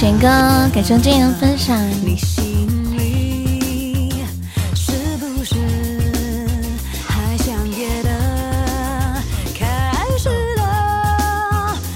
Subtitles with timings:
[0.00, 0.28] 谢杰哥，
[0.72, 1.76] 感谢静言分享。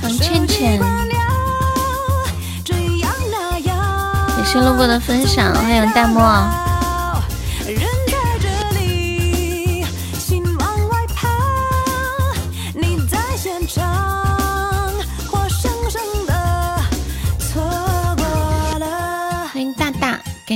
[0.02, 0.78] 王倩倩，
[4.28, 6.20] 感谢路过的分享，欢迎弹幕。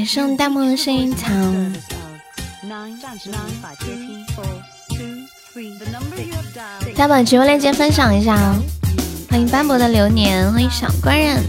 [0.09, 1.31] 感谢我们弹幕的声音藏。
[6.97, 8.57] 大宝直播链接分享一下哦！
[9.29, 11.45] 欢迎斑驳的流年，欢迎小官人，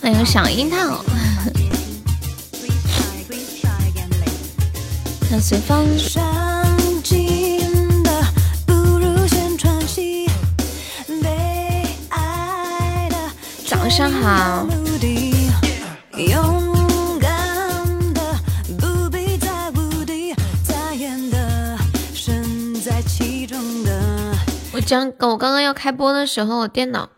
[0.00, 1.04] 欢迎小樱桃，
[5.28, 5.84] 看随风。
[13.66, 14.83] 早上好。
[24.84, 27.08] 讲我刚刚要开播的时候，我电脑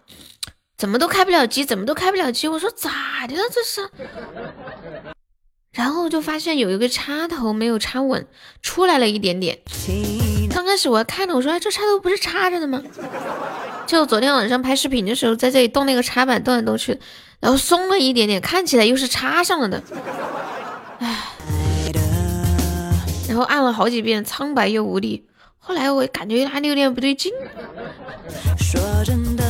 [0.78, 2.46] 怎么都开不了机，怎么都开不了机。
[2.46, 3.88] 我说咋的了这是？
[5.72, 8.26] 然后就发现有一个插头没有插稳，
[8.62, 9.58] 出来了一点点。
[10.48, 12.82] 刚开始我还看着，我说这插头不是插着的吗？
[13.86, 16.98] 就昨天晚上拍视频的时候，在这里动那个插板动来动去，
[17.40, 19.82] 然后松了一点点，看起来又是插上了的。
[21.00, 21.34] 唉，
[23.28, 25.26] 然后按了好几遍，苍白又无力。
[25.68, 27.32] 后来我感觉哪里有点不对劲。
[28.56, 29.42] 说真的，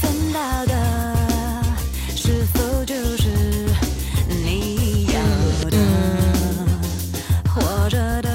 [0.00, 0.72] 分到的
[2.16, 3.28] 是否就是
[4.26, 5.20] 你要
[5.68, 5.76] 的？
[7.50, 8.30] 活着的，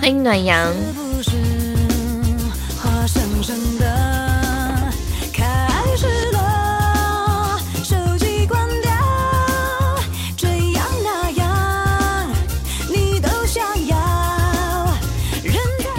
[0.00, 0.74] 欢迎暖阳。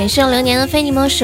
[0.01, 1.23] 感谢流年的非你莫属。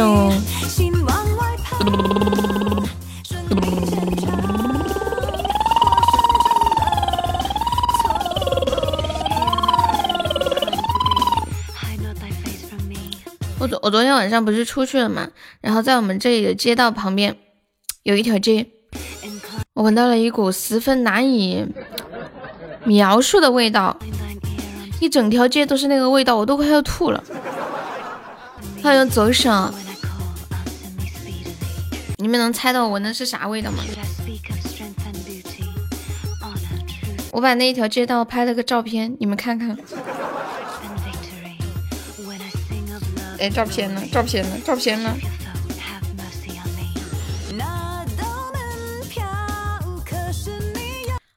[13.57, 15.27] 我昨我昨天晚上不是出去了嘛，
[15.59, 17.35] 然后在我们这里的街道旁边
[18.03, 18.67] 有一条街，
[19.73, 21.65] 我闻到了一股十分难以
[22.83, 23.97] 描述的味道，
[25.01, 27.23] 一整条街都是那个味道，我都快要吐了。
[28.88, 29.52] 欢迎左手，
[32.20, 33.84] 你们能猜到我闻的是啥味道吗？
[37.34, 39.78] 我把那一条街道拍了个照片，你们看看。
[43.40, 44.02] 哎，照片呢？
[44.09, 44.58] 照片呢？
[44.64, 45.14] 照片呢？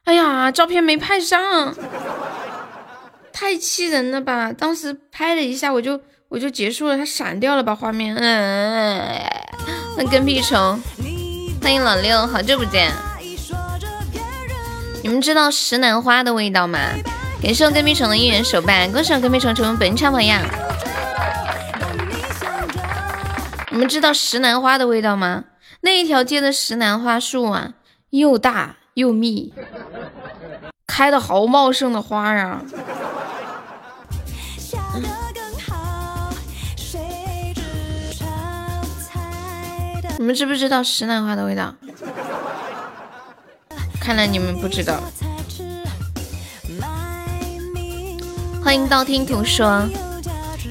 [0.05, 1.75] 哎呀，照片没拍上，
[3.33, 4.53] 太气人了吧！
[4.53, 6.01] 当时拍了一下，我就。
[6.31, 8.15] 我就结束了，它闪掉了吧画面。
[8.15, 9.21] 嗯，
[9.99, 10.81] 那跟屁虫，
[11.61, 12.93] 欢迎老六，好久不见。
[15.03, 16.79] 你们知道石楠花的味道吗？
[17.43, 20.41] 感谢我跟屁虫的一元手办，恭喜我跟屁虫成为本场榜样。
[23.73, 25.47] 你们知道石楠花的味道吗？
[25.81, 27.73] 那一条街的石楠花树啊，
[28.11, 29.53] 又大又密，
[30.87, 32.63] 开的好茂盛的花呀。
[40.21, 41.75] 你们知不知道石楠花的味道？
[43.99, 45.01] 看来你们不知道。
[48.63, 49.89] 欢迎道听途说，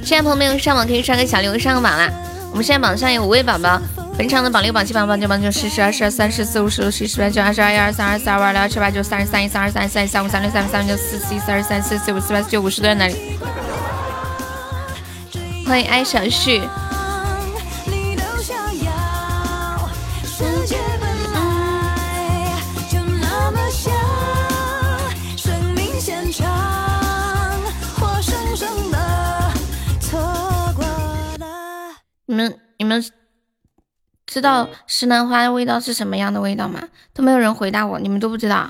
[0.04, 2.08] 现在朋友们上榜可以刷个小礼物上个榜啦。
[2.52, 3.82] 我们现在榜上有五位宝宝，
[4.16, 13.16] 本场的榜六、榜七、榜八、榜九、榜九、十、十二、十二、三、十四、五、十六、十、十、八、九、二十二、一、二、三、二、四、二、五、二、六、二、七、八、九、三、十三、一、三、二、三、三、三、五、三、六、三、三、六、四、四、一、四、二、三、四、四、五、四、八、四、九、五十都在哪里？
[15.66, 16.62] 欢迎爱小旭。
[32.40, 33.04] 们你们
[34.26, 36.82] 知道石楠花的味道是什么样的味道吗？
[37.14, 38.70] 都没有人回答我，你们都不知道。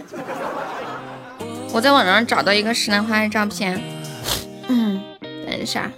[1.71, 3.80] 我在网上找到一个石楠花的照片，
[4.68, 5.00] 嗯，
[5.45, 5.92] 等一下。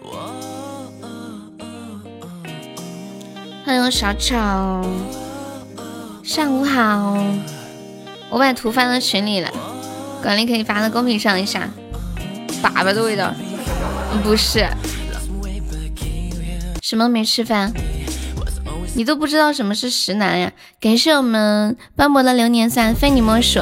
[3.63, 4.35] 欢迎小丑，
[6.23, 7.23] 上午好。
[8.29, 9.49] 我把图发到群里了，
[10.21, 11.69] 管理可以发到公屏上一下。
[12.61, 13.33] 粑粑的味道，
[14.23, 14.67] 不是。
[16.91, 17.71] 什么没吃饭？
[18.95, 20.51] 你都不知道什么是石楠呀？
[20.77, 23.61] 感谢我们斑驳的流年三，非你莫属。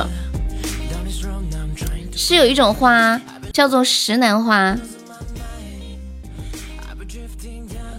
[2.16, 3.22] 是有一种花
[3.54, 4.76] 叫做石楠花，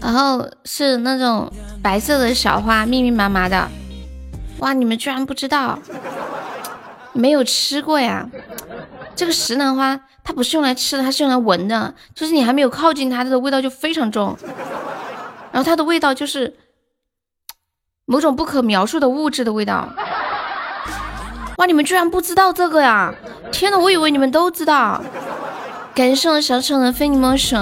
[0.00, 1.48] 然后是那种
[1.80, 3.70] 白色的小花，密密麻麻的。
[4.58, 5.78] 哇，你们居然不知道？
[7.12, 8.28] 没有吃过呀？
[9.14, 11.94] 这个石楠花它不是用来吃的，它是用来闻的。
[12.16, 14.36] 就是你还没有靠近它，它的味道就非常重。
[15.52, 16.56] 然后它的味道就是
[18.06, 19.88] 某种不可描述的物质的味道。
[21.58, 23.14] 哇，你们居然不知道这个呀？
[23.52, 25.02] 天呐，我以为你们都知道。
[25.94, 27.56] 感谢我小丑的非你莫属。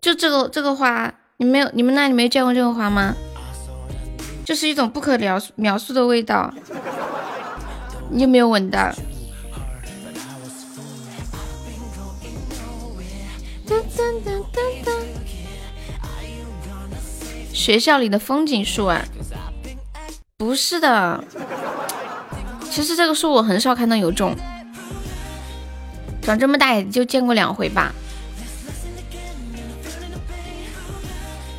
[0.00, 3.14] 就这个这个花，你没有你们那里没见过这个花吗？
[4.44, 6.52] 就是一种不可描描述的味道，
[8.10, 8.90] 你有没有闻到？
[17.52, 19.02] 学校里的风景树啊？
[20.36, 21.22] 不是的，
[22.68, 24.34] 其实这个树我很少看到有种，
[26.20, 27.92] 长这么大也就见过两回吧。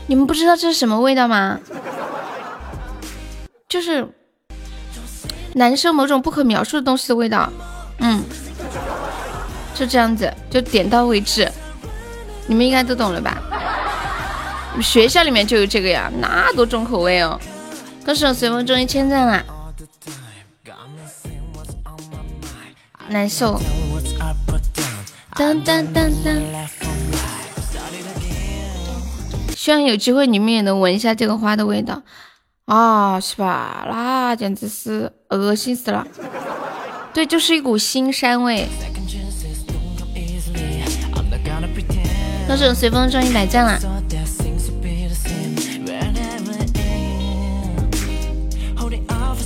[0.07, 1.57] 你们不知道这是什么味道吗？
[3.69, 4.06] 就是
[5.54, 7.50] 男生某种不可描述的东西的味道。
[8.00, 8.21] 嗯，
[9.74, 11.50] 就这样子，就点到为止。
[12.48, 13.42] 你们应该都懂了吧？
[14.81, 17.40] 学校里面就有这个呀，那多重口味哦！
[18.04, 19.44] 歌手随风终于签赞了，
[23.07, 23.62] 难受。
[25.36, 26.34] 当当当当。
[29.56, 32.01] 希望有机会你们也能闻一下这个花的味道
[32.66, 33.86] 啊，是吧？
[33.89, 36.06] 那简直是恶心死了。
[37.13, 38.68] 对，就是一股腥膻味。
[42.54, 43.80] 我手随风赚一百赞了，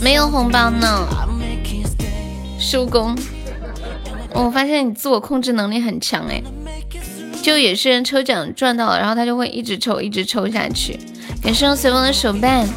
[0.02, 1.08] 没有红包呢。
[2.60, 3.18] 收工。
[4.34, 6.44] 我发现你自我控制能力很强哎。
[7.42, 11.00] 就也是抽奖赚到了，然后他就会一直抽，一直抽下去。
[11.42, 12.68] 感谢我随风的手办。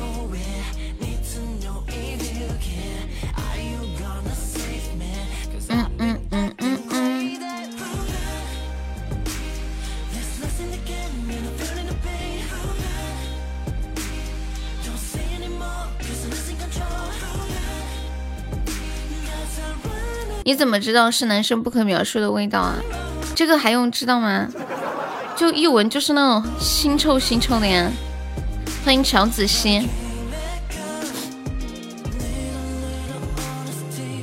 [20.50, 22.75] 你怎么知道是男生不可描述的味道啊？
[23.37, 24.49] 这个还用知道吗？
[25.37, 27.88] 就一闻就是那种腥臭腥臭的呀！
[28.85, 29.88] 欢迎乔子熙。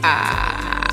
[0.02, 0.84] 啊！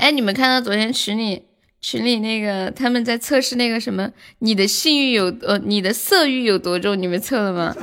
[0.00, 1.42] 哎，你们看到昨天群里
[1.82, 4.08] 群里那个他们在测试那个什么？
[4.38, 6.98] 你的性欲有呃，你的色欲有多重？
[6.98, 7.76] 你们测了吗？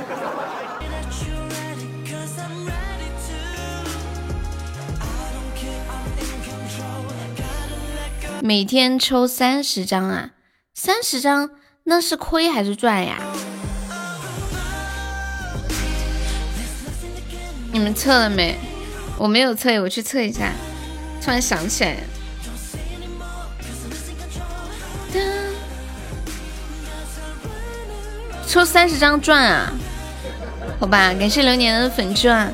[8.42, 10.30] 每天抽三十张啊，
[10.72, 11.50] 三十张
[11.84, 13.18] 那是亏还是赚呀？
[17.70, 18.56] 你们测了没？
[19.18, 20.52] 我没有测，我去测一下。
[21.22, 21.96] 突然想起来，
[28.48, 29.70] 抽三十张赚啊？
[30.80, 32.50] 好吧，感谢流年的粉钻。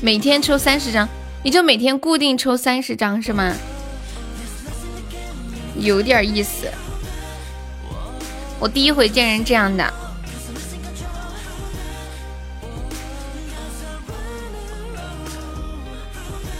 [0.00, 1.06] 每天抽三十张，
[1.44, 3.54] 你就每天固定抽三十张是吗？
[5.78, 6.68] 有点意思，
[8.58, 9.92] 我第一回见人这样的。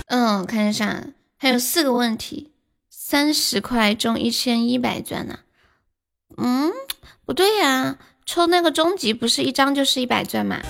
[0.06, 1.04] 嗯，看一下，
[1.36, 2.52] 还有四个问题，
[2.88, 5.40] 三十块中一千一百钻呢。
[6.36, 6.70] 嗯，
[7.26, 10.60] 不对呀，抽那个终极不是一张就是一百钻吗？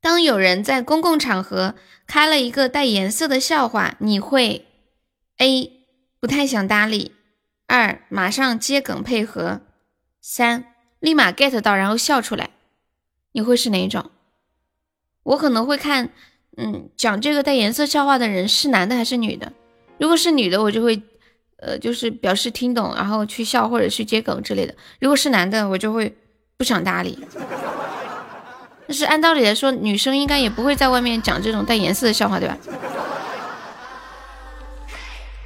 [0.00, 1.74] 当有人在公共场合。
[2.08, 4.64] 开了一个带颜色的笑话，你会
[5.36, 5.70] A
[6.18, 7.12] 不太想搭理，
[7.66, 9.60] 二马上接梗配合，
[10.22, 12.48] 三立马 get 到然后笑出来，
[13.32, 14.10] 你会是哪一种？
[15.22, 16.10] 我可能会看，
[16.56, 19.52] 嗯，讲这个带颜色笑话的人是男的还是女的？
[19.98, 21.02] 如果是女的，我就会，
[21.58, 24.74] 呃，就是表示听懂，然后去笑或者去接梗之类的。
[24.98, 26.16] 如果是男的，我就会
[26.56, 27.18] 不想搭理。
[28.88, 32.56] 但是按道理来说，女生应该也不会在外面讲这种带颜色的笑话，对吧？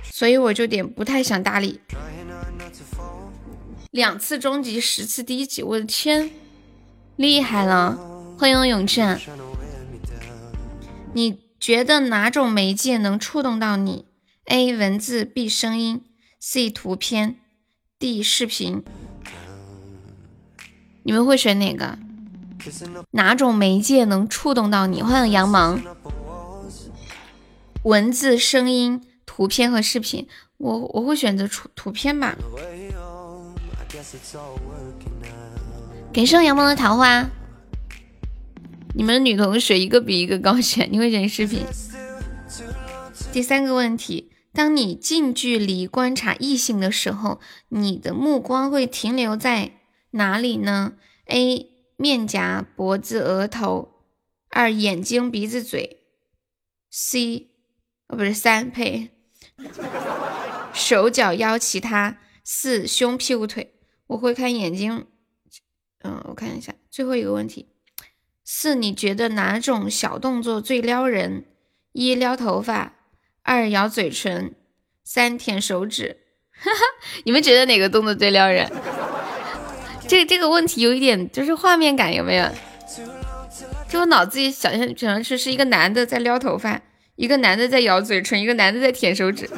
[0.05, 1.81] 所以我就点不太想搭理。
[3.91, 6.31] 两次终极，十次低级，我的天，
[7.17, 7.99] 厉害了！
[8.39, 9.19] 欢迎永志，
[11.13, 14.07] 你觉得哪种媒介能触动到你
[14.47, 14.77] ？A.
[14.77, 15.49] 文字 B.
[15.49, 16.05] 声音
[16.39, 16.71] C.
[16.71, 17.41] 图片
[17.99, 18.23] D.
[18.23, 18.85] 视频。
[21.03, 21.99] 你们会选哪个？
[23.11, 25.03] 哪种媒介能触动到你？
[25.03, 25.81] 欢迎杨芒。
[27.85, 30.29] 文字、声音、图片和视频，
[30.59, 32.37] 我我会选择图图片吧。
[36.13, 37.29] 感谢杨芒的桃花。
[38.95, 41.65] 你们女同学一个比一个高选，你会选视频？
[43.33, 47.41] 第三个问题：当你近距离观察异性的时候，
[47.71, 49.73] 你的目光会停留在
[50.13, 50.93] 哪里呢
[51.27, 51.72] ？A.
[52.03, 53.95] 面颊、脖子、额头；
[54.51, 56.03] 二、眼睛、鼻子、嘴
[56.93, 57.51] ；C.
[58.09, 59.11] 哦，不是三配
[60.75, 63.77] 手脚腰其他；四、胸屁股腿。
[64.09, 65.07] 我会看眼睛。
[66.03, 67.69] 嗯，我看一下最后一个问题。
[68.45, 71.47] 四，你觉得哪种小动作最撩人？
[71.93, 72.97] 一撩头发，
[73.43, 74.57] 二咬嘴唇，
[75.05, 76.19] 三舔手指。
[76.51, 76.81] 哈哈，
[77.25, 78.69] 你们觉得哪个动作最撩人？
[80.13, 82.47] 这这个问题有一点就是画面感，有没有？
[83.89, 86.79] 就我脑子里想象，想象是是一个男的在撩头发，
[87.17, 89.49] 一个男的在咬嘴唇，一个男的在舔手指。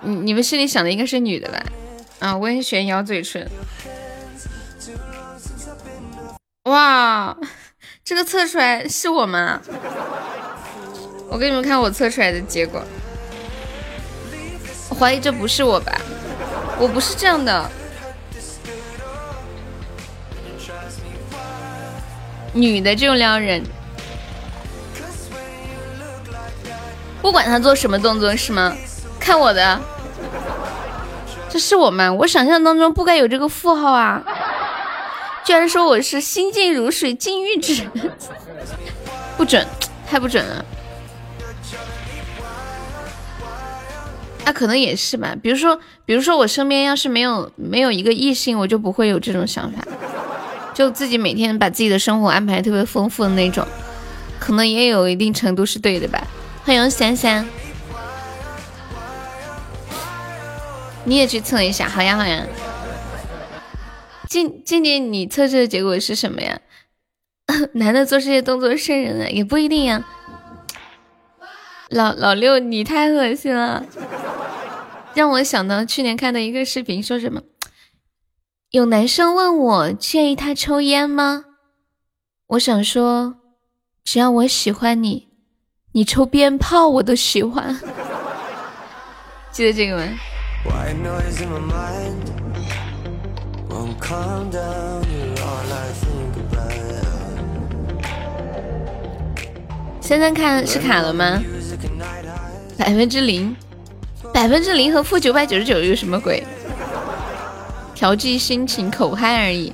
[0.00, 1.62] 你你们心里想的应该是女的吧？
[2.20, 3.46] 啊，我也选咬嘴唇。
[6.64, 7.36] 哇！
[8.02, 9.60] 这个测出来是我吗？
[11.28, 12.82] 我给你们看我测出来的结果，
[14.88, 15.92] 我怀疑这不是我吧？
[16.78, 17.70] 我不是这样的，
[22.52, 23.62] 女的就撩人，
[27.20, 28.76] 不管他做什么动作是吗？
[29.18, 29.80] 看我的，
[31.48, 32.12] 这是我吗？
[32.12, 34.22] 我想象当中不该有这个符号啊！
[35.44, 37.84] 居然说我是心静如水，金玉止，
[39.36, 39.66] 不准，
[40.08, 40.64] 太不准了。
[44.44, 45.36] 那可能也是吧。
[45.40, 49.84] 比如说，比如说我身边要是没有没有一个异性，我就不会有这种想法，
[50.74, 53.66] 就自己每天把自己的生活安排特别丰富的那种，
[54.38, 56.26] 可能也有一定程度是对的吧。
[56.64, 57.46] 欢迎三三，
[61.04, 62.46] 你也去测一下，好呀好呀。
[64.28, 66.58] 静静静，你测试的结果是什么呀？
[67.74, 70.02] 男的做这些动作瘆人啊，也不一定呀。
[71.90, 73.84] 老老六，你太恶心了，
[75.12, 77.42] 让我想到去年看的一个视频，说什么
[78.72, 81.44] 有男生问我介意他抽烟吗？
[82.46, 83.34] 我想说，
[84.02, 85.28] 只要我喜欢你，
[85.92, 87.78] 你抽鞭炮我都喜欢。
[89.52, 90.08] 记得这个吗？
[100.00, 101.42] 现在看是卡了吗？
[102.78, 103.54] 百分之零，
[104.32, 106.42] 百分之零和负九百九十九有什么鬼？
[108.02, 109.72] 调剂心情口嗨而已。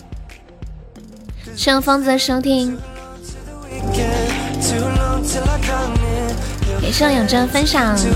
[1.56, 2.76] 谢谢疯子的收听，
[6.78, 7.96] 给上永真分享。
[7.96, 8.10] 亲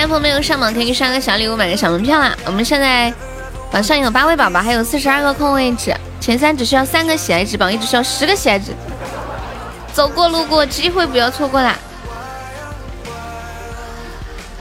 [0.00, 2.34] 爱的朋友们，有上榜可以刷个小礼物，买个小门票啦！
[2.46, 3.12] 我们现在
[3.74, 8.72] 榜上有八位宝宝，还有四十二个空位置，前三只需要三个喜爱值，榜一只需要十个喜爱值。
[9.92, 11.74] 走过路过，机会不要错过啦！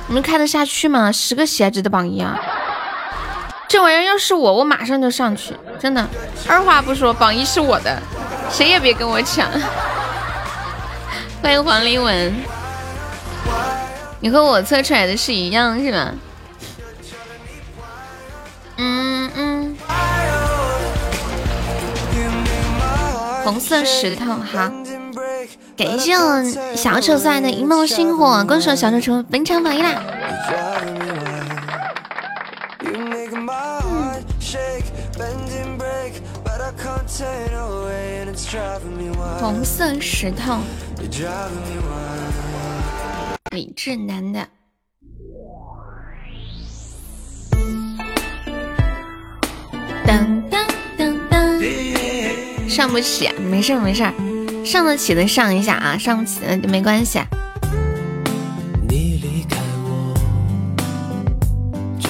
[0.07, 1.11] 你们看得下去吗？
[1.11, 2.35] 十个喜爱值的榜一啊！
[3.67, 6.03] 这玩意儿要是我，我马上就上去，真的，
[6.47, 8.01] 二话不说，榜一是我的，
[8.49, 9.47] 谁也别跟我抢。
[11.39, 12.33] 欢迎黄立文，
[14.21, 16.11] 你和我测出来的是一样是吧？
[23.43, 24.71] 红色石头，好，
[25.75, 26.43] 感谢我
[26.75, 30.01] 小丑送来的一梦星火，恭喜我小丑成为本场榜一啦！
[39.39, 40.59] 红色石头，
[43.51, 44.47] 李智男的。
[50.05, 50.42] 当当当当，
[52.73, 54.03] 上不起，没事没事，
[54.65, 57.19] 上得起的上一下啊，上不起的就没关系。
[58.89, 60.11] 你离开我,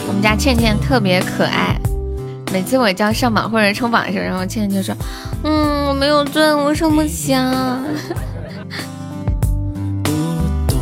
[0.08, 1.77] 我们家倩倩特别可爱，
[2.53, 4.96] 每次我叫上榜或者冲榜的时候，然后倩倩就说
[5.43, 7.84] ：“嗯，我没有钻，我上不起啊。
[10.01, 10.12] 不
[10.65, 10.79] 懂”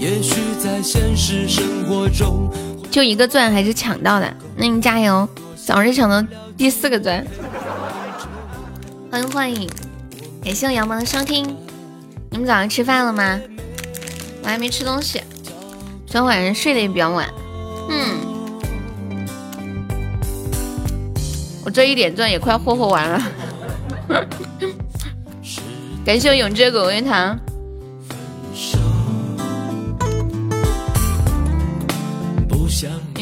[0.00, 2.50] 也许在现实生活中
[2.90, 5.28] 就一个钻还是抢到的，那你加油。
[5.66, 6.22] 早日抢到
[6.58, 7.26] 第四个钻。
[9.10, 9.66] 欢迎幻影，
[10.44, 11.56] 感谢我羊毛的收听。
[12.28, 13.40] 你们早上吃饭了吗？
[14.42, 15.22] 我还没吃东西，
[16.06, 17.26] 昨天晚上睡得也比较晚。
[17.88, 18.60] 嗯，
[21.64, 23.22] 我这一点钻也快霍霍完了。
[26.04, 27.40] 感谢我永志果味糖。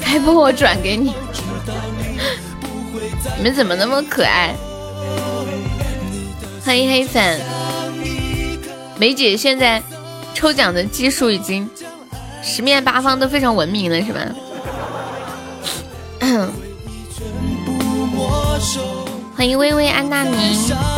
[0.00, 1.14] 开播我转给你，
[3.38, 4.54] 你们怎么那么可爱？
[6.64, 7.40] 欢迎黑粉，
[8.98, 9.80] 梅姐现在
[10.34, 11.70] 抽奖的技术已经
[12.42, 14.20] 十面八方都非常文明了，是吧？
[19.36, 20.91] 欢迎微微安娜明。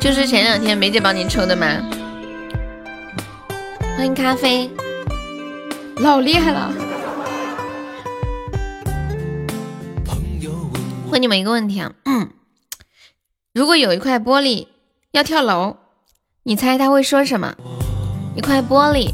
[0.00, 1.66] 就是前两天梅姐帮您抽的吗？
[3.96, 4.70] 欢迎咖啡，
[5.96, 6.72] 老厉害了。
[11.10, 12.30] 问你们一个问题啊，嗯，
[13.52, 14.66] 如果有一块玻璃
[15.12, 15.76] 要跳楼，
[16.46, 17.54] 你猜他会说什么？
[18.36, 19.10] 一块玻璃。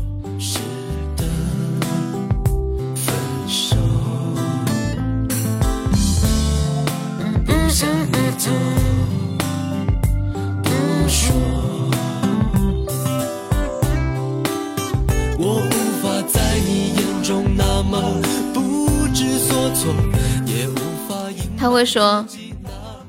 [21.57, 22.27] 他会说：“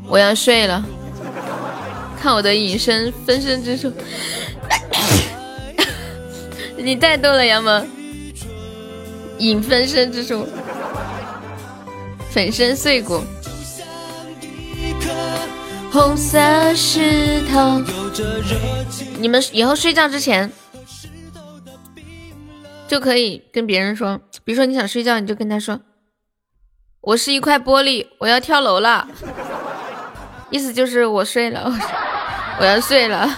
[0.07, 0.86] 我要睡了。”
[2.21, 3.91] 看我的隐身分身之术。
[6.77, 7.88] 你太逗了，杨萌！
[9.39, 10.47] 隐分身之术，
[12.29, 13.23] 粉身碎骨。
[15.91, 16.38] 红色
[16.75, 17.81] 石头。
[19.17, 20.51] 你们以后睡觉之前
[22.88, 25.81] 就可以跟别人说，比如说你想睡觉，你就跟他说
[27.01, 29.07] ：“我是一块玻璃，我要跳楼了。”
[30.51, 31.71] 意思就是我睡了，我
[32.63, 33.37] 要睡了。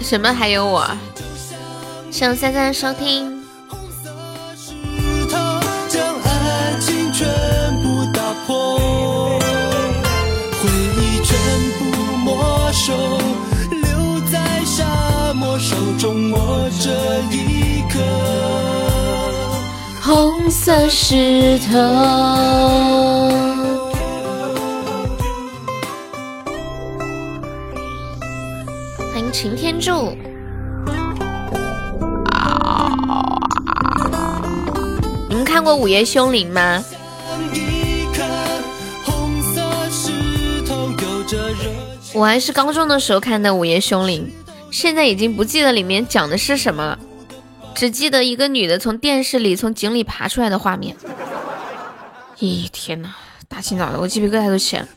[0.00, 0.84] 什么还有我？
[2.10, 3.39] 谢谢三三收听。
[20.70, 21.78] 红色石头。
[29.12, 30.16] 欢迎擎天柱，
[35.28, 36.84] 你们看过《午夜凶铃》吗？
[42.12, 44.32] 我还是高中的时候看的《午夜凶铃》，
[44.70, 46.96] 现在已经不记得里面讲的是什么了，
[47.80, 50.94] 只记得一个女的从电视里从井里爬出来的画面。
[52.38, 53.08] 咦，天哪！
[53.48, 54.88] 大清早的，我鸡皮疙瘩都起来了。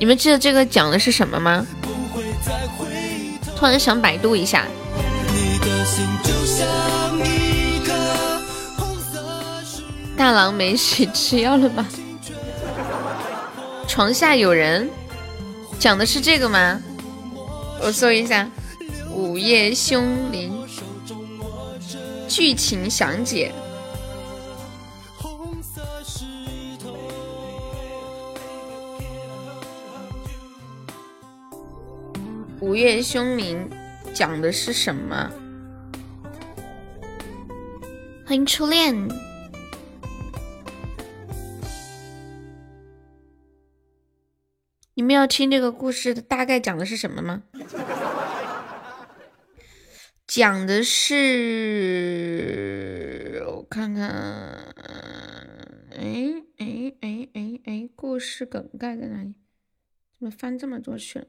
[0.00, 1.66] 你们记得这个讲的是什么吗？
[3.54, 4.64] 突然想百度一下，
[10.16, 11.86] 大郎没事吃药了吧？
[13.86, 14.88] 床下有人，
[15.78, 16.80] 讲的是这个吗？
[17.82, 18.50] 我搜一下
[19.12, 20.50] 《午夜凶铃》
[22.34, 23.54] 剧情详解。
[32.60, 33.70] 午夜凶铃
[34.12, 35.30] 讲的是什么？
[38.26, 39.08] 欢迎初恋。
[44.94, 47.44] 你们要听这个故事的大概讲的是什么吗？
[50.36, 51.14] 讲的是
[53.46, 54.02] 我看看，
[55.96, 59.34] 哎哎哎哎哎，故事梗概在哪里？
[60.18, 61.26] 怎么翻这么多去了？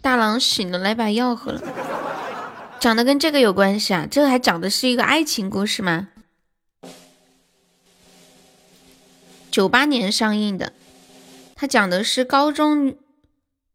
[0.00, 1.60] 大郎醒了，来把药喝了。
[2.80, 4.08] 讲的跟这个有关系啊？
[4.10, 6.08] 这个还讲的是一个爱情故事吗？
[9.50, 10.72] 九八年上映的，
[11.54, 12.96] 他讲的是高中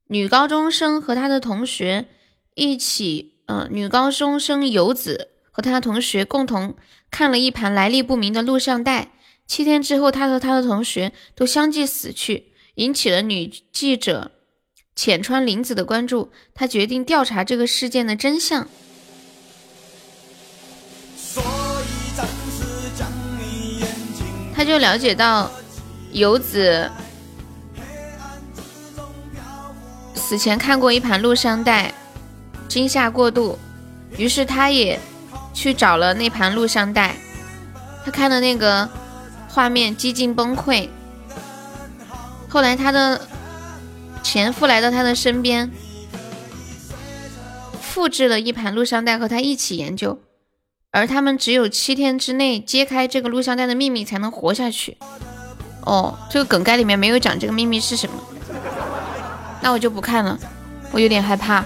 [0.07, 2.07] 女高中生和她的同学
[2.55, 6.75] 一起，嗯，女高中生游子和她的同学共同
[7.11, 9.11] 看了一盘来历不明的录像带。
[9.45, 14.31] 七天之后，她和她的同学都相继死去，引起了女记者
[14.95, 16.31] 浅川绫子的关注。
[16.53, 18.67] 她决定调查这个事件的真相。
[24.55, 25.51] 他就了解到。
[26.11, 26.89] 游子
[30.13, 31.93] 死前看过一盘录像带，
[32.67, 33.57] 惊吓过度，
[34.17, 34.99] 于是他也
[35.53, 37.15] 去找了那盘录像带。
[38.05, 38.89] 他看的那个
[39.49, 40.89] 画面，几近崩溃。
[42.49, 43.27] 后来他的
[44.23, 45.71] 前夫来到他的身边，
[47.81, 50.19] 复制了一盘录像带和他一起研究，
[50.91, 54.97] 而他们只有七天之内揭开这个录像带的秘密，才能活下去。
[55.81, 58.15] 哦，这个梗概里面没有讲这个秘密是什么，
[59.61, 60.39] 那我就不看了，
[60.91, 61.63] 我有点害怕。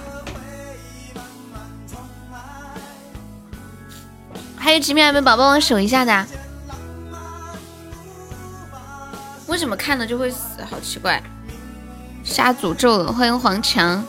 [4.69, 6.27] 还有几秒，有没有宝宝帮我守一下的？
[9.47, 10.63] 为什么看了就会死？
[10.69, 11.19] 好奇怪！
[12.23, 14.05] 杀诅咒了，欢迎黄强。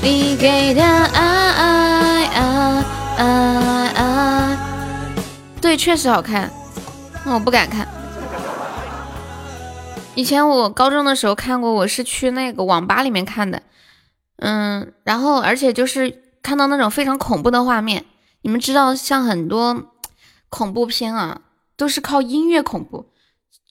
[0.00, 2.84] 你给的爱啊
[3.18, 3.24] 啊
[3.94, 4.58] 啊！
[5.60, 6.50] 对，确实好看。
[7.26, 7.86] 我不敢看。
[10.14, 13.60] 以前我高中的时候看过，我是去那个网吧里面看的，
[14.36, 18.06] 嗯，然后而且就是看到那种非常恐怖的画面。
[18.40, 19.92] 你们知道，像很多
[20.48, 21.42] 恐怖片啊，
[21.76, 23.10] 都是靠音乐恐怖，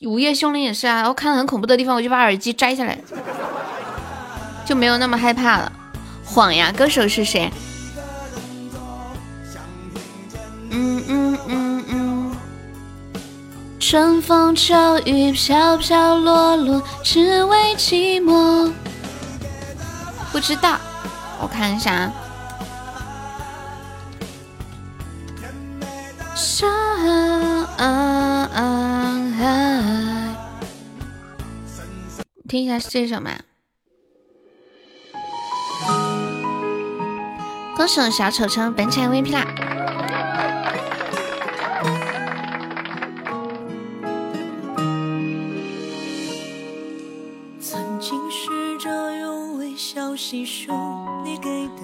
[0.07, 0.97] 《午夜凶铃》也是啊。
[0.97, 2.99] 然后看到很恐怖的地方，我就把耳机摘下来，
[4.63, 5.71] 就没有那么害怕了。
[6.23, 7.51] 晃呀，歌手是谁？
[10.69, 12.35] 嗯嗯嗯嗯。
[13.79, 18.71] 春风秋雨飘飘落落，只为寂寞。
[20.31, 20.77] 不知道，
[21.41, 21.91] 我看一下。
[21.91, 22.13] 啊
[26.37, 26.69] 伤
[29.33, 30.37] 害，
[32.47, 33.31] 听一下是这首吗？
[37.75, 39.43] 歌手小丑成本场 MVP 啦。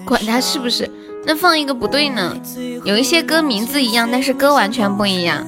[0.06, 0.88] 管他是不是，
[1.26, 2.36] 那放一个不对呢？
[2.84, 5.46] 有一些歌名字一样，但是歌完全不一样。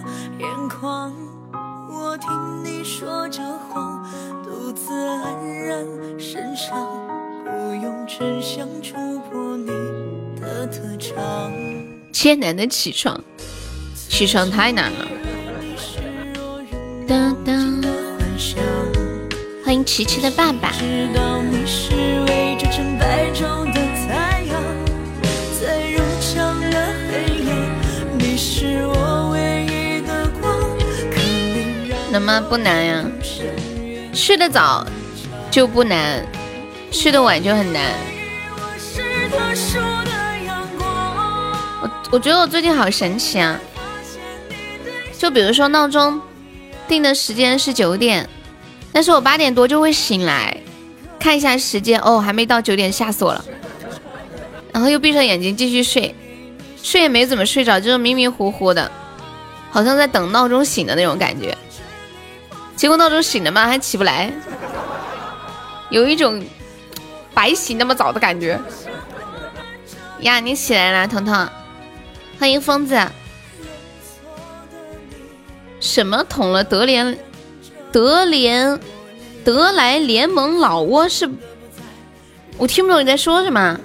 [12.13, 13.23] 艰难的起床，
[14.09, 15.07] 起床太难了。
[19.65, 20.73] 欢迎琪琪的爸爸。
[32.27, 33.05] 怎么不难呀？
[34.13, 34.85] 睡得早
[35.49, 36.27] 就不难，
[36.91, 37.85] 睡得晚就很难。
[41.81, 43.61] 我我觉得我最近好神奇啊！
[45.17, 46.21] 就比如说闹钟
[46.89, 48.29] 定的时间是九点，
[48.93, 50.57] 但是我八点多就会醒来，
[51.21, 53.45] 看一下时间，哦，还没到九点，吓死我了。
[54.73, 56.13] 然后又闭上眼睛继续睡，
[56.83, 58.91] 睡也没怎么睡着，就是迷迷糊糊的，
[59.71, 61.57] 好像在等闹钟醒的那种感觉。
[62.77, 63.67] 结果闹钟醒了吗？
[63.67, 64.31] 还起不来，
[65.89, 66.45] 有一种
[67.33, 68.61] 白醒那么早的感觉。
[70.21, 71.49] 呀，你起来了，彤彤，
[72.39, 73.01] 欢迎疯子。
[75.81, 77.19] 什么捅了德联
[77.93, 78.79] 德联
[79.45, 81.31] 德莱联盟老窝是？
[82.59, 83.79] 我听不懂你在说什么。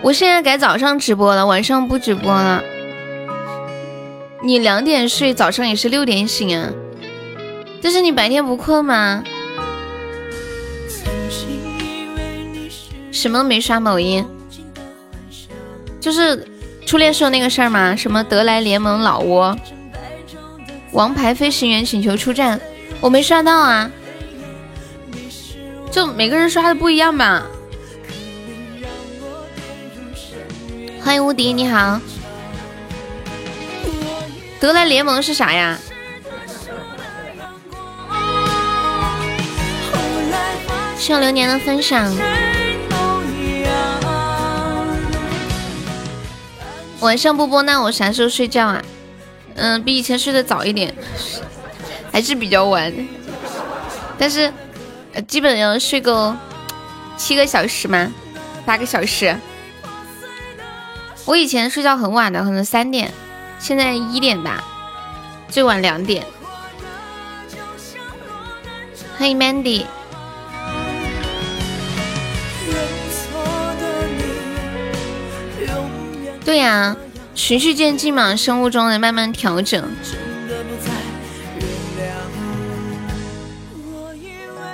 [0.00, 2.62] 我现在改早上直播了，晚上不直播了。
[4.42, 6.70] 你两点睡，早上也是六点醒啊？
[7.82, 9.22] 但是你白天不困吗？
[13.10, 14.24] 什么没刷某音，
[16.00, 16.46] 就是
[16.86, 17.96] 初恋说那个事儿吗？
[17.96, 19.56] 什么德莱联盟老窝，
[20.92, 22.60] 王牌飞行员请求出战，
[23.00, 23.90] 我没刷到啊。
[25.90, 27.44] 就每个人刷的不一样吧。
[31.02, 32.00] 欢迎无敌，你好。
[34.60, 35.78] 德莱联盟是啥呀？
[40.98, 42.12] 需要流年的分享。
[47.00, 48.82] 晚上不播，那我啥时候睡觉啊？
[49.54, 50.92] 嗯，比以前睡得早一点，
[52.12, 52.92] 还是比较晚，
[54.18, 54.52] 但是
[55.28, 56.34] 基本要睡够
[57.16, 58.12] 七个小时吗？
[58.66, 59.36] 八个小时？
[61.24, 63.12] 我以前睡觉很晚的，可能三点，
[63.58, 64.62] 现在一点吧，
[65.48, 66.24] 最晚两点。
[69.18, 69.84] 欢迎 Mandy。
[76.44, 76.96] 对呀，
[77.34, 79.84] 循序渐进嘛，生物钟得慢慢调整。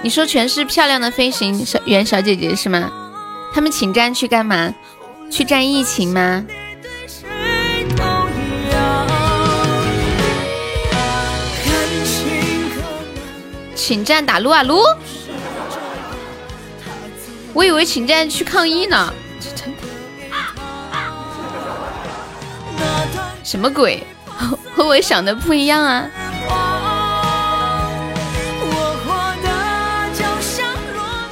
[0.03, 2.93] 你说全是漂亮的飞行小员小姐姐是吗？
[3.55, 4.75] 他们请战去干嘛？
[5.31, 6.45] 去战疫情吗？
[13.87, 14.83] 请战打撸啊撸？
[17.53, 19.13] 我以为请战去抗议呢。
[23.43, 24.03] 什么鬼？
[24.75, 26.09] 和 我想的不一样啊！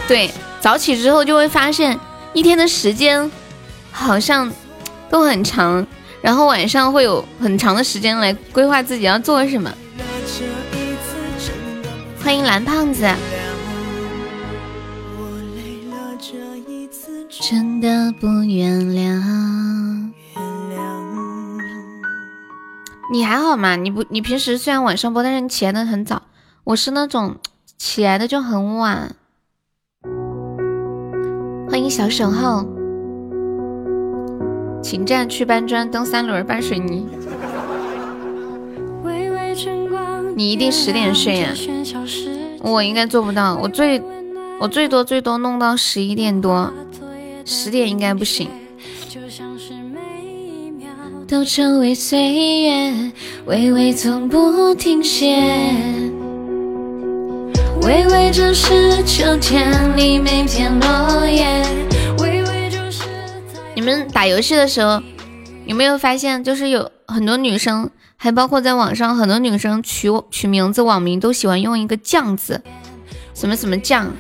[0.06, 1.98] 对，早起之后就会发现
[2.34, 3.32] 一天的时间
[3.90, 4.52] 好像
[5.08, 5.86] 都很长，
[6.20, 9.72] 然后晚上会有很长的时间来规划自己要做什么。
[12.24, 13.04] 欢迎蓝胖子。
[17.28, 20.12] 真的不原谅。
[23.12, 23.74] 你还好吗？
[23.74, 26.22] 你不，你平时虽然晚上播，但是你起来的很早。
[26.64, 27.36] 我是那种
[27.76, 29.16] 起来的就很晚。
[31.68, 32.64] 欢迎小守候，
[34.82, 37.08] 请站去搬砖、蹬三轮、搬水泥。
[40.34, 41.54] 你一定十点睡呀？
[42.60, 44.00] 我应该做不到，我最
[44.60, 46.72] 我最多最多弄到十一点多，
[47.44, 48.48] 十点应该不行。
[51.26, 53.12] 都成为岁月，
[53.46, 55.42] 微微从不停歇。
[57.82, 61.64] 微微就是秋天里每片落叶。
[62.18, 63.04] 微微就是
[63.74, 65.02] 你们打游戏的时候，
[65.64, 72.62] 有没有发现，就是有很多女生，还包括在网上，很多女生取取名字网名都喜欢用一个酱字，
[73.34, 74.10] 什么什么酱，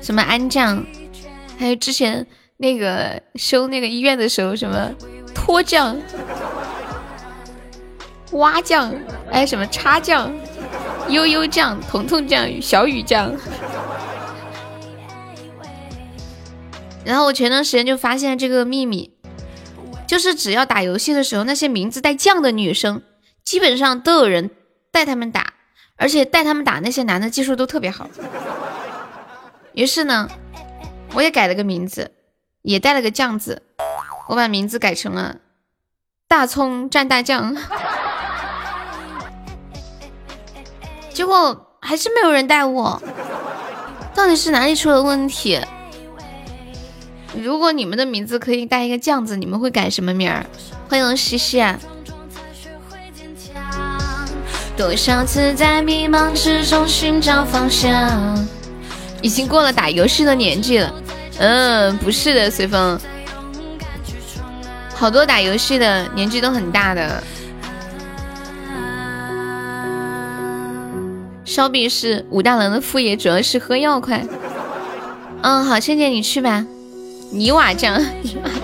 [0.00, 0.84] 什么安酱，
[1.58, 2.26] 还有之前
[2.58, 4.92] 那个修那个医院的时候什么。
[5.32, 5.96] 脱酱、
[8.32, 8.92] 蛙酱，
[9.30, 10.30] 哎，什么叉酱、
[11.08, 13.32] 悠悠酱、彤彤酱、小雨酱。
[17.04, 19.12] 然后我前段时间就发现这个秘密，
[20.10, 23.00] 就是只要打游戏的时候，那些名字带酱的女生，
[23.44, 24.50] 基本上都有人
[24.90, 25.52] 带他们打，
[25.94, 28.10] 而且带他们打那些男的技术都特别好。
[29.72, 30.28] 于是呢，
[31.14, 32.10] 我也改了个名字，
[32.62, 33.62] 也带了个酱字。
[34.26, 35.36] 我把名字改成了
[36.26, 37.56] 大葱蘸大酱，
[41.14, 43.00] 结果还是没有人带我，
[44.12, 45.60] 到底是哪里出了问题？
[47.38, 50.44] 如果你们的名字可以带一个酱字，你们会改什么名儿？
[50.88, 51.62] 欢迎西西。
[54.76, 58.46] 多少次在迷茫之中寻找方向？
[59.22, 60.92] 已经过了打游戏的年纪了。
[61.38, 62.98] 嗯，不是的，随风。
[64.94, 67.22] 好多打游戏的年纪都很大的，
[71.44, 74.26] 烧饼是武大郎的副业，主要是喝药快。
[75.42, 76.66] 嗯，好，倩倩你去吧。
[77.30, 77.96] 泥瓦匠，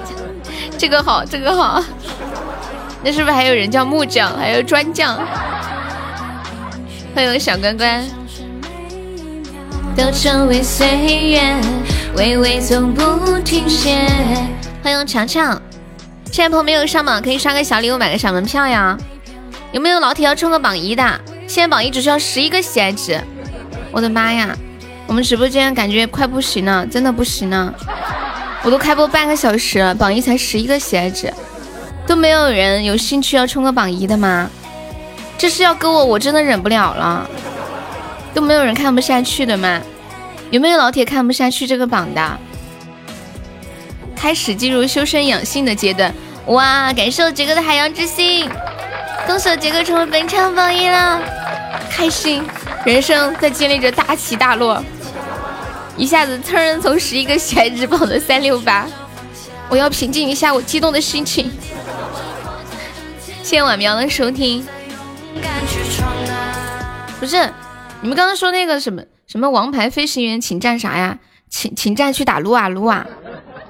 [0.77, 1.83] 这个好，这个好。
[3.05, 5.17] 那是不是还有人叫木匠，还有砖匠？
[7.15, 8.05] 欢迎小关关。
[9.97, 10.87] 都成为岁
[11.31, 11.55] 月，
[12.17, 13.97] 微微从不停歇。
[14.83, 15.61] 欢迎强强。
[16.33, 18.99] 现在朋友没有上榜，可以刷个小礼物，买个小门票呀。
[19.73, 21.21] 有没有老铁要冲个榜一的？
[21.47, 23.19] 现在榜一只需要十一个喜爱值。
[23.93, 24.55] 我的妈呀，
[25.07, 27.73] 我们直播间感觉快不行了，真的不行了。
[28.67, 31.33] 我都开播半个小时，榜一才十一个喜爱值，
[32.05, 34.51] 都没有人有兴趣要冲个榜一的吗？
[35.39, 37.31] 这是要跟我，我真的忍不了了。
[38.35, 39.81] 都没有人看不下去的吗？
[40.51, 42.39] 有没有老铁看不下去这个榜的？
[44.17, 46.13] 开始进入修身养性的阶段。
[46.47, 46.93] 哇！
[46.93, 48.51] 感谢杰哥的海洋之心，
[49.29, 51.23] 恭喜杰哥成为本场榜一了，
[51.89, 52.43] 开心！
[52.85, 54.83] 人生在经历着大起大落，
[55.97, 58.87] 一下子噌从十一个喜爱值跑到三六八，
[59.69, 61.51] 我要平静一下我激动的心情。
[63.43, 64.67] 谢谢晚苗的收听。
[67.19, 67.51] 不是，
[68.03, 71.19] 你们刚刚说那个什么什么王牌飞行员，请战啥呀？
[71.49, 73.07] 请请战去打撸啊撸啊？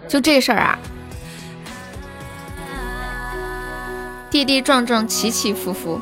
[0.09, 0.79] 就这事儿啊？
[4.31, 6.01] 跌跌撞撞，起起伏伏。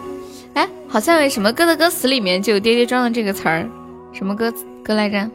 [0.54, 3.68] 哎，好像有什么歌的歌词里面就有跌跌撞撞这个词儿，
[4.14, 4.50] 什么歌
[4.82, 5.28] 歌来着？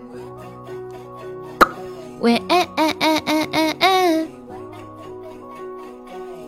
[2.20, 4.28] 喂，哎哎哎哎哎哎！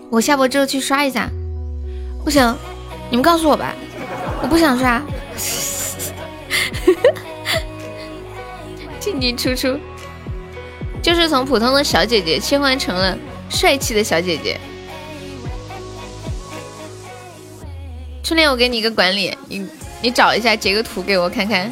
[0.09, 1.29] 我下播之后去刷一下。
[2.25, 2.53] 不行，
[3.09, 3.73] 你们告诉我吧，
[4.41, 4.99] 我不想刷。
[8.99, 9.79] 进进出出，
[11.01, 13.17] 就是从普通的小姐姐切换成了
[13.49, 14.59] 帅气的小姐姐。
[18.21, 19.65] 初恋，我给你一个管理，你
[20.01, 21.71] 你找一下截个图给我看看。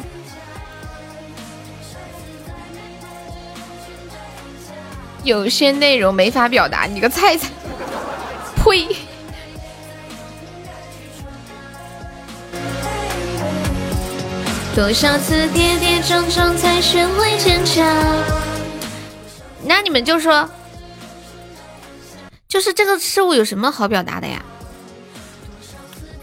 [5.22, 7.48] 有些内容没法表达，你个菜菜，
[8.64, 8.96] 呸！
[14.74, 17.84] 多少次跌跌撞撞才学会坚强？
[19.62, 20.48] 那你们就说，
[22.48, 24.42] 就是这个事物有什么好表达的呀？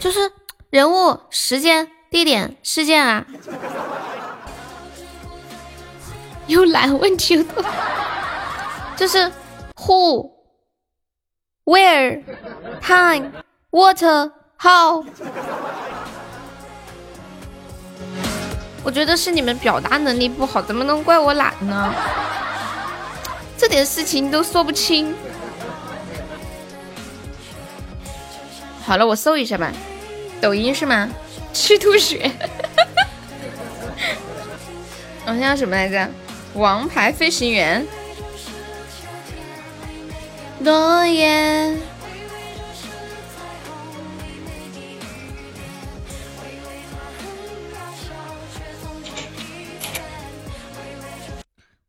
[0.00, 0.32] 就是
[0.70, 3.24] 人物、时间、地点、事件啊。
[6.46, 7.64] 又懒，问题又多。
[8.98, 9.30] 就是
[9.76, 10.28] who、
[11.64, 12.20] where、
[12.82, 13.30] time、
[13.70, 14.02] what、
[14.58, 15.06] how。
[18.82, 21.94] 我觉得是你们表达能力不好，怎么能怪我懒呢？
[23.56, 25.14] 这点事情都说不清。
[28.84, 29.72] 好了，我搜一下吧。
[30.40, 31.08] 抖音是吗？
[31.52, 32.32] 吃吐血。
[35.24, 36.10] 我想要什么来着？
[36.54, 37.86] 王牌飞行员。
[40.60, 41.80] 诺言。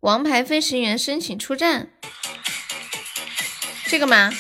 [0.02, 1.90] 王牌飞行员申请出战，
[3.86, 4.32] 这个吗？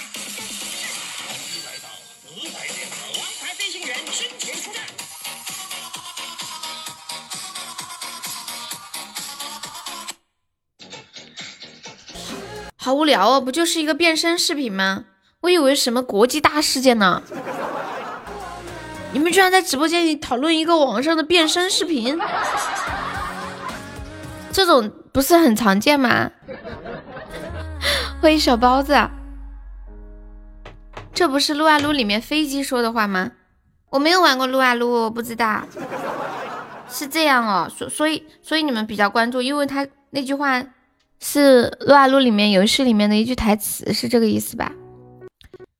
[12.89, 15.05] 好无聊哦，不就是一个变身视频吗？
[15.41, 17.21] 我以为什么国际大事件呢？
[19.13, 22.19] 你们居然在直播间里讨论一个网上的变身视频？
[24.51, 26.31] 这种不是很常见吗？
[28.19, 28.97] 欢迎小包子，
[31.13, 33.33] 这不是撸啊撸里面飞机说的话吗？
[33.91, 35.61] 我没有玩过撸啊撸，我不知道。
[36.89, 40.63] 是这样哦，所所以所以你们比较关注，因为他那句话
[41.19, 44.71] 是撸啊撸里面游戏里面的一句台词，是这个意思吧？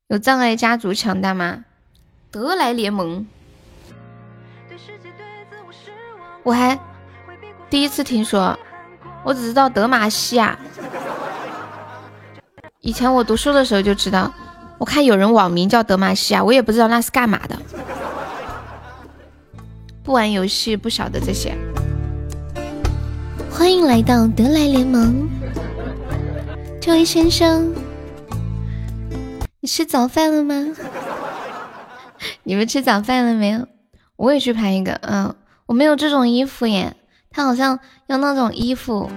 [0.07, 1.65] 有障碍家族强大吗？
[2.31, 3.25] 德莱联盟，
[6.43, 6.79] 我还。
[7.69, 8.57] 第一次听说，
[9.23, 10.57] 我只知道德玛西亚。
[12.81, 14.33] 以前我读书的时候就知道，
[14.79, 17.55] 我看有人网名叫德玛西亚，我也不知道那是干嘛的。
[20.03, 21.55] 不玩游戏不晓得这些。
[23.59, 25.29] 欢迎来到德莱联盟，
[26.79, 27.75] 这位先生，
[29.59, 30.73] 你吃早饭了吗？
[32.43, 33.67] 你们吃早饭了没有？
[34.15, 36.95] 我也去拍一个，嗯，我没有这种衣服耶。
[37.31, 39.11] 他好像要那种衣服，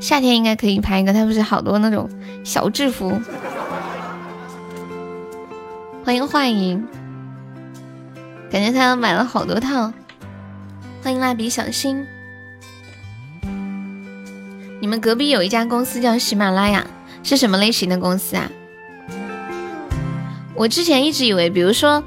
[0.00, 1.12] 夏天应该可以拍一个。
[1.12, 2.08] 他不是好多那种
[2.44, 3.20] 小制服。
[6.02, 6.82] 欢迎幻影，
[8.50, 9.92] 感觉他买了好多套。
[11.02, 12.06] 欢迎蜡笔小新。
[14.80, 16.86] 你们隔壁有一家公司叫喜马拉雅，
[17.22, 18.50] 是什么类型的公司啊？
[20.54, 22.02] 我之前一直以为，比如说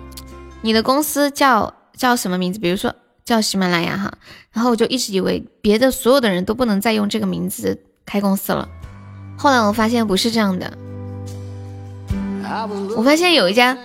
[0.62, 2.60] 你的公司叫叫什么名字？
[2.60, 2.94] 比如说。
[3.24, 4.12] 叫喜马拉雅哈，
[4.52, 8.68] 然后我就一直以为别的所有的人都不能再用这个名字开公司了。
[9.38, 10.74] 后来我发现不是这样的。
[12.98, 13.78] 我发现有一家，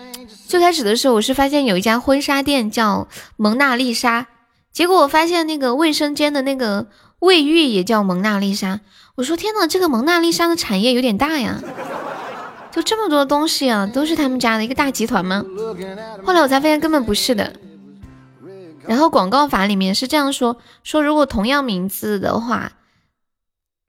[0.49, 3.07] 最开始的时候我是发现有一家婚纱店叫
[3.37, 4.27] 蒙娜丽莎，
[4.73, 6.87] 结果我发现那个卫生间的那个
[7.27, 8.81] 卫浴也叫蒙娜丽莎。
[9.17, 11.61] 我说天呐，这个蒙娜丽莎的产业有点大呀，
[12.71, 15.45] 就这么多东西啊，都是他们家的一个大集团吗？
[16.25, 17.53] 后来我才发现根本不是的。
[18.87, 22.73] 然后广告法里面是这样说：说如果同样名字的话，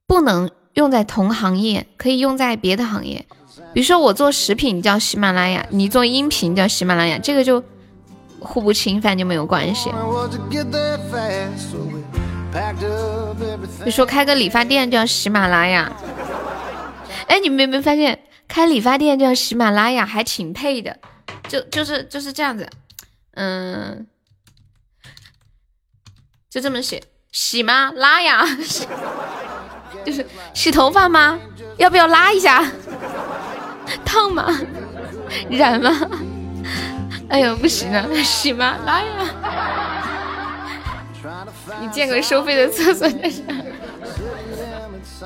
[0.08, 3.24] 不能用在同行业，可以用在别的行业。
[3.72, 7.62] 比如说我做食品叫喜马拉雅，你做音频叫喜马拉雅，这个就
[8.40, 9.90] 互不侵犯，就没有关系。
[13.84, 15.90] 你说开个理发店叫喜马拉雅？
[17.26, 20.98] 哎，你们有没有发现开理发店叫喜马拉雅还挺配的？
[21.46, 22.68] 就就是就是这样子，
[23.34, 24.06] 嗯，
[26.50, 27.92] 就这么写，洗吗？
[27.94, 28.44] 拉呀，
[30.04, 31.38] 就是洗头发吗？
[31.76, 32.64] 要不要拉一下？
[34.04, 34.46] 烫吗？
[35.50, 36.10] 染吗？
[37.30, 38.76] 哎呦，不行了，洗吗？
[38.84, 40.17] 拉呀！
[41.80, 43.42] 你见过收费的厕所在啥？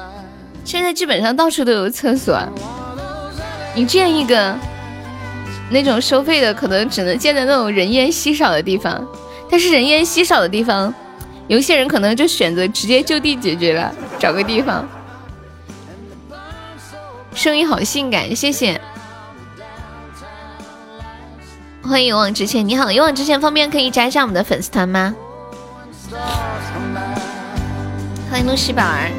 [0.64, 2.38] 现在基本上到处都有厕所。
[3.74, 4.54] 你建一个
[5.70, 9.06] 那种收费的，可能只能建在那种人烟稀少的地方。
[9.50, 10.92] 但是人烟稀少的地方，
[11.48, 14.86] 有些人可能就选择直接就地解决了，找个地方。
[17.34, 18.80] 声音好性感，谢谢。
[21.82, 25.14] 欢迎勇往直前，你好，勇往直前方便可以加一下我们的粉丝团吗？
[28.30, 29.10] 欢迎露西宝儿。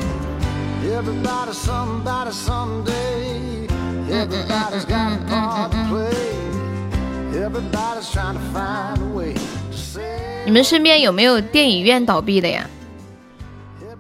[10.46, 12.70] 你们身边有没有电影院倒闭的呀？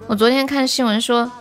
[0.05, 1.31] 我昨天看新闻说，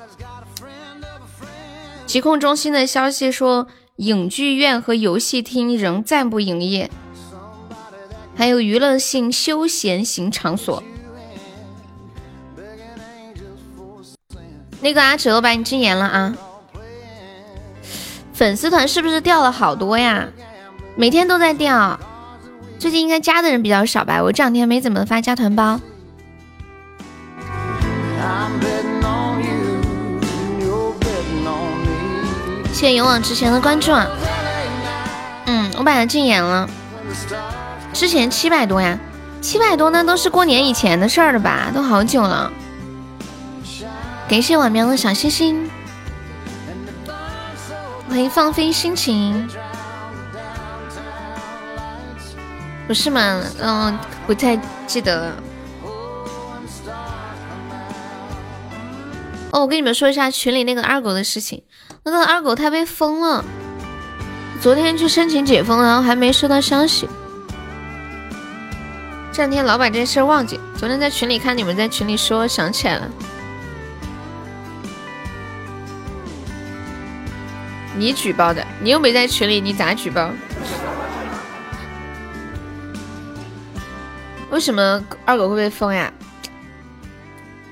[2.06, 6.90] 疾控中心的消息说，影剧院和游戏厅仍暂不营业，
[8.34, 10.82] 还有娱乐性休闲型场所。
[14.82, 16.34] 那个阿哲，我把你禁言了啊！
[18.34, 20.26] 粉丝团是不是掉了好多呀？
[20.96, 21.98] 每天都在掉，
[22.80, 24.20] 最近应该加的人比较少吧？
[24.20, 25.80] 我这两天没怎么发加团包。
[32.72, 34.08] 谢谢勇往直前的关注啊！
[35.46, 36.68] 嗯，我把它禁言了。
[37.92, 38.98] 之前七百多呀，
[39.40, 41.70] 七百多那都是过年以前的事儿了吧？
[41.72, 42.50] 都好久了。
[44.32, 45.70] 感谢晚苗的小星星，
[48.08, 49.46] 欢迎放飞心情，
[52.88, 53.42] 不是吗？
[53.60, 55.36] 嗯，不太记得了。
[59.50, 61.62] 哦，我跟你们说一下群里那个二狗的事情，
[62.02, 63.44] 那个二狗他被封了，
[64.62, 67.06] 昨天去申请解封，然后还没收到消息。
[69.30, 73.06] 这两天老把这事忘记，昨天在群里看你们在群里说，想起来了。
[78.02, 80.28] 你举报的，你又没在群里，你咋举报？
[84.50, 86.12] 为什么二狗会被封呀？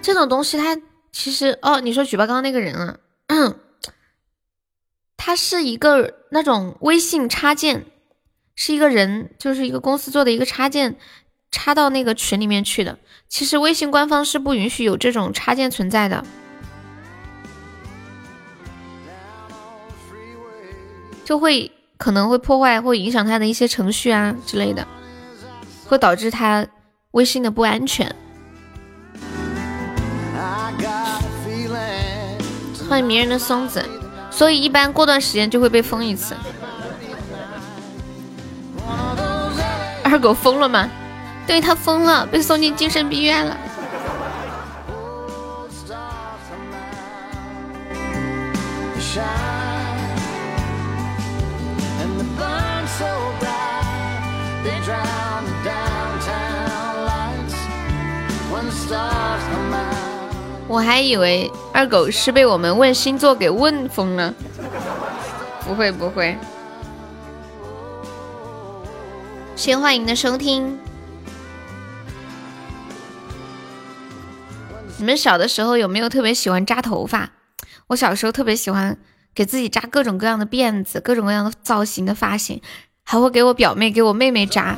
[0.00, 0.78] 这种东西，它
[1.10, 2.96] 其实哦，你说举报刚刚那个人啊，
[5.18, 7.86] 他是一个那种微信插件，
[8.54, 10.94] 是一个人，就是一个公司做的一个插件，
[11.50, 13.00] 插到那个群里面去的。
[13.28, 16.24] 其实微信官方是不允许有这种插件存在的。
[21.30, 24.84] 就会可能会破坏或影响他的一些程序啊之类的，
[25.86, 26.66] 会导致他
[27.12, 28.12] 微信的不安全。
[32.88, 33.88] 欢迎迷人的松子，
[34.28, 36.34] 所以一般过段时间就会被封一次。
[40.02, 40.90] 二狗疯了吗？
[41.46, 43.56] 对他疯了，被送进精神病院了。
[60.66, 64.34] 我还以为二狗是被我们问星座给问疯了，
[65.66, 66.36] 不会不会。
[69.56, 70.78] 先欢迎的收听。
[74.98, 77.30] 你们小的时候有没有特别喜欢扎头发？
[77.88, 78.96] 我小时候特别喜欢
[79.34, 82.60] 给自己扎各种各样的辫子，各种各样的造型的发型，
[83.04, 84.76] 还会给我表妹、给我妹妹扎。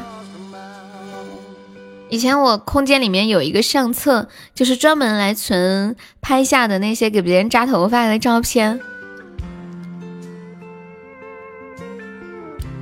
[2.13, 8.79] 以前我空间里面有一个相册，就是专门来存拍下的那些给别人扎头发的照片。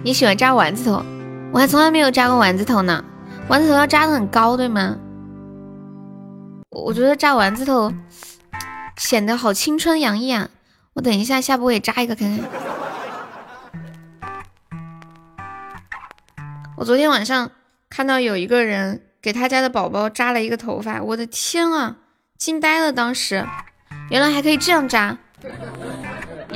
[0.03, 1.05] 你喜欢扎丸子头？
[1.53, 3.05] 我还从来没有扎过丸子头呢。
[3.47, 4.97] 丸子头要扎的很高，对吗？
[6.71, 7.93] 我觉得扎丸子头
[8.97, 10.49] 显得好青春洋溢啊！
[10.95, 12.51] 我等一下下播也扎一个看看。
[16.77, 17.53] 我昨天晚上
[17.89, 19.03] 看到有一个人。
[19.23, 21.97] 给他家的宝宝扎了一个头发，我的天啊，
[22.39, 22.93] 惊呆了！
[22.93, 23.47] 当时
[24.11, 25.19] 原来还可以这样扎。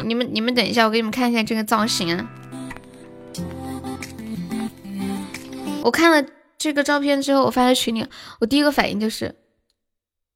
[0.05, 2.27] 你们你们等一下，我给你们看一下这个造型。
[5.83, 8.07] 我看了这个照片之后，我发在群里，
[8.41, 9.35] 我第一个反应就是，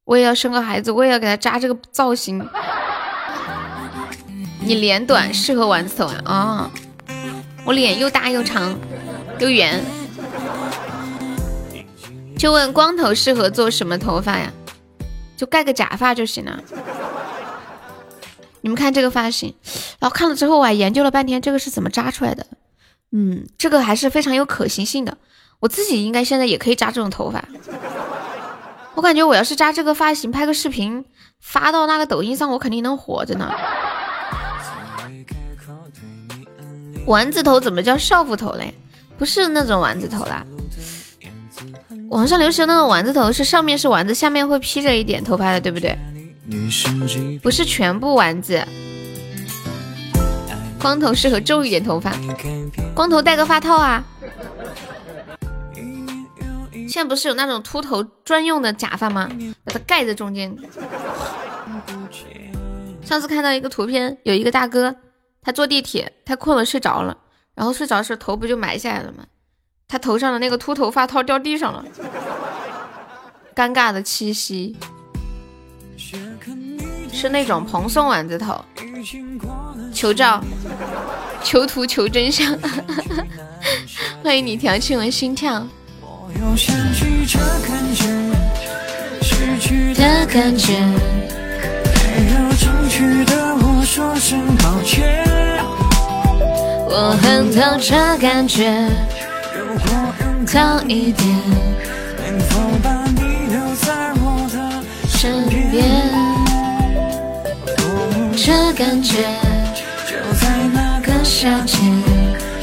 [0.05, 2.47] 我也要生个孩子，我也要给他扎这个造型。
[4.61, 6.09] 你脸短，适合丸子头！
[6.31, 6.71] 啊，
[7.65, 8.79] 我脸又大又长
[9.39, 9.83] 又圆，
[12.39, 14.53] 就问光头适合做什么头发呀？
[15.37, 16.63] 就盖个假发就行了。
[18.61, 19.55] 你们看这个发型，
[19.99, 22.47] 然后看了之后我还研究了半天，这个是怎么扎出来的？
[23.11, 25.19] 嗯，这个还是非常有可行性的。
[25.59, 27.45] 我自己应该现在也可以扎这种头发。
[28.95, 31.05] 我感觉我要是扎这个发型，拍个视频
[31.41, 33.53] 发到那个抖音上，我肯定能火着呢。
[37.07, 38.75] 丸子头怎么叫少妇头嘞？
[39.17, 40.45] 不是那种丸子头啦。
[42.09, 45.97] 网上流行那种丸子头是上面是丸子，下面会披着一点头发的，对不对？
[47.43, 48.67] 不是全部丸子。
[50.81, 52.15] 光头适合皱一点头发，
[52.95, 54.03] 光头戴个发套啊。
[56.89, 59.29] 现在不是有那种秃头专用的假发吗？
[59.65, 60.57] 把它盖在中间。
[63.03, 64.95] 上次看到一个图片，有一个大哥，
[65.43, 67.17] 他坐地铁他困了睡着了，
[67.55, 69.25] 然后睡着的时候头不就埋下来了吗？
[69.91, 71.83] 他头上的那个秃头发套掉地上了，
[73.55, 74.77] 尴尬的七夕。
[77.11, 78.63] 是那种蓬松丸子头。
[79.91, 80.45] 求照，
[81.43, 82.55] 求图求真相。
[84.23, 85.67] 欢迎你调起我心跳。
[96.91, 98.87] 我很懂这感觉。
[99.79, 99.93] 如果
[100.25, 101.29] 用早一点，
[102.17, 105.85] 能否把你留在我的身边？
[108.37, 109.19] 这感觉
[110.05, 111.79] 就在那个夏天，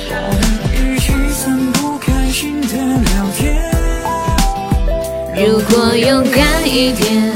[0.10, 0.44] 我们
[0.74, 3.72] 一起散步，开心的聊天。
[5.38, 7.32] 如果勇敢一点，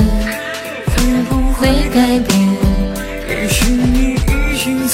[0.88, 2.38] 会不会改变？
[3.30, 4.86] 也许你已经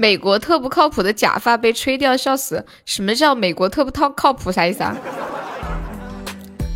[0.00, 2.64] 美国特不靠谱的假发被吹掉，笑死！
[2.86, 4.50] 什么叫美国特不靠靠谱？
[4.50, 4.96] 啥意思啊？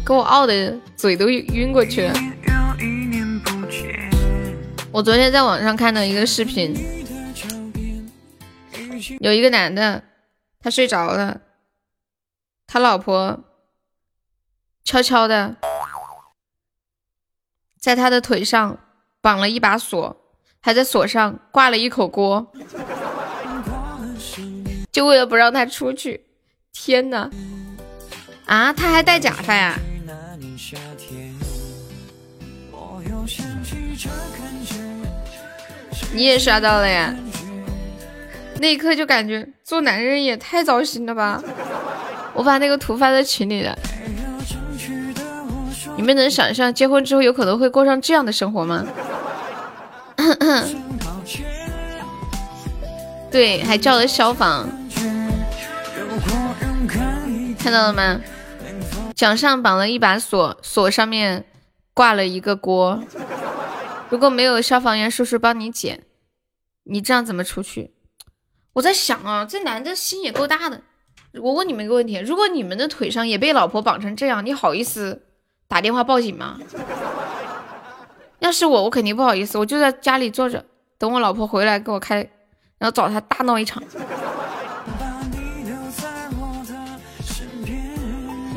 [0.05, 2.13] 给我傲的嘴都晕过去了。
[4.93, 6.75] 我昨天在网上看到一个视频，
[9.21, 10.03] 有一个男的，
[10.61, 11.41] 他睡着了，
[12.67, 13.43] 他老婆
[14.85, 15.57] 悄悄的
[17.81, 18.79] 在他的腿上
[19.23, 20.15] 绑了一把锁，
[20.61, 22.53] 还在锁上挂了一口锅。
[24.95, 26.25] 就为了不让他出去，
[26.73, 27.29] 天呐！
[28.47, 29.77] 啊，他还戴假发呀？
[36.13, 37.13] 你也刷到了呀？
[38.61, 41.43] 那一刻就感觉做男人也太糟心了吧！
[42.33, 43.77] 我把那个图发在群里了，
[45.97, 48.87] 你们能想象结婚之后有可能会过上这样的生活吗？
[53.29, 54.69] 对，还叫了消防。
[57.65, 58.21] 看到了吗？
[59.17, 61.47] 脚上绑了一把锁，锁上面
[61.95, 63.03] 挂了一个锅。
[64.11, 66.03] 如果没有消防员叔叔帮你捡，
[66.83, 67.95] 你这样怎么出去？
[68.75, 70.83] 我在想啊，这男的心也够大的。
[71.41, 75.23] 我问你们一个问题：如果你们的腿上也被老婆绑成这样，你好意思
[75.67, 76.59] 打电话报警吗？
[78.41, 80.63] 要是我，我肯定不好意思，我就在家里坐着，
[80.99, 82.17] 等我老婆回来给我开，
[82.77, 83.83] 然后找她大闹一场。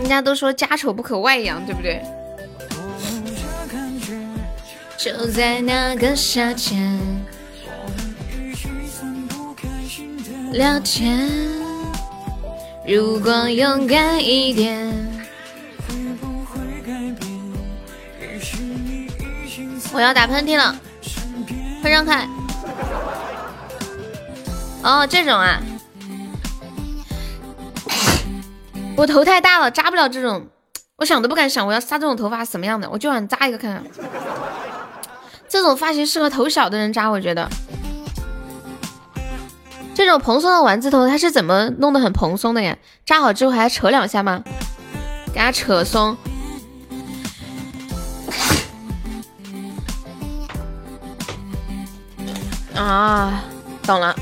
[0.07, 2.01] 人家都说家丑不可外扬，对不对？
[4.97, 6.97] 就在那个夏天，
[10.53, 11.29] 聊天。
[12.87, 14.95] 如果勇敢一点，
[19.91, 20.73] 我要打喷嚏了，
[21.81, 22.25] 快让开！
[24.83, 25.61] 哦，这种啊。
[28.97, 30.47] 我头太大了，扎不了这种，
[30.95, 33.83] 我想都不敢想，我要扎这种头发什么样的，我就想扎一个看看。
[35.47, 37.47] 这种发型适合头小的人扎，我觉得。
[39.93, 42.75] 这种蓬松的丸子头，它是怎么弄得很蓬松的呀？
[43.05, 44.43] 扎好之后还要扯两下吗？
[45.31, 46.17] 给它扯松。
[52.75, 53.43] 啊，
[53.83, 54.15] 懂了。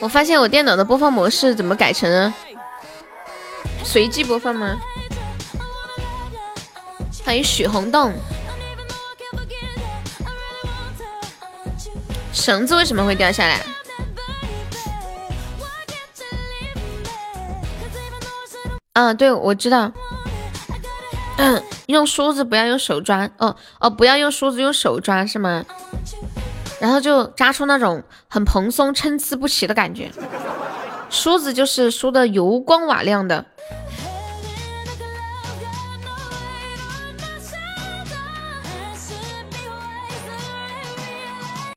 [0.00, 2.32] 我发现我电脑的播放模式怎么改成
[3.84, 4.76] 随机播放吗？
[7.24, 8.12] 欢迎许红洞。
[12.32, 13.60] 绳子为什么会掉下来？
[18.94, 19.92] 嗯，对，我知道。
[21.36, 23.28] 嗯，用梳子不要用手抓。
[23.38, 25.64] 哦哦，不要用梳子，用手抓是吗？
[26.80, 30.10] 然后就扎出那种很蓬松、参差不齐的感觉。
[31.10, 33.44] 梳子就是梳的油光瓦亮的。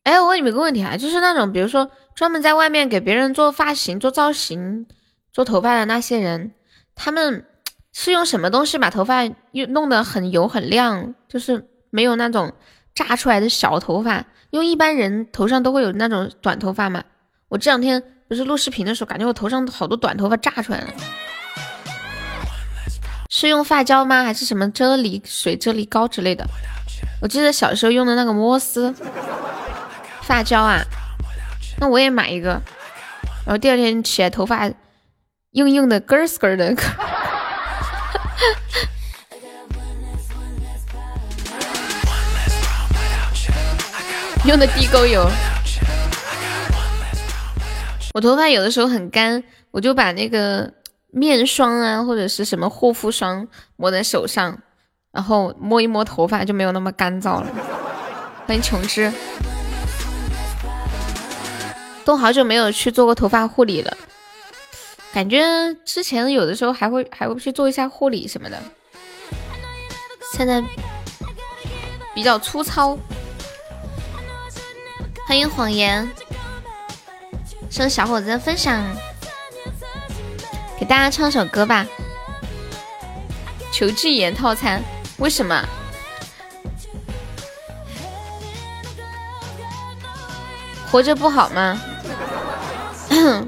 [0.03, 4.85] 哎，我问你们个问题啊，就是那种比如说专门在外面给别人做发型、做造型、
[5.31, 6.51] 做头发的那些人，
[6.93, 7.45] 他们
[7.91, 12.53] 是用什么东西把头发又弄得很油很亮，就是没有那种
[12.95, 14.23] 炸出来的小头发？
[14.49, 17.03] 因为一般人头上都会有那种短头发嘛，
[17.49, 20.87] 我这两天不是录视频的时候，感觉我头上好多短头发炸出来了，
[23.29, 24.23] 是用发胶吗？
[24.23, 26.45] 还是什么啫喱水、啫喱膏之类的？
[27.21, 28.93] 我记得小时候用的那个摩丝
[30.21, 30.83] 发胶啊，
[31.79, 32.61] 那我也买一个，
[33.45, 34.69] 然后第二天起来头发
[35.51, 36.75] 硬硬的、根儿根儿的。
[44.45, 45.25] 用的地沟油，
[48.13, 49.41] 我头发有的时候很干，
[49.71, 50.69] 我就把那个
[51.11, 54.59] 面霜啊或者是什么护肤霜抹在手上，
[55.13, 57.47] 然后摸一摸头发就没有那么干燥了。
[58.45, 59.09] 欢迎琼枝，
[62.03, 63.95] 都好久没有去做过头发护理了，
[65.13, 65.41] 感觉
[65.85, 68.61] 之前有的时候还会还会去做一下护理什么的，
[70.33, 70.61] 现在
[72.13, 72.97] 比较粗糙。
[75.25, 76.11] 欢迎谎言，
[77.69, 78.83] 送小伙子的分享，
[80.77, 81.85] 给大家唱首歌吧。
[83.71, 84.83] 求禁言套餐，
[85.17, 85.65] 为什么？
[90.91, 91.81] 活着不好吗？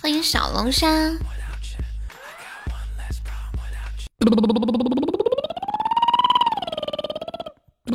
[0.00, 0.86] 欢迎小龙虾。
[7.86, 7.94] 给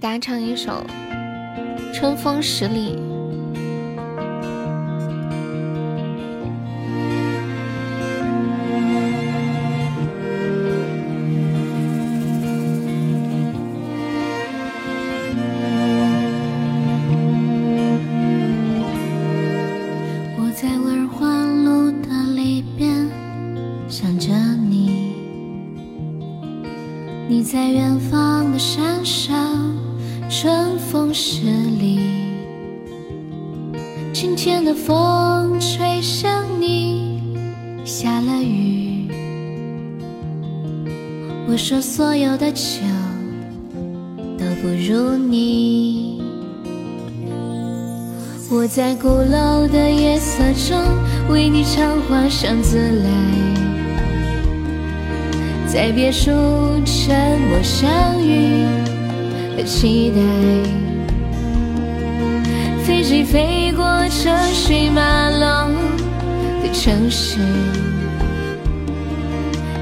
[0.00, 0.72] 大家唱一首
[1.92, 2.96] 《春风十里》。
[51.28, 53.10] 为你唱花香自来。
[55.66, 56.30] 在别处
[56.84, 57.88] 沉默相
[58.22, 58.64] 遇
[59.56, 60.20] 的期待。
[62.82, 65.74] 飞机飞过车水马龙
[66.62, 67.38] 的城市，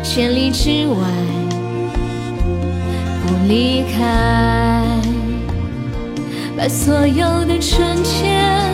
[0.03, 0.97] 千里之外
[3.23, 4.83] 不离开，
[6.57, 8.74] 把所有的春天。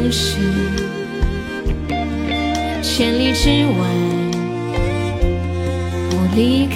[0.00, 0.36] 的城市，
[2.82, 3.86] 千里之外
[6.08, 6.74] 不离开。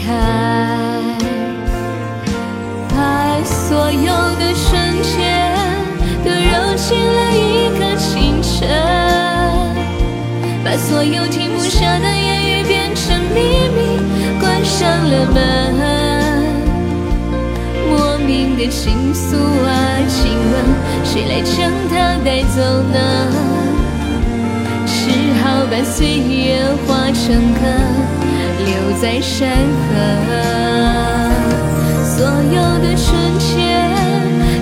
[2.91, 4.07] 把所有
[4.39, 5.13] 的瞬间
[6.25, 7.41] 都揉进了一
[7.79, 8.69] 个清晨，
[10.65, 13.41] 把所有停不下的言语变成秘
[13.75, 13.79] 密，
[14.41, 16.14] 关上了门。
[18.25, 20.55] 莫名的情愫啊，请问
[21.05, 22.97] 谁来将它带走呢？
[24.87, 25.11] 只
[25.43, 27.61] 好把岁月化成歌，
[28.65, 29.51] 留在山
[29.85, 29.93] 河。
[32.17, 33.93] 所有的瞬间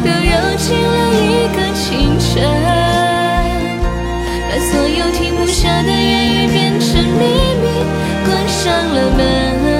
[0.03, 2.43] 都揉进了一个清晨，
[4.51, 7.23] 把所有停不下的言语变成秘
[7.63, 7.65] 密，
[8.27, 9.72] 关上了门。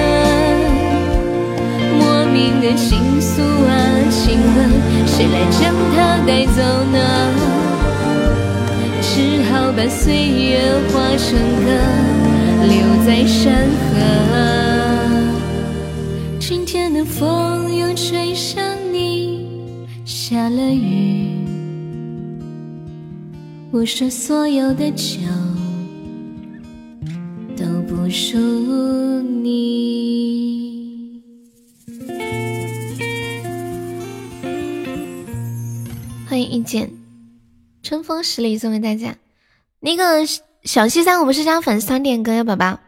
[2.63, 3.75] 的情愫啊，
[4.09, 4.57] 请问
[5.05, 6.61] 谁来将它带走
[6.93, 6.97] 呢？
[9.01, 11.67] 只好把岁月化成歌，
[12.65, 12.73] 留
[13.05, 13.91] 在山河。
[16.39, 17.83] 今天的风又。
[17.95, 19.45] 吹向你，
[20.03, 21.27] 下了雨。
[23.71, 25.19] 我说所有的酒
[37.93, 39.17] 春风十里送给大家。
[39.79, 40.25] 那个
[40.63, 42.79] 小西三，我们是加粉丝团点歌呀，宝宝。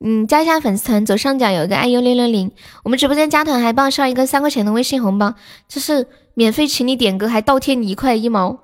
[0.00, 2.50] 嗯，加一下粉丝团，左上角有一个 iu 六六零，
[2.82, 5.34] 我们直播间加团还报销一个三块钱的微信红包，
[5.68, 8.58] 就是免费请你点歌，还倒贴你一块一毛。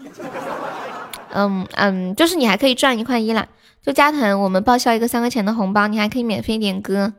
[1.34, 3.48] 嗯嗯，就是你还可以赚一块一啦，
[3.84, 7.12] 就加团我们报销一个三块钱的红包，你还可以免费点歌，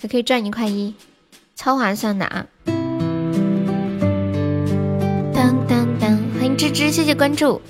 [0.00, 0.94] 还可以赚一块一，
[1.54, 2.46] 超划算的啊！
[5.34, 7.60] 当当当，欢迎芝芝，谢谢关注，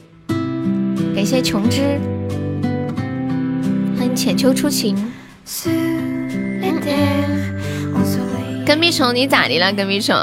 [1.14, 1.98] 感谢琼枝，
[3.96, 4.96] 欢迎浅秋初晴。
[8.66, 9.72] 跟屁虫，你咋的了？
[9.72, 10.16] 跟屁虫，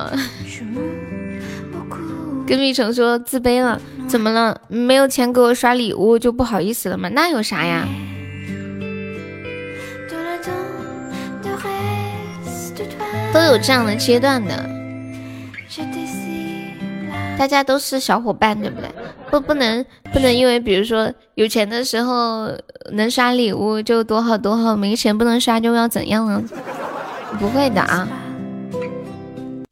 [2.47, 4.61] 跟屁虫说自卑了，怎么了？
[4.67, 7.09] 没有钱给我刷礼物就不好意思了吗？
[7.09, 7.87] 那有啥呀？
[13.33, 14.69] 都有这样的阶段的。
[17.37, 18.89] 大家都是小伙伴，对不对？
[19.29, 22.51] 不，不能，不能因为比如说有钱的时候
[22.91, 26.41] 能刷礼物就多好多好，没钱不能刷就要怎样了？
[27.39, 28.07] 不会的啊，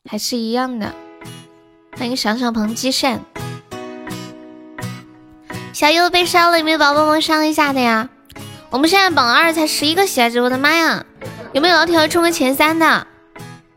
[0.09, 0.93] 还是一样的。
[1.97, 3.21] 欢迎小小鹏积善，
[5.71, 8.09] 小优被烧了，有没有宝宝帮忙上一下的呀？
[8.69, 11.05] 我们现在榜二才十一个喜爱值，我的妈呀！
[11.53, 13.07] 有没有老铁要冲个前三的？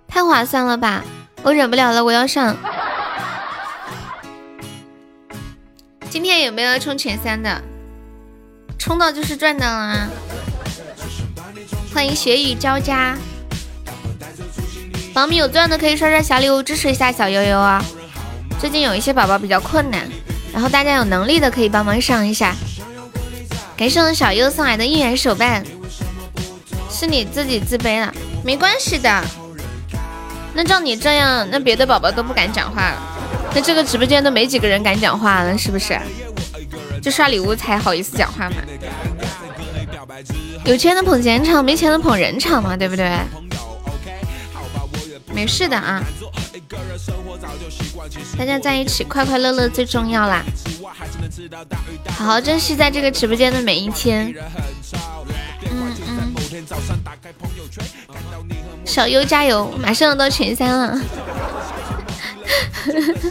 [0.08, 1.04] 太划算了吧！
[1.44, 2.56] 我忍不了了，我要上。
[6.10, 7.62] 今天有没有要冲前三的？
[8.78, 10.08] 冲到就是赚到啊！
[11.92, 13.16] 欢迎血雨交加，
[15.12, 17.84] 宝米有钻的可以刷刷小礼物支持一下小悠悠啊！
[18.58, 20.08] 最近有一些宝宝比较困难，
[20.52, 22.54] 然后大家有能力的可以帮忙上一下。
[23.76, 25.62] 感谢我们小优送来的应援手办，
[26.90, 29.24] 是你自己自卑了，没关系的。
[30.54, 33.07] 那照你这样，那别的宝宝都不敢讲话了。
[33.54, 35.98] 那这个直播间都没几个人敢讲话了，是不是？
[37.00, 38.56] 就刷礼物才好意思讲话嘛？
[40.64, 43.18] 有钱的捧钱场，没钱的捧人场嘛，对不对？
[45.32, 46.02] 没事的啊，
[48.36, 50.42] 大家在一起快快乐乐最重要啦！
[52.16, 54.34] 好好珍惜在这个直播间的每一天。
[55.70, 56.34] 嗯嗯。
[58.84, 61.00] 小优加油，马上要到前三了。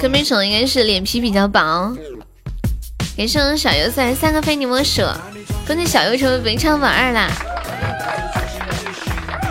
[0.00, 1.94] 跟冰宠应该是脸皮比较薄。
[3.16, 5.02] 给上小优送来三个非你莫属，
[5.66, 7.28] 恭喜小优成为本场榜二啦！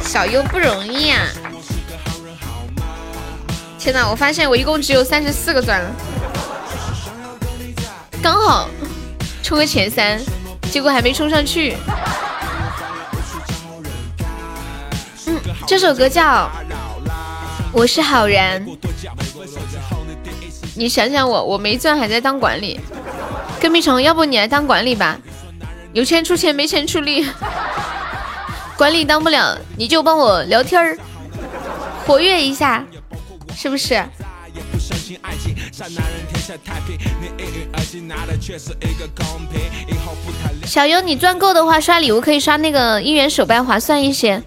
[0.02, 1.28] 小优不容易啊！
[3.78, 5.92] 天哪，我发现我一共只有三十四个钻了。
[8.22, 8.70] 刚好
[9.44, 10.20] 冲个前三，
[10.72, 11.78] 结果还没冲上去。
[15.28, 16.24] 嗯，这首歌叫
[17.72, 18.66] 《我是好人》。
[20.76, 22.80] 你想想我，我没钻还在当管理，
[23.60, 25.18] 跟屁虫，要不你来当管理吧？
[25.94, 27.28] 有钱出钱，没钱出力。
[28.78, 30.98] 管理当不了，你就帮我聊天儿，
[32.06, 32.86] 活跃一下，
[33.56, 34.04] 是不是？
[40.66, 44.42] 小优，你赚够的话，刷礼物可以刷那个姻缘手办划算一些。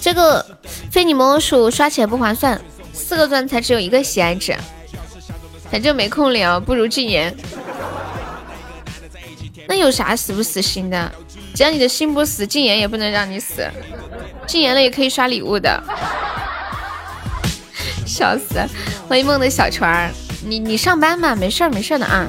[0.00, 0.44] 这个
[0.90, 2.60] 非你莫属，刷起来不划算，
[2.92, 4.56] 四个钻才只有一个喜爱值，
[5.70, 7.34] 反正没空聊，不如禁言。
[9.68, 11.12] 那有啥死不死心的？
[11.54, 13.68] 只要你的心不死，禁言也不能让你死。
[14.46, 15.82] 禁言了也可以刷礼物的。
[18.12, 18.60] 笑死！
[19.08, 20.10] 欢迎梦的小船儿，
[20.44, 22.28] 你你上班嘛，没事儿没事儿的啊。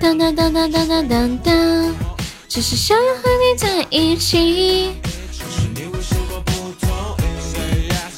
[0.00, 1.94] 当当当当当当当当，
[2.48, 4.94] 只是想要和你在一起。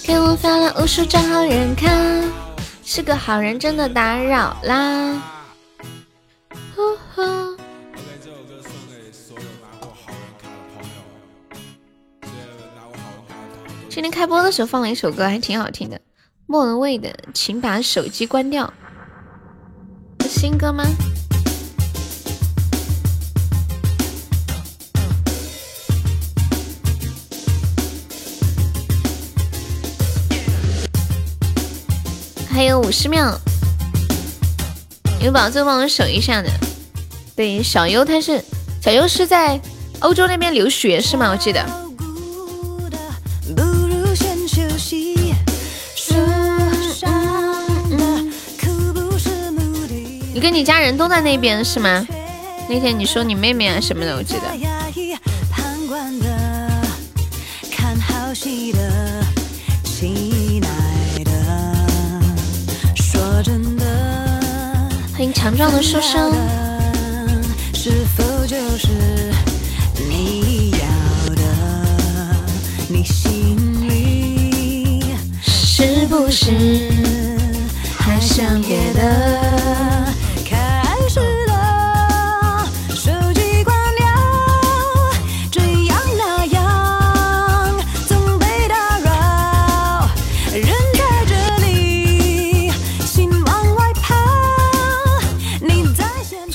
[0.04, 1.90] 给我发了无数张好人卡，
[2.84, 5.20] 是个好人真的打扰啦。
[13.96, 15.98] 今天开播的时候放了一首歌，还挺好听的，
[16.44, 18.70] 莫文蔚的《请把手机关掉》，
[20.28, 20.84] 新歌吗？
[32.50, 33.40] 还有五十秒，
[35.22, 36.50] 有宝子帮我守一下的。
[37.34, 38.44] 对，小优他是
[38.82, 39.58] 小优是在
[40.00, 41.30] 欧洲那边留学是吗？
[41.30, 41.85] 我记得。
[50.36, 52.06] 你跟你家人都在那边是吗？
[52.68, 54.42] 那天你说你妹妹啊什么的，我记得。
[65.14, 66.30] 欢迎强壮的书生。
[67.72, 67.90] 是
[76.08, 76.90] 不是
[77.98, 79.45] 还想别的？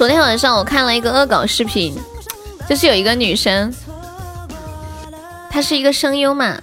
[0.02, 1.96] 昨天晚上我看了一个恶搞视频，
[2.68, 3.72] 就是有一个女生，
[5.48, 6.60] 她是一个声优嘛，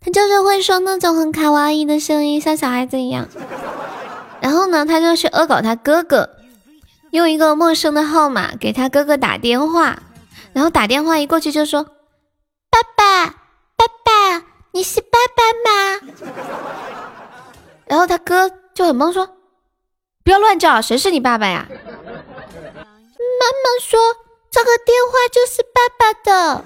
[0.00, 3.28] 她就是会说那种很卡哇伊的声音，像小孩子一样。
[4.40, 6.28] 然后呢，她就去恶搞她哥哥，
[7.12, 10.02] 用一个陌生的号码给他哥哥打电话，
[10.52, 11.84] 然后打电话一过去就说
[12.68, 13.26] ：“爸爸，
[13.76, 16.32] 爸爸，你是爸爸吗？”
[17.86, 19.36] 然后他哥就很懵说
[20.24, 21.68] ：“不要乱叫，谁是你爸爸呀？”
[23.42, 23.98] 妈妈说
[24.50, 26.64] ：“这个电话就是爸爸的。”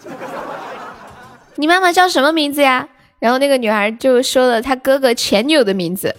[1.57, 2.89] 你妈妈叫什么名字呀？
[3.19, 6.15] 然后那个女孩就说了她哥哥前女友的名字。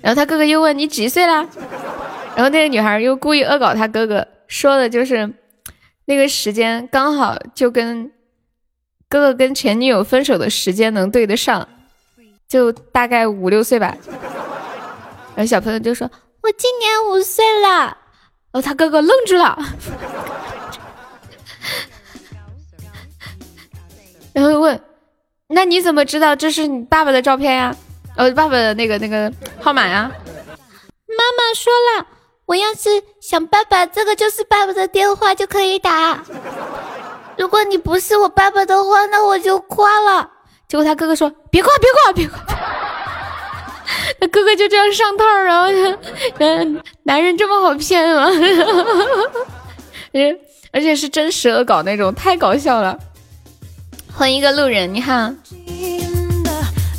[0.00, 1.46] 然后他哥哥又问：“你几岁啦？”
[2.36, 5.32] 然后那个女孩又故意恶搞他哥哥，说的就是
[6.04, 8.10] 那个时间刚好就跟
[9.08, 11.66] 哥哥跟前女友分手的时间能对得上，
[12.46, 13.96] 就大概五六岁吧。
[15.34, 16.10] 然后小朋友就说
[16.42, 17.98] ：“我今年五岁了。”
[18.54, 19.58] 然后他哥哥愣住了，
[24.32, 24.80] 然后问
[25.50, 27.74] ：“那你怎么知道这是你爸爸的照片呀？
[28.14, 30.02] 呃，爸爸的那个那个号码呀？”
[30.48, 32.06] 妈妈说了，
[32.46, 32.90] 我要是
[33.20, 36.22] 想爸爸，这个就是爸爸的电话就可以打。
[37.36, 40.30] 如果你不是我爸爸的话，那我就挂了。
[40.68, 42.38] 结果他哥哥说：“别挂，别挂，别挂。”
[44.24, 45.98] 他哥哥就这样上套，然后就，
[46.38, 48.26] 嗯，男人这么好骗 吗？
[50.72, 52.98] 而且是真实恶搞那种，太搞笑了。
[54.14, 55.30] 欢迎一个路人，你好。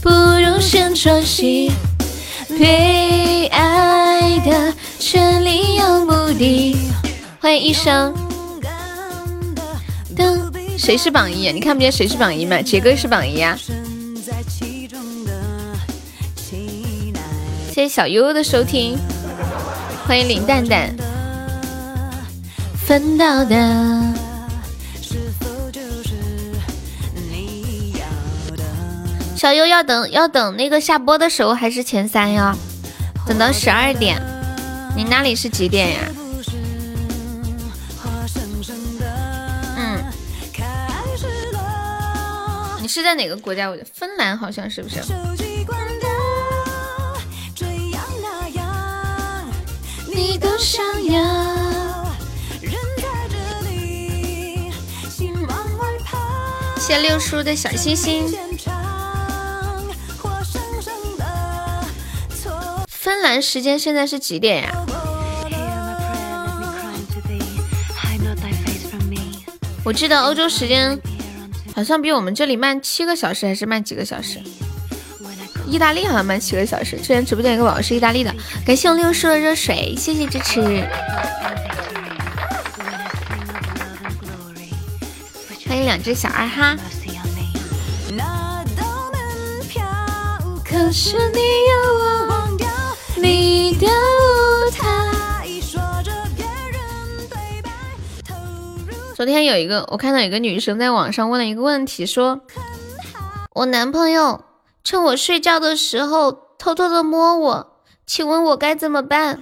[0.04, 0.10] 不
[0.40, 1.72] 用先喘息，
[2.60, 6.78] 被爱的权利有目的。
[7.42, 8.14] 欢迎医生。
[10.16, 11.52] 噔，谁是榜一？
[11.52, 12.62] 你看不见谁是榜一吗？
[12.62, 13.58] 杰哥是榜一啊。
[17.76, 18.98] 谢谢小悠悠的收听，
[20.08, 20.96] 欢迎林蛋蛋。
[22.74, 24.02] 分到的。
[29.36, 32.56] 小优要等要等那个下播的时候还是前三呀？
[33.28, 34.22] 等到十二点。
[34.96, 36.00] 你那里是几点呀？
[39.76, 40.02] 嗯。
[42.82, 43.70] 你是在哪个国家？
[43.70, 45.02] 我芬兰好像是不是？
[50.58, 52.06] 想要。
[56.78, 58.38] 谢六叔的小心心。
[62.88, 64.86] 芬兰时间现在是几点呀？
[69.84, 71.00] 我记得欧洲时间
[71.76, 74.40] 好像比我们这里慢七个小时，还是慢几个小时？
[75.68, 76.98] 意大利好像慢七个小时。
[76.98, 78.34] 之前直播间有个宝宝是意大利的，
[78.66, 80.62] 感谢我六叔的热水，谢谢支持。
[85.68, 86.78] 欢迎两只小二哈。
[99.16, 102.42] 昨天有一个，我看到有个女生在网上问了一个问题，说
[103.56, 104.45] ：“我男朋友
[104.86, 109.40] 趁我睡觉的时候偷偷的摸我，请问我该怎么办？”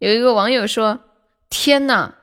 [0.00, 1.00] 有一个网友说
[1.50, 2.14] ：“天哪，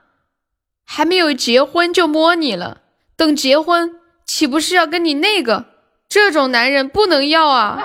[0.84, 2.82] 还没有结婚就摸你了，
[3.16, 5.66] 等结婚岂不是要跟你那个？
[6.10, 7.78] 这种男人不能要啊！”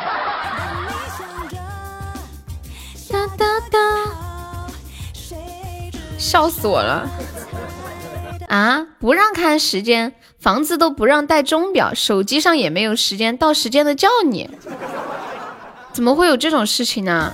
[3.11, 3.79] 哒哒哒。
[6.19, 7.09] 笑死我了！
[8.49, 10.15] 啊，不让看时间，
[10.47, 14.49] 房子都不让带钟表，手机上也没有时间，到时间的叫你，
[15.93, 17.33] 怎么会有这种事情呢？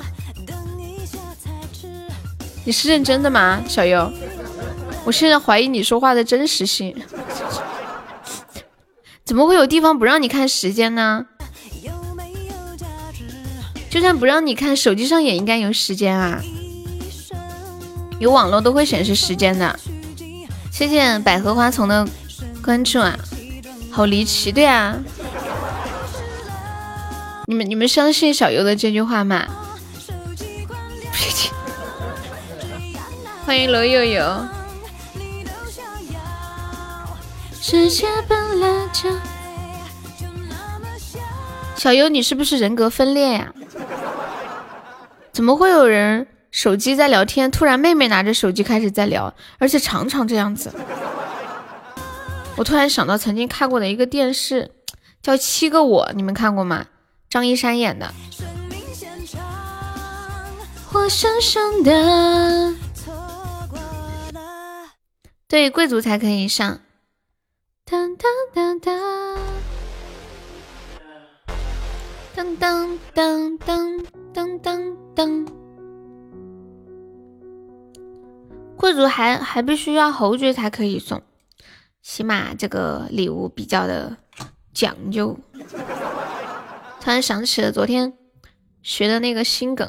[2.64, 4.10] 你是认真的吗，小优？
[5.04, 6.96] 我现在怀疑你说话的真实性。
[9.26, 11.26] 怎么会有地方不让你看时间呢？
[13.90, 16.40] 就算不让你看，手机上也应该有时间啊。
[18.18, 19.78] 有网络都会显示时间的，
[20.72, 22.08] 谢谢百合花丛的
[22.62, 23.18] 关注啊，
[23.90, 24.96] 好离奇，对啊，
[27.46, 29.44] 你们你们相信小优的这句话吗？
[33.44, 34.46] 欢迎罗悠悠。
[41.76, 43.52] 小优，你是不是人格分裂呀？
[45.32, 46.28] 怎么会有人？
[46.52, 50.70] 手机在聊天，突然妹妹拿着手机开始在聊，而且常常这样子。
[52.56, 54.70] 我突然想到曾经看过的一个电视，
[55.20, 56.86] 叫《七个我》，你们看过吗？
[57.28, 58.12] 张一山演的。
[60.86, 62.74] 活生生的。
[65.48, 66.80] 对，贵族才可以上。
[67.84, 69.38] 当当当当。
[72.34, 73.98] 当当当当
[74.32, 75.46] 当当当。
[78.76, 81.22] 贵族还还必须要侯爵才可以送，
[82.02, 84.16] 起码这个礼物比较的
[84.74, 85.38] 讲究。
[87.00, 88.12] 突然想起了昨天
[88.82, 89.88] 学的那个新梗，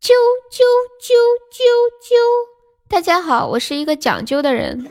[0.00, 0.08] 啾
[0.50, 0.64] 啾
[1.02, 1.12] 啾
[1.52, 1.60] 啾
[2.02, 2.14] 啾！
[2.88, 4.86] 大家好，我是一个讲究的人。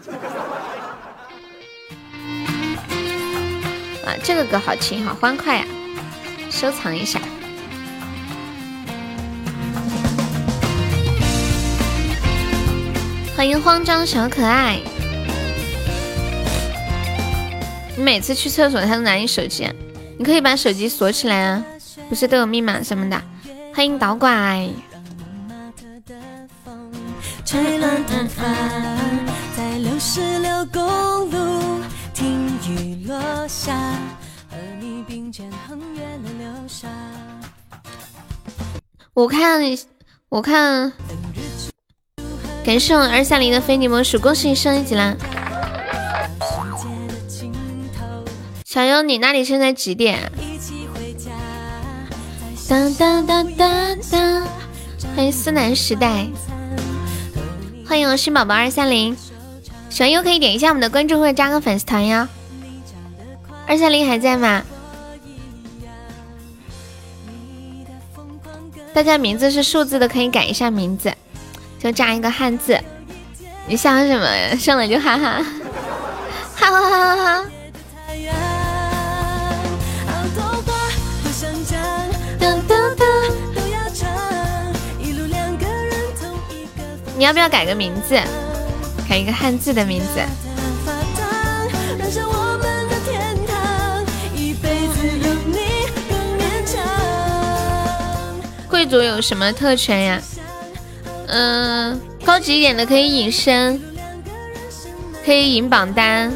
[4.05, 5.65] 啊，这个歌好听，好欢快呀！
[6.51, 7.19] 收藏一下。
[13.35, 14.79] 欢迎慌张小可爱，
[17.97, 19.67] 你每次去厕所他都拿你手机，
[20.19, 21.65] 你可以把手机锁起来啊，
[22.07, 23.19] 不是都有密码什么的。
[23.73, 24.69] 欢迎导拐。
[39.15, 39.59] 我看，
[40.29, 40.93] 我看。
[42.63, 45.15] 感谢我二三零的非你莫属，恭喜你升一级啦！
[48.69, 50.29] 小优，你那里现在几点？
[52.67, 54.45] 当当当当当！
[55.15, 56.27] 欢迎思南时代，
[57.87, 59.15] 欢迎我新宝宝二三零，
[59.89, 62.27] 小优可以点一下我们的关注或者加个粉丝团哟。
[63.65, 64.61] 二三零还在吗？
[68.93, 71.13] 大家名字是数字的可以改一下名字。
[71.79, 72.77] 就加一个汉字，
[73.65, 74.53] 你笑什么呀？
[74.57, 75.41] 上来就哈哈，
[76.53, 77.45] 哈哈哈哈哈！
[87.17, 88.15] 你要不要改个名字？
[89.09, 90.21] 改一个汉字的名字。
[98.69, 100.21] 贵族有什么特权呀？
[101.25, 103.81] 嗯，高级一点的可以隐身，
[105.25, 106.31] 可以引榜单，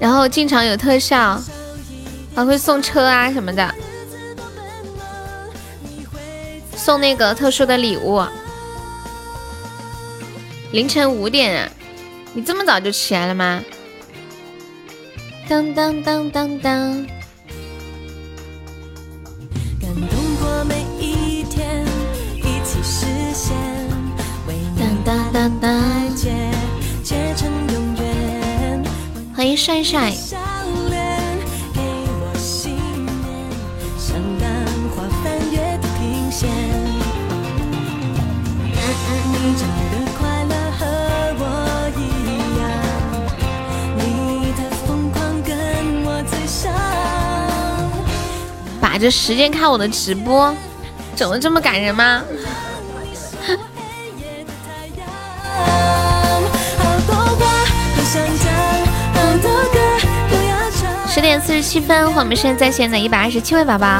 [0.00, 1.40] 然后进场有特效，
[2.34, 3.72] 还会送车啊什么的。
[6.74, 8.20] 送那个特殊的礼物。
[10.72, 11.70] 凌晨五点，
[12.32, 13.62] 你这么早就起来了吗？
[15.46, 17.06] 当当当当当。
[25.04, 25.82] 当当当。
[29.34, 30.12] 欢迎帅帅。
[48.92, 50.54] 把着时间看我的直播，
[51.16, 52.22] 怎么这么感人吗？
[61.08, 63.98] 十点四十七分，我们现在在线的一百二十七位宝宝，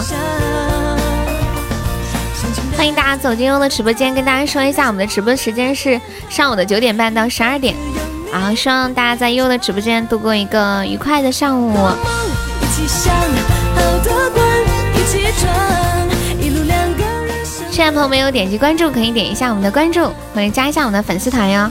[2.76, 7.74] 欢迎大家走进优的直播间，跟大家说一下，我们的直播时间是上午的九点半到十二点，
[8.30, 11.72] 然后希望大家在优的直播间度过一个愉快的上午。
[12.60, 13.10] 一起笑
[17.70, 20.04] 现在朋友没有点击关注，可以点一下我们的关注，
[20.34, 21.68] 或者加一下我们的粉丝团哟。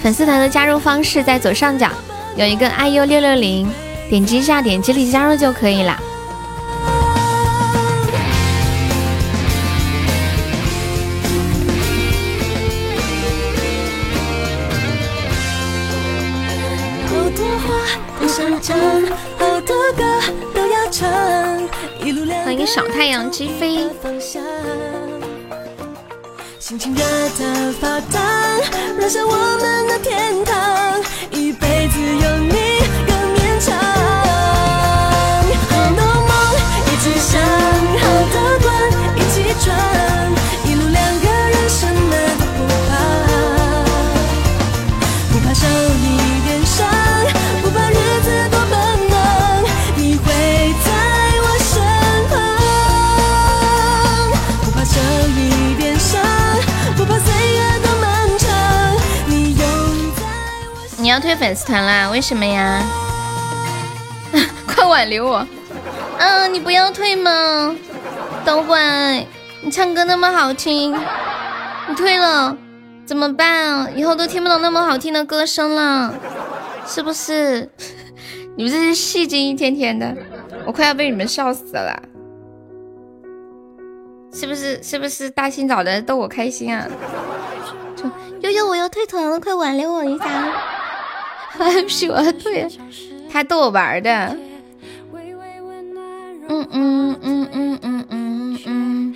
[0.00, 1.88] 粉丝团的加入方式在左上角
[2.36, 3.68] 有一个 iu 六六零，
[4.08, 5.96] 点击一下，点击立即加入就可以了。
[22.76, 23.88] 小太阳击飞。
[26.58, 28.22] 心情热的发烫，
[28.98, 32.65] 燃烧我们的天堂，一辈子有你
[61.46, 62.10] 粉丝团啦？
[62.10, 62.82] 为什么呀？
[64.66, 65.46] 快挽留我！
[66.18, 67.72] 嗯，你不要退吗？
[68.44, 69.24] 等会
[69.62, 70.92] 你唱歌那么好听，
[71.88, 72.56] 你退了
[73.04, 73.96] 怎么办？
[73.96, 76.12] 以后都听不到那么好听的歌声了，
[76.84, 77.70] 是不是？
[78.56, 80.16] 你们这些戏精一天天的，
[80.66, 82.02] 我快要被你们笑死了，
[84.34, 84.82] 是不是？
[84.82, 86.88] 是不是大清早的逗我开心啊？
[88.40, 90.26] 悠悠，我要退团了，快挽留我一下！
[91.56, 92.68] 还喜欢退，
[93.30, 94.36] 他逗我玩的。
[96.48, 99.14] 嗯嗯嗯嗯嗯嗯嗯。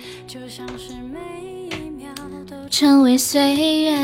[2.69, 3.95] 成为岁月。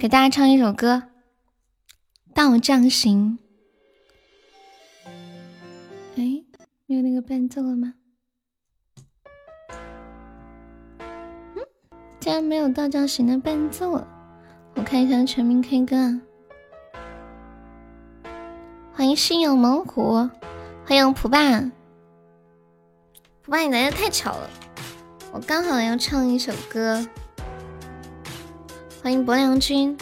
[0.00, 1.02] 给大家唱一首歌，
[2.34, 3.38] 《道将行》。
[6.16, 6.42] 哎，
[6.86, 7.94] 没有那个伴奏了吗？
[10.98, 11.64] 嗯，
[12.20, 14.13] 竟然没有《道将行》的伴奏了。
[14.76, 16.20] 我看一下全民 K 歌，
[18.92, 20.28] 欢迎心有猛虎，
[20.84, 21.60] 欢迎蒲爸，
[23.42, 24.50] 蒲爸你来的太巧了，
[25.32, 27.06] 我刚好要唱一首歌，
[29.00, 29.96] 欢迎博良君，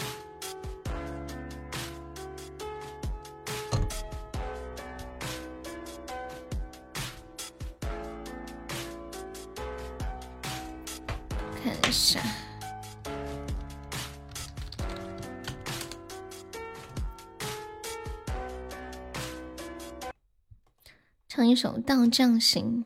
[21.35, 22.83] 唱一首《道将行》。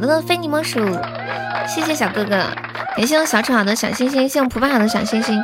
[0.00, 0.80] 好多的非你莫属，
[1.68, 2.30] 谢谢小哥哥，
[2.96, 5.38] 感谢我小丑的小心心，谢我普普好的小心心。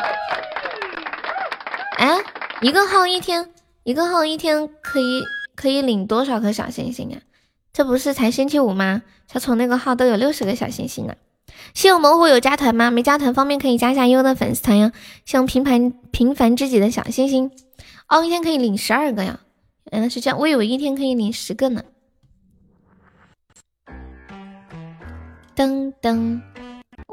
[1.98, 2.16] 哎，
[2.62, 3.50] 一个号一天，
[3.84, 5.22] 一个号一天可以
[5.54, 7.20] 可以领多少颗小心心啊？
[7.70, 9.02] 这不是才星期五吗？
[9.30, 11.12] 小丑那个号都有六十个小心心呢。
[11.74, 12.90] 谢我猛虎有加团吗？
[12.90, 14.90] 没加团方便可以加一下优的粉丝团呀。
[15.26, 17.50] 像平凡平凡知己的小心心，
[18.08, 19.40] 哦，一天可以领十二个呀？
[19.92, 21.82] 原来是这样，我以为一天可以领十个呢。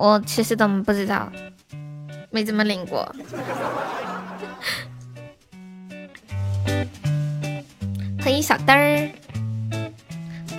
[0.04, 1.32] 我其实都不知道，
[2.30, 3.10] 没怎么领过。
[8.22, 9.10] 欢迎小灯儿，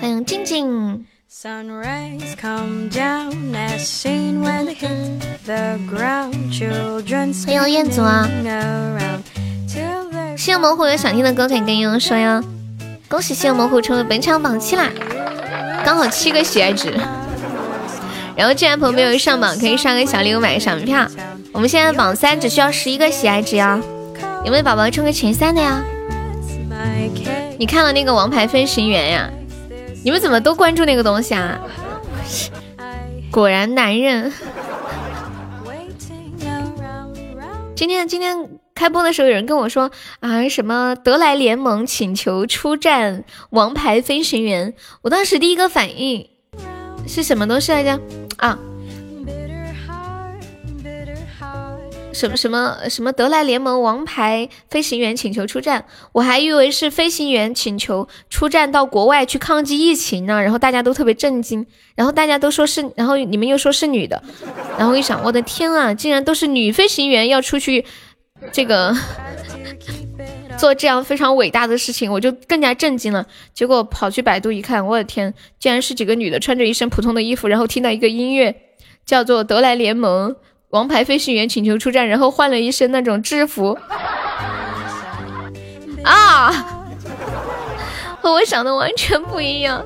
[0.01, 1.05] 欢迎静静。
[1.43, 1.63] 欢
[7.55, 8.27] 迎彦祖啊！
[10.39, 12.43] 谢猛虎有想听的歌可以跟悠悠说哟。
[13.11, 14.89] 恭喜谢猛虎成为本场榜七啦，
[15.85, 16.99] 刚好七个喜爱值。
[18.37, 21.07] 然后，既然朋友没有上榜，可以上个小礼物，买个小门票。
[21.53, 23.81] 我们现在榜三只需要十一个喜爱值呀，
[24.45, 25.83] 有没有宝宝冲个前三的呀？
[27.57, 29.31] 你看了那个王牌飞行员呀？
[30.03, 31.61] 你们怎么都关注那个东西啊？
[33.31, 34.33] 果然男人。
[37.77, 39.91] 今天今天开播的时候，有人跟我说
[40.21, 46.29] 啊，什么德莱联盟请求出战王牌飞行员，我当时第一个反应
[47.07, 48.01] 是什么东西来着？
[48.37, 48.59] 啊，
[52.13, 61.67] 什么什么什么德莱联盟王牌飞行员请求出战，我还以为是飞行员请求出战到国外去抗击疫情呢，然后大家都特别震惊，
[61.97, 64.23] 然后大家都说是，然后你们又说是女的，
[64.79, 67.85] 然后一想，我的天啊，竟然都是女飞行员要出去
[68.53, 68.95] 这个
[70.57, 73.27] 做这样非常伟大的事情，我就更加震惊了。
[73.53, 78.55] 结果跑去百度一看，我的天，竟然是几个女的穿着一身普通的衣服，然后听到一个音乐
[79.05, 80.35] 叫做《德莱联盟
[80.71, 83.79] 王牌飞行员请求出战》，然后换了一身那种制服
[86.03, 86.85] 啊，
[88.21, 89.85] 和我想的完全不一样。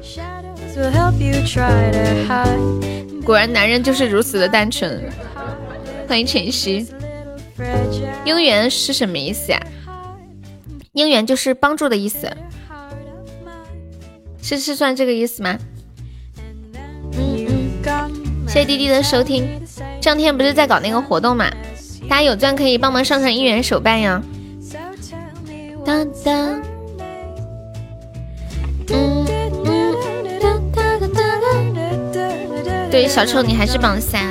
[3.24, 5.03] 果然男人就是如此的单纯。
[6.09, 6.86] 欢迎晨曦，
[8.24, 9.61] 姻缘是什么意思呀？
[10.99, 12.29] 姻缘就是帮助的意思，
[14.43, 15.57] 是是算这个意思吗？
[17.12, 17.47] 嗯
[17.85, 19.49] 嗯，谢谢弟弟的收听。
[20.01, 21.49] 这两天不是在搞那个活动嘛？
[22.09, 24.20] 大家有钻可以帮忙上上姻缘手办呀。
[25.85, 26.61] 当当，
[28.91, 29.25] 嗯
[29.65, 29.95] 嗯，
[32.91, 34.27] 对，小丑你还是榜三。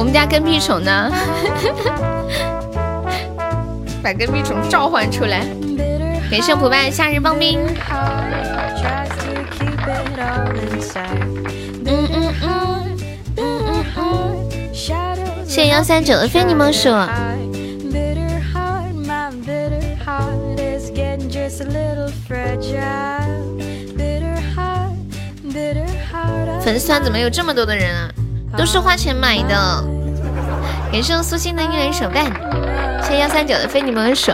[0.00, 1.12] 我们家跟屁虫呢？
[4.02, 5.44] 把跟屁虫召唤出来！
[6.30, 7.60] 感谢不败夏日棒冰。
[15.44, 16.88] 谢谢幺三九的非你莫属。
[26.62, 28.08] 粉丝团怎么有这么多的人啊？
[28.60, 29.82] 都是花钱买的。
[30.92, 32.30] 感谢苏欣的一人手办，
[33.02, 34.30] 谢谢幺三九的非你莫属。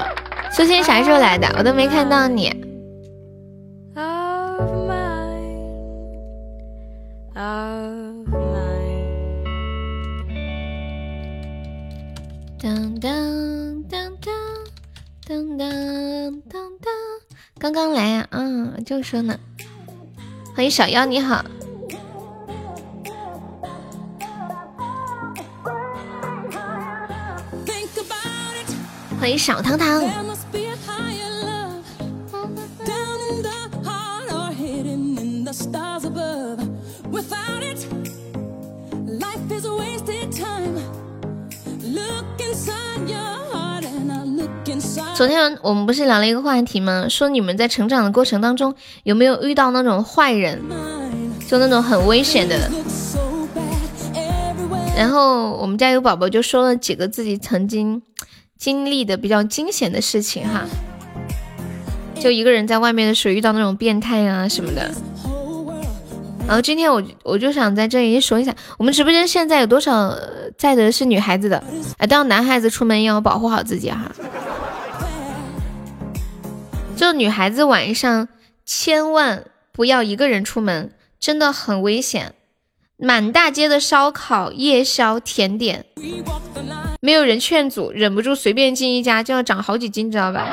[0.50, 1.46] 苏欣啥时候来的？
[1.56, 2.50] 我都没看到你。
[12.60, 14.34] 当当当当
[15.28, 15.70] 当当
[16.50, 16.92] 当当，
[17.60, 19.38] 刚刚来呀，嗯，就说呢。
[20.56, 21.44] 欢迎小妖，你好。
[29.26, 30.00] 欢迎小糖糖。
[45.16, 47.08] 昨天我们不是聊了一个话题吗？
[47.08, 48.72] 说你们在成长的过程当中
[49.02, 50.62] 有没有遇到那种坏人，
[51.48, 52.70] 就那种很危险的。
[54.96, 58.00] 然后我们家有宝宝就说了几个自己曾经
[58.56, 60.64] 经历的比较惊险的事情哈，
[62.18, 64.90] 就一个人在外面的时候遇到那种变态啊什么的。
[66.46, 70.16] 然后今天我我就想在这里说一下，我们直播间现在有多少
[70.56, 71.62] 在的是女孩子的？
[71.98, 74.12] 哎，当男孩子出门要保护好自己哈。
[76.96, 78.28] 就女孩子晚上
[78.64, 82.34] 千万不要一个人出门，真的很危险。
[82.96, 85.84] 满大街的烧烤、夜宵、甜点，
[87.06, 90.44] 没有人劝阻，忍不住随便进一家就要长好几斤，知道吧？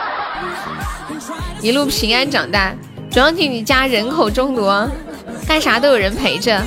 [1.63, 2.75] 一路平安长大，
[3.09, 4.87] 主要听你家人口众多，
[5.47, 6.61] 干啥都有人陪着。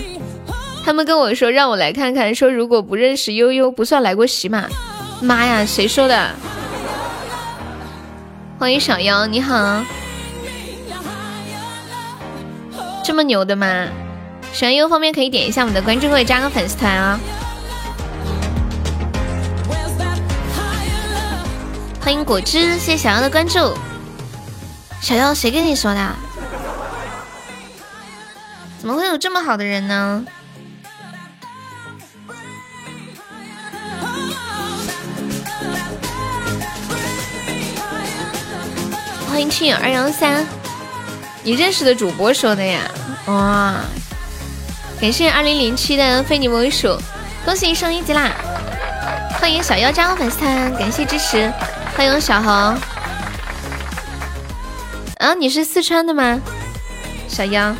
[0.84, 4.66] 他们跟我说让我来看看，说如果不认识悠悠不算来过喜马。
[5.22, 6.30] 妈呀，谁说的？
[8.58, 9.84] 欢迎小妖，你好，
[13.04, 13.86] 这么牛的吗？
[14.52, 17.20] 小妖方面可以点一下我们的关注，或者加个粉丝团啊。
[22.06, 23.76] 欢迎果汁，谢谢小妖的关注。
[25.00, 26.14] 小妖，谁跟你说的？
[28.78, 30.24] 怎么会有这么好的人呢？
[39.28, 40.46] 欢迎亲友二幺三，
[41.42, 42.82] 你认识的主播说的呀？
[43.26, 43.74] 哇，
[45.00, 46.96] 感谢二零零七的非你莫属，
[47.44, 48.30] 恭喜升一级啦！
[49.40, 51.52] 欢迎小妖加入粉丝团，感谢支持。
[51.96, 52.52] 欢迎小红，
[55.16, 56.38] 啊，你是四川的吗？
[57.26, 57.74] 小妖，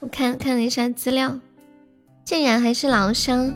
[0.00, 1.36] 我看看了一下资料，
[2.24, 3.54] 竟然还是老乡。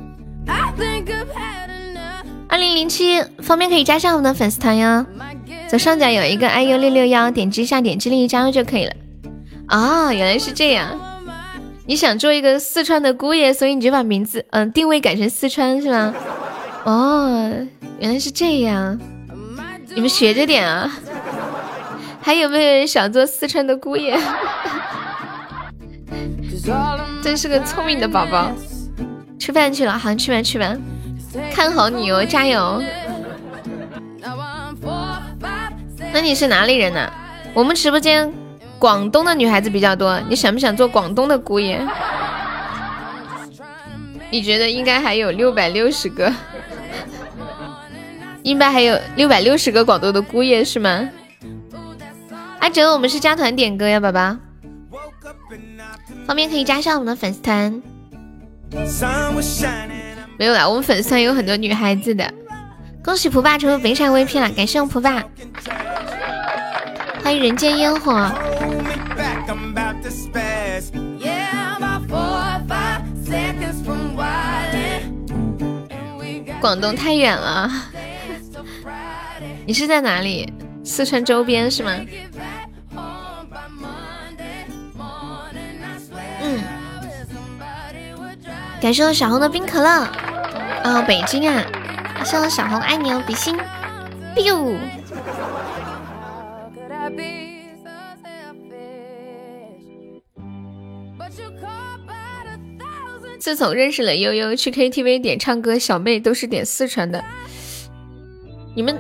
[2.48, 5.04] 二零零七，方便可以加上我们的粉丝团哟。
[5.68, 8.92] 左上角有一个 iu 六六幺，点击一下，点击立即加入就可以了。
[9.66, 10.96] 啊，原来是这样！
[11.86, 16.14] 你想做一个四川的姑爷，所以你就把名字嗯定位改成四川是吗？
[16.84, 17.50] 哦，
[17.98, 18.98] 原来是这样，
[19.94, 20.90] 你们学着点啊！
[22.22, 24.18] 还有没有人想做四川的姑爷？
[27.22, 28.50] 真是个聪明的宝宝。
[29.38, 30.74] 吃饭去了，好，去吧去吧，
[31.52, 32.82] 看好你哦，加油！
[36.14, 37.12] 那你是哪里人呢？
[37.52, 38.32] 我们直播间
[38.84, 41.80] 广东的女孩子比较多，你想不想做广东的姑爷？
[44.30, 46.30] 你觉得应该还有六百六十个，
[48.42, 51.08] 应该还有六百六十个广东的姑爷是吗？
[52.58, 54.36] 阿哲，我们是加团点歌呀，宝宝，
[56.26, 57.82] 方便可以加上我们的粉丝团。
[60.36, 62.30] 没有啦，我们粉丝团有很多女孩子的。
[63.02, 65.24] 恭喜蒲爸成为北上 VP 了，感谢我蒲爸。
[67.22, 68.30] 欢迎人间烟火。
[76.60, 77.70] 广东太远了，
[79.66, 80.52] 你是在哪里？
[80.84, 81.92] 四川周边是吗？
[86.42, 86.62] 嗯。
[88.80, 89.88] 感谢我小红的冰可乐，
[90.82, 91.62] 啊，北京啊！
[92.14, 93.56] 感谢我小红爱你哦，比心
[94.36, 94.76] ，biu。
[103.44, 107.22] 自从认识了悠悠，去 KTV 点唱歌，小妹都是点四川的。
[108.74, 108.98] 你们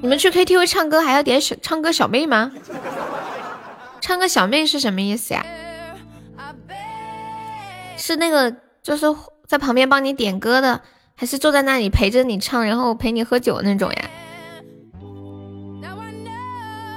[0.00, 2.50] 你们去 KTV 唱歌还要点小唱歌小妹吗？
[4.00, 5.44] 唱歌小妹是什么意思呀？
[7.98, 9.04] 是那个就是
[9.46, 10.80] 在旁边帮你点歌的，
[11.14, 14.10] 还是坐在那里陪着你唱，然后陪你喝酒那种呀？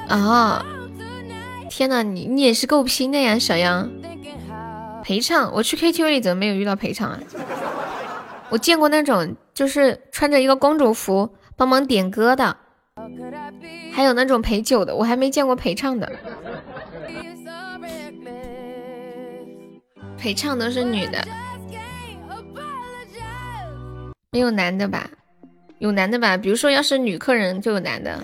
[0.08, 0.66] 啊！
[1.70, 3.92] 天呐，你你也是够拼的呀，小杨。
[5.06, 7.20] 陪唱，我去 KTV 里怎么没有遇到陪唱啊？
[8.50, 12.58] 我见过那种就是穿着一个公主服帮忙点歌的，
[13.94, 16.12] 还有那种陪酒的，我还没见过陪唱的。
[20.18, 21.24] 陪唱都是女的，
[24.32, 25.08] 没有男的吧？
[25.78, 26.36] 有男的吧？
[26.36, 28.24] 比如说，要是女客人就有男的，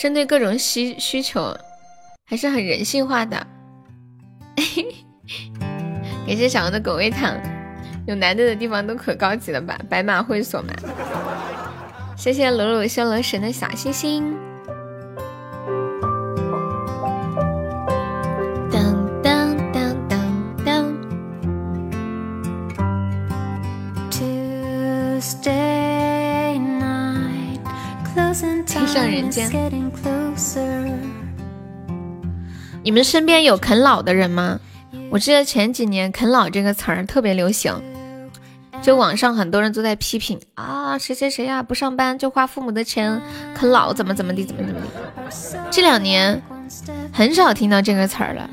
[0.00, 1.54] 针对各种需需求，
[2.24, 3.46] 还是很人性化的。
[6.26, 7.34] 感谢小王的狗味糖，
[8.06, 9.78] 有男的的地方都可高级了吧？
[9.88, 10.72] 白马会所嘛。
[12.16, 14.36] 谢谢鲁鲁修罗神的小星星。
[28.86, 29.50] 上人间。
[32.86, 34.60] 你们身边有啃老的人吗？
[35.10, 37.74] 我记得前几年“啃老”这个词儿特别流行，
[38.80, 43.20] 就网上很多人都在批评啊，谁谁谁呀，不上班就花父母的钱
[43.56, 44.86] 啃老，怎么怎么地，怎么怎么地。
[45.68, 46.40] 这两年
[47.12, 48.48] 很少听到这个词儿了。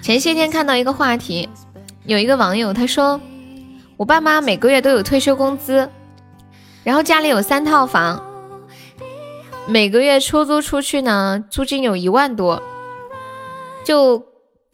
[0.00, 1.46] 前些天看到一个话题，
[2.06, 3.20] 有一个网友他说，
[3.98, 5.90] 我爸妈每个月都有退休工资，
[6.84, 8.24] 然后家里有三套房。
[9.66, 12.62] 每个月出租出去呢，租金有一万多，
[13.84, 14.24] 就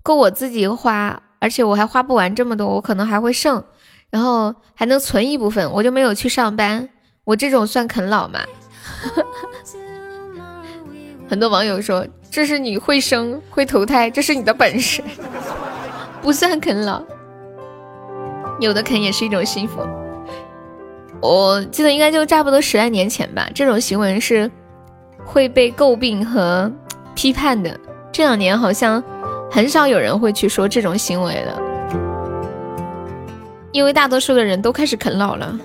[0.02, 3.64] 够我自己花，而且我还花不完这么多，我可能还会剩，
[4.10, 6.88] 然后还能存一部分，我就没有去上班。
[7.24, 8.40] 我这种算啃老吗？
[11.28, 15.02] 很多网友说这是你会生会投胎，这是你的本事，
[16.20, 17.02] 不算啃老。
[18.60, 19.80] 有的啃也是一种幸福。
[21.20, 24.50] 我记得应该就差不多十来年前吧，这种行为是。
[25.26, 26.70] 会被诟病和
[27.14, 27.80] 批判的，
[28.14, 29.02] 这两年好像
[29.50, 31.60] 很少有人会去说这种行为了，
[33.72, 35.58] 因为大多数的人都开始啃老了。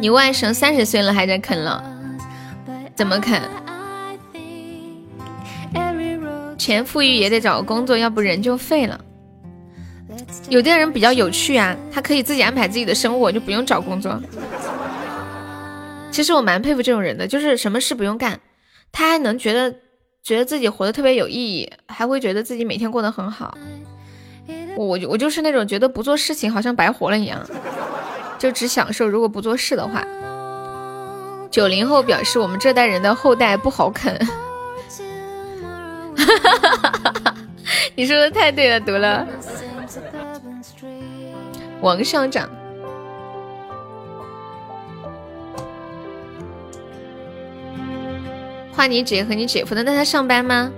[0.00, 1.80] 你外甥三十岁了还在啃老，
[2.96, 3.40] 怎么啃？
[6.58, 8.98] 钱富裕也得找个工作，要不人就废了。
[10.48, 14.20] 有的人比较有趣啊，他可以自己安排自己的生活，就不用找工作。
[16.10, 18.40] 其实我蛮佩服这种人的，就是什么事不用干，
[18.90, 19.72] 他还能觉得
[20.22, 23.56] 觉得自己活得特别有意义，还会觉得自己每天过得很好。
[24.76, 27.40] 我我我就是那种觉得不做事情好像白活了一样，
[28.38, 29.06] 就只享受。
[29.06, 30.04] 如果不做事的话，
[31.50, 34.14] 九零后表示我们这代人的后代不好啃。
[36.16, 37.34] 哈哈哈哈哈哈
[37.94, 39.26] 你说的太对了，读了。
[41.80, 42.48] 王校长，
[48.72, 50.70] 画你姐和你姐夫的，那他上班吗？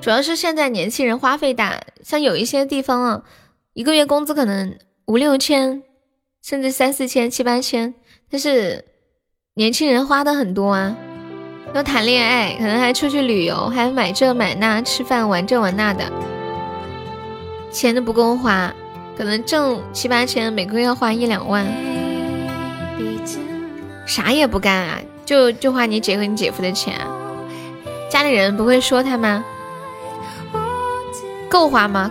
[0.00, 3.22] 主要是现在年轻人花费大，像有一些地方啊，
[3.72, 5.82] 一个月工资可能五六千，
[6.42, 7.94] 甚至三四千、七八千，
[8.30, 8.84] 但是
[9.54, 10.96] 年轻人花的很多啊。
[11.74, 16.04] 要谈恋爱，可能还出去旅游，还买这买那，吃饭玩这玩那的，
[17.70, 18.72] 钱都不够花，
[19.16, 21.66] 可能挣七八千，每个月要花一两万，
[24.06, 26.94] 啥也不干啊，就就花你姐和你姐夫的钱，
[28.10, 29.44] 家里人不会说他吗？
[31.48, 32.10] 够花吗？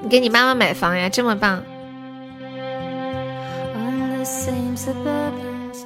[0.00, 1.62] 你 给你妈妈买房呀，这么棒。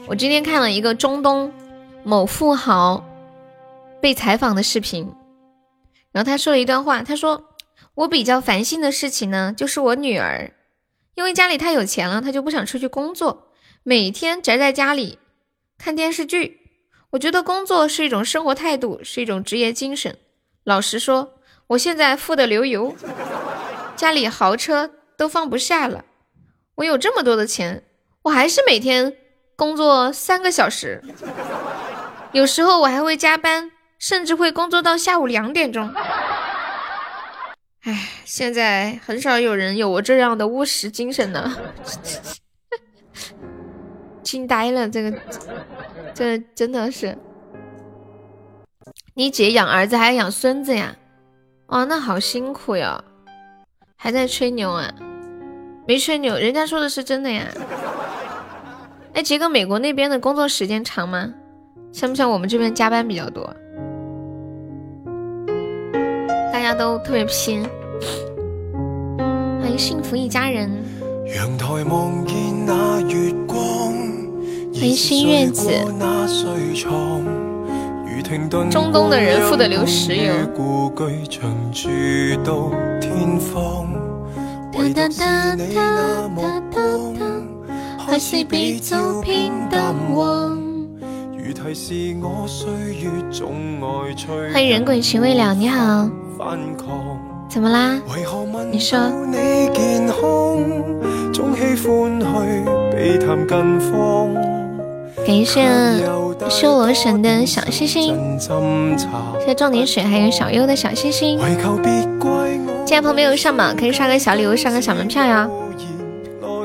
[0.06, 1.52] 我今天看了一个中东
[2.04, 3.02] 某富豪
[4.06, 5.12] 被采访的视频，
[6.12, 7.56] 然后他说了一段话，他说
[7.96, 10.52] ：“我比较烦心的事情呢，就是我女儿，
[11.16, 13.48] 因为家里太有钱了，她就不想出去工作，
[13.82, 15.18] 每天宅在家里
[15.76, 16.60] 看电视剧。
[17.10, 20.16] 我觉得工作是一种生活态度，是一种职业精神。
[20.62, 22.94] 老实说，我现在富得流油，
[23.96, 26.04] 家里豪车都放不下了，
[26.76, 27.82] 我有这么多的钱。”
[28.22, 29.16] 我还是每天
[29.56, 31.02] 工作三个小时，
[32.30, 35.92] 有时候我还会加班，甚至会工作到下午两点钟。
[37.82, 41.52] 唉，现在很少有人有我这样的务实精神了，
[44.22, 45.18] 惊呆了，这个，
[46.12, 47.16] 这真的是。
[49.14, 50.96] 你姐养儿子还要养孙子呀？
[51.66, 53.02] 哦，那好辛苦呀。
[53.96, 54.92] 还在吹牛啊？
[55.86, 57.46] 没吹牛，人家说的是真的呀。
[59.14, 61.32] 哎，杰哥，美国那边的工作时间长吗？
[61.92, 63.56] 像不像我们这边加班比较多？
[66.66, 67.64] 家都特别拼。
[69.60, 70.68] 欢迎幸福一家人。
[74.74, 75.70] 欢迎新月子。
[78.68, 80.32] 中东的人富得流石油。
[84.72, 85.64] 哒哒哒哒
[86.36, 86.80] 哒哒，
[87.96, 90.60] 还是别做偏淡忘。
[94.52, 96.10] 欢迎人鬼情未了，你好。
[97.48, 98.00] 怎么啦？
[98.70, 98.98] 你说。
[105.26, 105.66] 感谢
[106.48, 111.38] 修罗神的小星星，谢谢重点水还有小优的小星星。
[111.38, 115.48] 朋友没有上榜，可以刷个小礼物，上个小门票呀。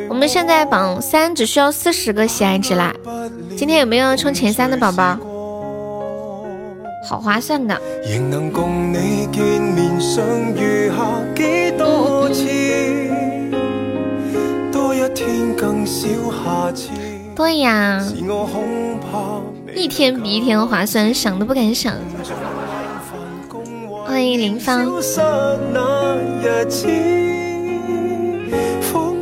[0.09, 2.93] 我们现在榜三只需要四十个喜爱值啦。
[3.57, 5.17] 今天有没有冲前三的宝宝？
[7.03, 7.79] 好划算的。
[17.35, 18.03] 对呀，
[19.75, 21.93] 一天比一天划算，想都不敢想。
[24.05, 24.85] 欢迎林芳。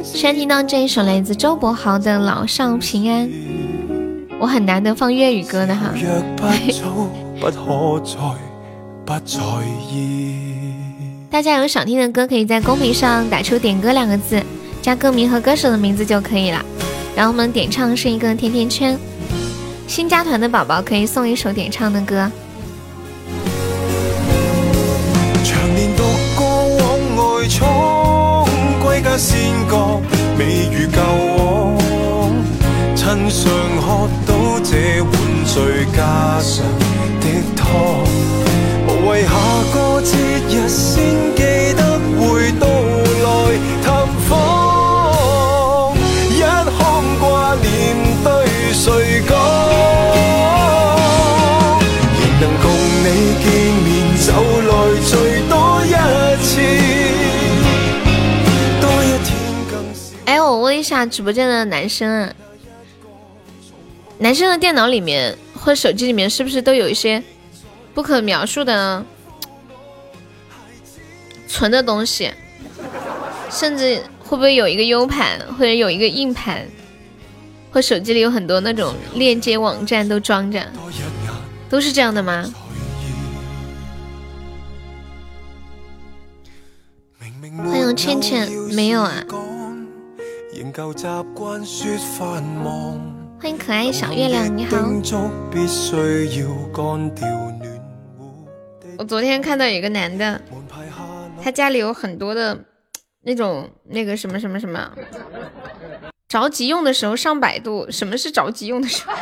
[0.04, 3.28] 先听到这一首来自周柏豪的《老少平安》，
[4.40, 5.94] 我很难得放粤语歌的哈。
[11.32, 14.44] 大家有想听的歌，可以在公屏上打出“点歌”两个字，
[14.82, 16.64] 加歌名和歌手的名字就可以了。
[17.16, 18.98] 然后我们点唱是一个甜甜圈。
[19.88, 22.30] 新加团的宝宝可以送一首点唱的歌。
[37.72, 39.30] 无谓下
[39.74, 40.18] 个节
[40.50, 41.41] 日先记
[41.76, 41.82] 得
[42.18, 43.28] 会到来
[43.84, 43.88] 探
[44.28, 44.30] 访，
[46.30, 46.80] 一腔
[47.20, 47.68] 挂念
[48.24, 48.28] 对
[48.74, 49.32] 谁讲？
[52.20, 52.66] 仍能共
[53.04, 53.06] 你
[53.44, 53.46] 见
[53.84, 53.88] 面，
[54.18, 54.28] 就
[54.68, 54.72] 来
[55.06, 55.12] 最
[55.48, 55.54] 多
[55.86, 55.88] 一
[56.44, 56.50] 次，
[58.82, 59.30] 多一天
[59.70, 59.72] 更。
[60.26, 62.34] 哎，我问一下直播间的男生啊，
[64.18, 67.22] 男生的电脑里面或手机里面是不是都有一些？
[68.00, 69.04] 不可描述的
[71.50, 72.32] 存的东西，
[73.52, 76.66] 甚至会不会有一个 U 盘，或者有一个硬盘，
[77.74, 80.66] 或手机里有很多那种链接网站都装着，
[81.70, 82.46] 都是这样的吗？
[87.58, 89.22] 欢迎倩倩，没有啊。
[93.42, 94.78] 欢迎可爱小月亮，你好。
[99.00, 100.42] 我昨天看到有个男的，
[101.42, 102.66] 他家里有很多的
[103.22, 104.92] 那种那个什么什么什么，
[106.28, 107.90] 着急用的时候上百度。
[107.90, 109.16] 什么是着急用的时候？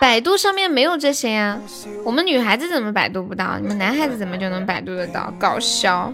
[0.00, 1.60] 百度上面没有这些呀。
[2.06, 3.58] 我们女孩子怎么百度不到？
[3.58, 5.30] 你们男孩子怎么就能百度得到？
[5.38, 6.10] 搞笑。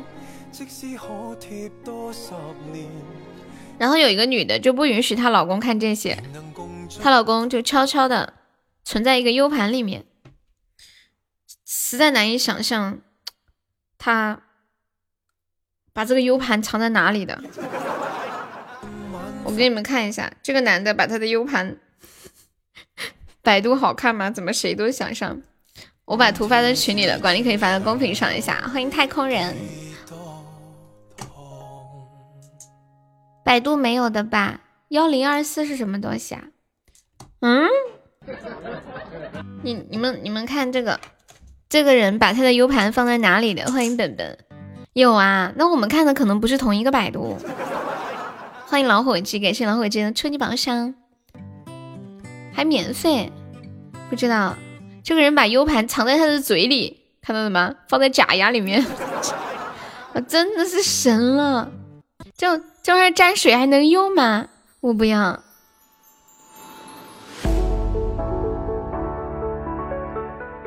[3.79, 6.19] 然后有一个女的就不允许她老公看这些，
[7.01, 8.33] 她老公就悄悄的
[8.83, 10.05] 存在一个 U 盘里面。
[11.65, 12.99] 实在难以想象，
[13.99, 14.43] 他
[15.93, 17.43] 把这个 U 盘藏在哪里的。
[19.45, 21.79] 我给你们看一下，这个男的把他的 U 盘，
[23.43, 24.31] 百度好看吗？
[24.31, 25.43] 怎么谁都想上？
[26.05, 28.61] 我把图发在群里了，管理可以发到公屏上一下。
[28.69, 29.57] 欢迎太空人，
[33.45, 34.61] 百度没有的吧？
[34.89, 36.45] 幺零二四是什么东西啊？
[37.41, 37.69] 嗯？
[39.63, 41.01] 你你们你们看这个。
[41.75, 43.65] 这个人把他的 U 盘放在哪里的？
[43.73, 44.39] 欢迎本本，
[44.93, 47.37] 有啊，那我们看的可能不是同一个百度。
[48.67, 50.95] 欢迎老伙计，感谢老伙计的初级宝箱，
[52.53, 53.33] 还免费，
[54.09, 54.55] 不知道
[55.03, 57.75] 这个人把 U 盘藏在他的嘴里，看到了吗？
[57.89, 58.87] 放在假牙里面，
[60.13, 61.73] 我真的是神了！
[62.39, 64.47] 这这玩意沾水还能用吗？
[64.79, 65.43] 我不要。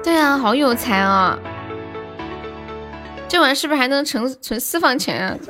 [0.03, 1.37] 对啊，好有才啊！
[3.27, 5.37] 这玩意是不是还能存存私房钱啊？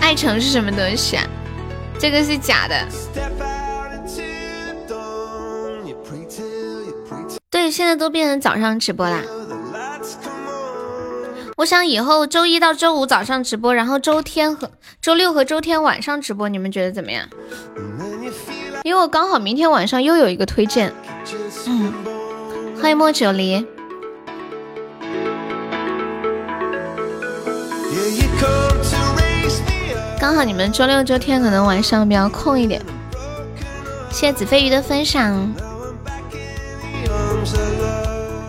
[0.00, 1.24] 爱城是什么东西啊？
[1.98, 2.86] 这个是假的。
[7.50, 9.20] 对，现在都变成早上直播啦。
[11.62, 14.68] 我想以后周一到周五早上直播，然后周天和
[15.00, 17.24] 周六和周天晚上直播，你们觉得怎么样？
[18.82, 20.92] 因为我刚好明天晚上又有一个推荐。
[21.66, 21.94] 嗯，
[22.80, 23.64] 欢迎莫九离。
[30.18, 32.82] 刚好你们周六周天可能晚上比较空一点。
[34.10, 35.54] 谢谢子飞鱼的分享。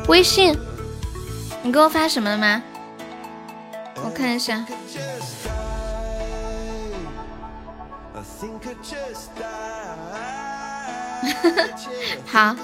[0.08, 0.58] 微信，
[1.62, 2.64] 你给我发什么了吗？
[4.04, 4.66] 我看一下。
[12.28, 12.56] 好。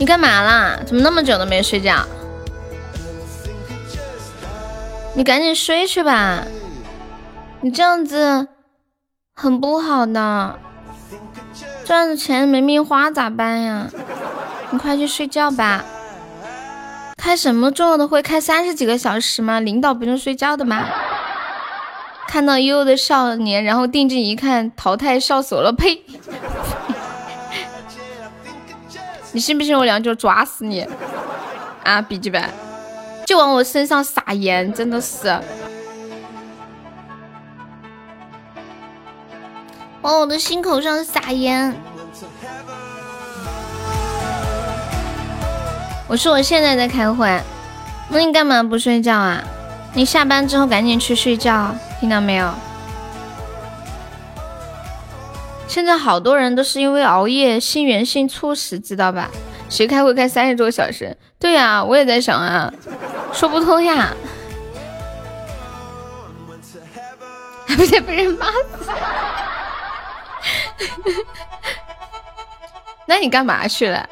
[0.00, 0.80] 你干嘛啦？
[0.86, 2.06] 怎么那么久都没睡觉？
[5.14, 6.42] 你赶紧睡去吧，
[7.60, 8.48] 你这样子
[9.34, 10.58] 很不好的，
[11.84, 13.88] 这样子钱没命花咋办呀？
[14.70, 15.84] 你快去睡觉吧。
[17.18, 18.22] 开什么重要的会？
[18.22, 19.60] 开三十几个小时吗？
[19.60, 20.82] 领导不用睡觉的吗？
[22.26, 25.70] 看到悠悠的少年，然后定睛一看，淘汰笑死了！
[25.70, 26.02] 呸！
[29.32, 30.86] 你信不信我两脚抓死你？
[31.84, 32.42] 啊，笔记本，
[33.26, 35.28] 就往我身上撒盐，真的是，
[40.02, 41.74] 往我的心口上撒盐。
[46.08, 47.40] 我说我现在在开会，
[48.08, 49.42] 那你干嘛不睡觉啊？
[49.94, 52.52] 你下班之后赶紧去睡觉，听到没有？
[55.70, 59.30] 现在好多人都是因为熬夜心源性猝死，知道吧？
[59.68, 61.16] 谁开会开三十多个小时？
[61.38, 62.74] 对呀，我也在想啊，
[63.32, 64.12] 说不通呀，
[67.68, 68.90] 还 不得被人骂死？
[73.06, 74.08] 那你干嘛去了？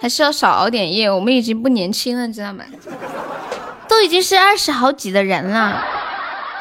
[0.00, 1.10] 还是要少熬点夜。
[1.10, 2.64] 我们已经不年轻了，你知道吗？
[3.86, 5.84] 都已经是二十好几的人了。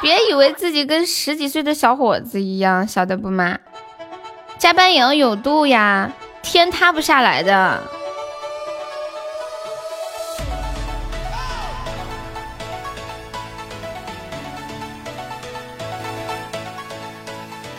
[0.02, 3.58] 别以为自己跟十几岁的小伙子一样，晓得不嘛？
[4.58, 6.12] 加班也要有度呀，
[6.42, 7.84] 天塌不下来的。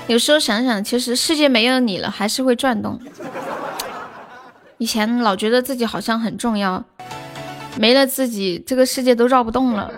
[0.07, 3.01] 有时候想想，其实世界没有你了，还是会转动。
[4.77, 6.85] 以前老觉得自己好像很重要，
[7.79, 9.91] 没了自己，这个世界都绕不动了。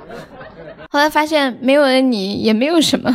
[0.93, 3.10] 后来发现没有了你也没有什么，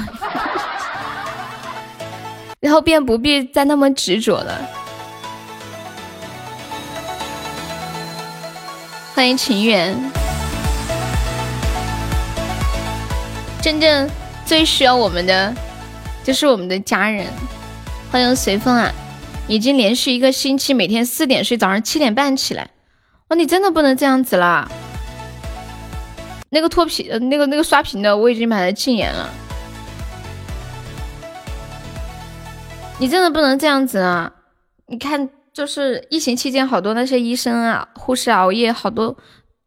[2.59, 4.59] 然后便不必再那么执着了。
[9.13, 9.95] 欢迎情缘，
[13.61, 14.09] 真正
[14.43, 15.53] 最需要我们的
[16.23, 17.27] 就是我们的家人。
[18.11, 18.91] 欢迎随风啊，
[19.47, 22.71] 已经连续一个星期每天四点睡，早上七点半起来。
[23.27, 24.67] 哇，你真的不能这样子啦！
[26.57, 29.29] 那个脱皮呃，那个那个刷屏的，我已经把它禁言了。
[32.97, 34.33] 你真的不能这样子啊！
[34.87, 39.15] 你看，就是疫情期间，好多那些医生啊、护士熬夜，好多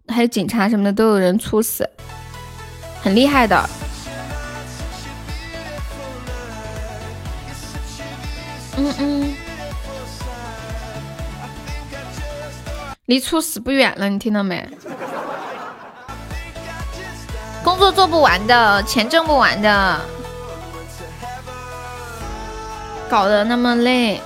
[0.08, 1.88] 还有警察什么的，都有人猝死，
[3.00, 3.70] 很厉害的。
[8.76, 9.34] 嗯嗯，
[13.04, 14.68] 离猝死不远了，你听到没？
[17.62, 20.00] 工作做不完的，钱挣不完的，
[23.08, 24.20] 搞得那么累，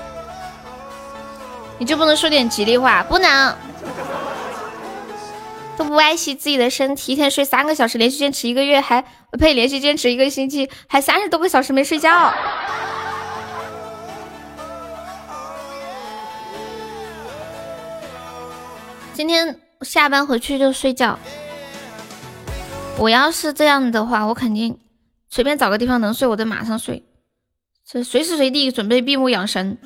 [1.79, 3.03] 你就不能说点吉利话？
[3.03, 3.57] 不能，
[5.77, 9.05] 都不爱惜自己的身体，一天睡三个小时，连续坚持一个月，还
[9.39, 12.33] 呸，连续坚持一个星期，还三十多个小时没睡觉。
[19.13, 21.19] 今天下班回去就睡觉。
[22.99, 24.79] 我要是这样的话，我肯定
[25.29, 27.05] 随便找个地方能睡，我就马上睡，
[27.87, 29.77] 这随时随地准备闭目养神。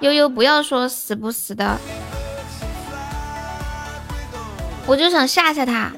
[0.00, 1.78] 悠悠，不要说死不死的，
[4.86, 5.92] 我就想吓吓他。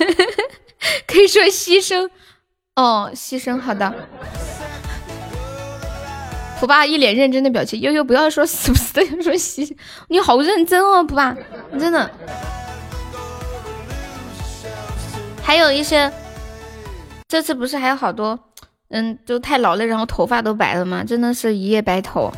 [1.06, 2.10] 可以说牺牲，
[2.74, 3.92] 哦，牺牲，好的。
[6.58, 9.74] 普爸一脸认真的表情，悠悠不要说死不死的，要说牺，
[10.08, 11.36] 你好认真哦，普爸，
[11.78, 12.10] 真的。
[15.46, 16.12] 还有一些，
[17.28, 18.36] 这次不是还有好多，
[18.88, 21.04] 嗯，都太劳累，然后头发都白了吗？
[21.06, 22.32] 真的是一夜白头，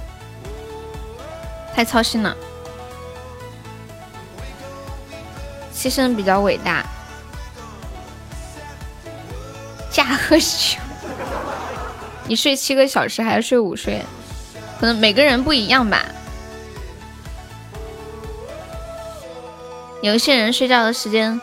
[1.75, 2.37] 太操心了。
[5.75, 6.85] 牺牲比较伟大，
[9.91, 10.83] 驾鹤西游。
[12.27, 14.03] 你睡七个小时还是睡午睡？
[14.79, 16.05] 可能每个人不一样吧。
[20.03, 21.41] 有些人睡觉的时间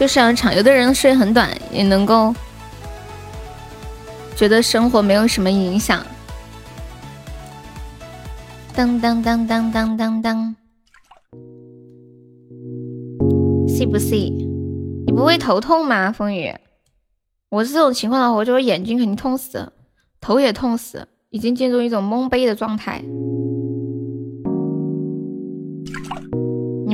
[0.00, 2.34] 就是要长，有的人睡很短，也能够
[4.34, 6.02] 觉得生活没有什么影响。
[8.74, 10.56] 当当当当当当当，
[13.68, 14.14] 是不是？
[14.14, 16.10] 你不会头痛吗？
[16.10, 16.50] 风雨，
[17.50, 19.70] 我是这种情况的话，我就眼睛肯定痛死。
[20.18, 23.04] 头也痛死，已经进入一种懵逼的状态。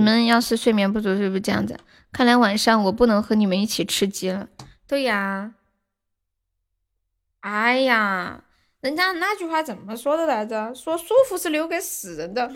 [0.07, 1.77] 们要是睡眠不足，是不是这样子？
[2.13, 4.49] 看来晚上我不能和你们一起吃鸡了。
[4.87, 5.53] 对呀，
[7.41, 8.45] 哎呀，
[8.81, 10.73] 人家那句话怎么说的来着？
[10.73, 12.49] 说舒服是留给死人的，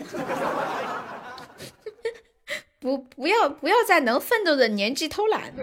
[2.79, 5.53] 不，不要，不要在能奋斗的年纪偷懒。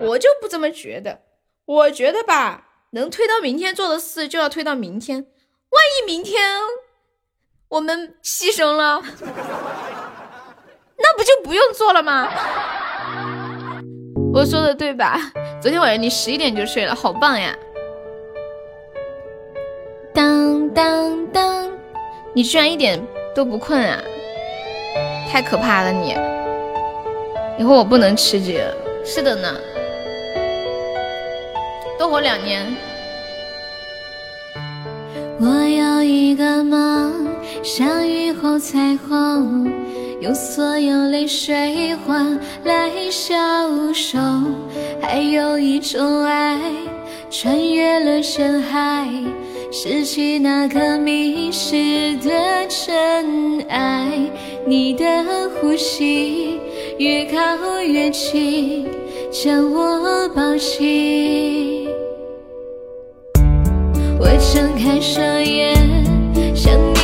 [0.00, 1.20] 我就不这么觉得，
[1.66, 2.64] 我觉得吧。
[2.92, 6.58] 能推到明天做的事就要推到明天，万一明天
[7.68, 9.02] 我们牺牲了，
[11.18, 12.28] 不就不用做了吗？
[14.32, 15.18] 我说的对吧？
[15.60, 17.52] 昨天晚上你十一点就睡了，好棒呀！
[20.14, 21.68] 当当当，
[22.32, 23.04] 你居然一点
[23.34, 24.00] 都不困啊？
[25.28, 26.14] 太可怕了你！
[27.58, 28.72] 以后我不能吃鸡了。
[29.04, 29.52] 是的呢。
[31.98, 32.64] 多活两年。
[35.40, 37.26] 我有一个梦，
[37.64, 39.68] 像雨后彩虹，
[40.20, 43.34] 用所有泪水换来消
[43.92, 44.18] 瘦。
[45.00, 46.60] 还有一种爱，
[47.30, 49.08] 穿越了深海，
[49.70, 52.30] 拾起那颗迷失的
[52.68, 54.08] 尘埃。
[54.66, 55.04] 你的
[55.60, 56.58] 呼吸
[56.98, 58.86] 越靠越近，
[59.30, 61.86] 将我抱紧。
[64.20, 65.76] 我睁开双眼，
[66.54, 66.97] 想你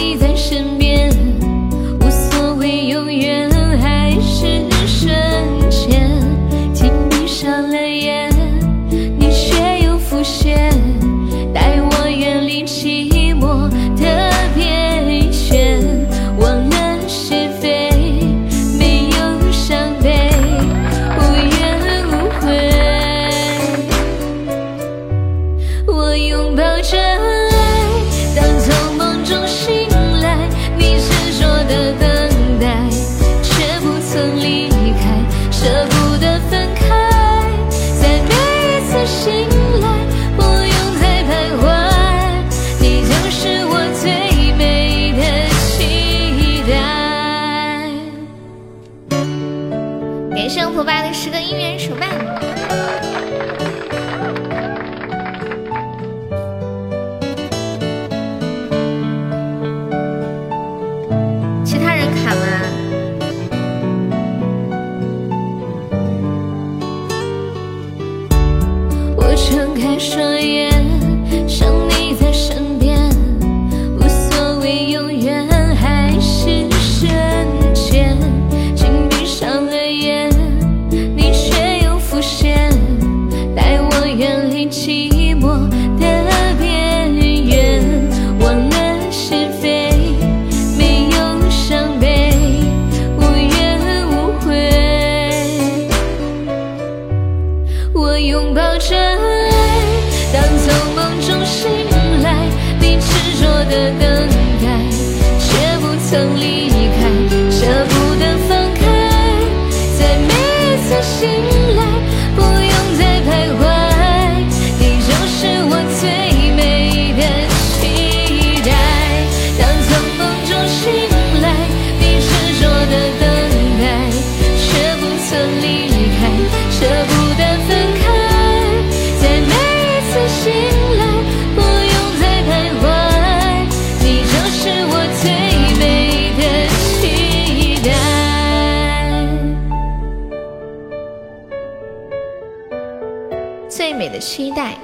[144.35, 144.74] 期待。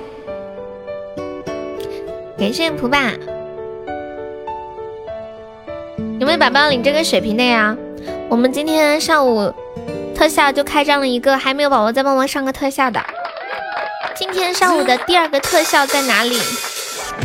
[2.38, 3.10] 感谢蒲爸，
[6.20, 7.76] 有没有宝宝领这个水瓶的呀？
[8.28, 9.52] 我们今天上午
[10.14, 13.04] 特效就开张了一个，还没有宝宝再帮忙上个特效的。
[14.14, 16.38] 今天上午的第二个特效在哪里？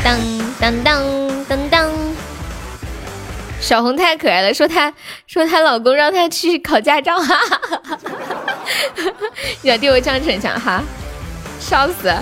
[0.03, 0.17] 当
[0.59, 1.91] 当当当当！
[3.61, 4.91] 小红太可爱了，说她
[5.27, 7.99] 说她老公让她去考驾照，哈哈哈哈
[8.95, 9.11] 哈！
[9.61, 10.83] 小弟我这样逞强哈，
[11.67, 12.13] 笑死！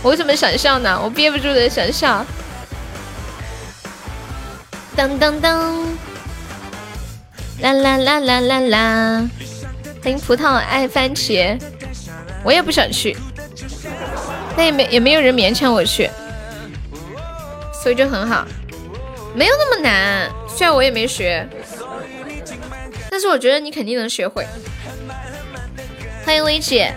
[0.00, 0.96] 我为什么想笑呢？
[1.02, 2.24] 我憋不住的想笑。
[4.94, 5.82] 当当当，
[7.60, 9.30] 啦啦啦啦啦啦！
[10.00, 11.60] 欢迎葡萄爱番茄，
[12.44, 13.16] 我也不想去，
[14.56, 16.08] 但也没也没有人勉强我去，
[17.82, 18.46] 所以就很好，
[19.34, 20.30] 没有那么难。
[20.48, 21.44] 虽然我也没学，
[23.10, 24.46] 但是我觉得你肯定能学会。
[26.24, 26.94] 欢迎薇姐，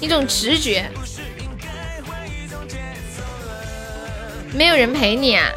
[0.00, 0.90] 一种直觉。
[4.52, 5.50] 没有人陪你啊？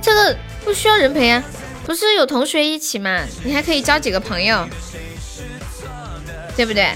[0.00, 1.42] 这个不需要人陪啊，
[1.84, 3.20] 不是有同学一起嘛？
[3.44, 4.68] 你还可以交几个朋友，
[6.56, 6.92] 对不对？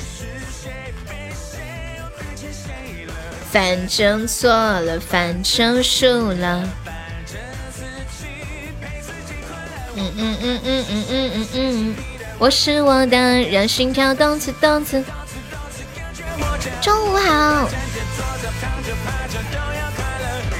[3.50, 6.68] 反正错了，反正输了。
[9.98, 11.96] 嗯嗯嗯嗯嗯嗯嗯嗯，
[12.38, 13.16] 我是我的，
[13.50, 15.02] 让心跳动次动次。
[16.82, 17.68] 中午好。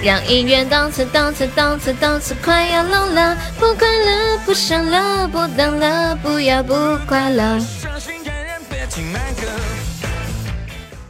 [0.03, 6.75] 让音乐动次动次动次动次，快要聋了，不快乐，不想了，不等了，不要不
[7.07, 7.59] 快乐。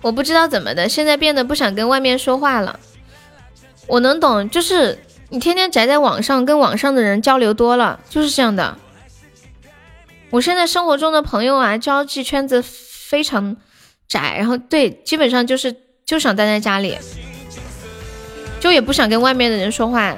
[0.00, 2.80] 我不知道怎么的，现在变得不想跟外面说话了。
[3.86, 4.98] 我能懂，就是
[5.28, 8.76] 你天天宅在网上，跟网上的人交流多了，就是这样的。
[10.30, 13.56] 我现在生活中的朋友啊，交际圈子非常
[14.08, 15.74] 窄，然后对，基本上就是
[16.04, 16.96] 就想待在家里。
[18.58, 20.16] 就也不想跟外面的人说话，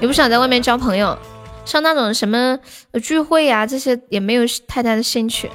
[0.00, 1.18] 也不想在外面交朋友，
[1.64, 2.58] 像那种什么
[3.02, 5.50] 聚会呀这些也没有太大的兴趣，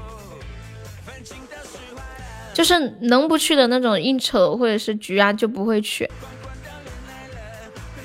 [2.54, 6.10] 就是能不去的那种应酬或者是局啊就不会去，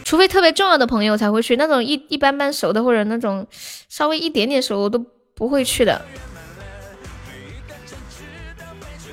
[0.04, 3.44] 除非特别重要的朋友才会去，那种一一般般熟的或者那种
[3.88, 5.04] 稍微一点点熟我都
[5.38, 6.00] 不会去的，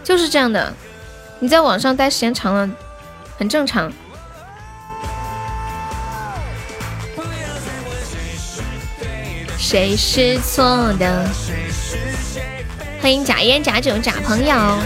[0.06, 0.74] 就是这样的，
[1.40, 2.70] 你在网上待时间长了，
[3.38, 3.92] 很正常。
[9.58, 11.28] 谁是错的？
[13.02, 14.78] 欢迎假烟假酒假朋友。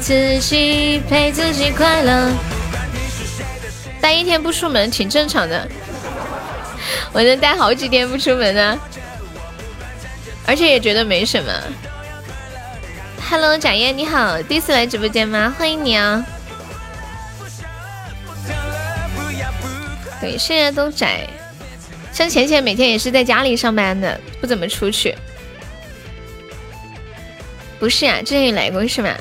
[0.00, 2.32] 自己陪自己快乐。
[4.00, 5.68] 待一天不出门挺正常的，
[7.12, 8.78] 我能待好几天不出门呢，
[10.46, 11.52] 而且也觉得没什么。
[13.28, 15.54] Hello，展烟你好，第一次来直播间吗？
[15.58, 16.24] 欢迎你啊！
[20.20, 21.26] 对，现在都宅，
[22.12, 25.14] 像浅浅每天也是在家里上班的，不怎么出去。
[27.78, 29.14] 不是啊，之前也来过是吗？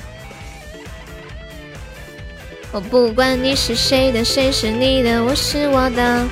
[2.71, 6.25] 我不管你是谁的，谁是你的，我是我的。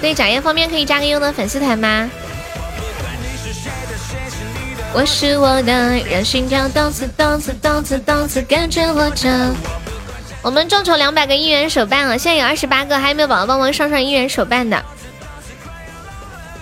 [0.00, 2.10] 对，贾燕方面可以加个优的粉丝团吗？
[4.92, 9.54] 我是我的，让心跳动次动次动次动次跟着活着。
[10.42, 14.82] 我们众筹两百个一元手办了，现在有二十八个，还有没有宝宝帮忙上上一元手办的？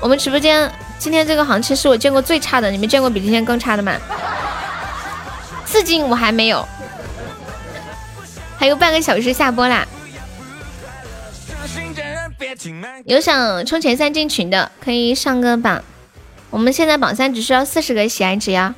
[0.01, 3.93] 我们直播间今天这个行情是我见过最差的，你们见过比今天更差的吗？
[5.65, 6.67] 四斤我还没有，
[8.59, 9.87] 还有半个小时下播啦。
[13.05, 15.83] 有想充前三进群的，可以上个榜。
[16.51, 18.75] 我们现在榜三只需要四十个喜爱值呀。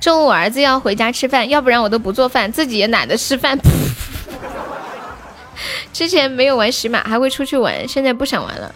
[0.00, 3.58] 中午我儿子要回家吃饭，要不然我都不做饭，自己也懒得吃饭。
[5.92, 8.72] 之前没有玩喜马，还会出去玩，现在不想玩了。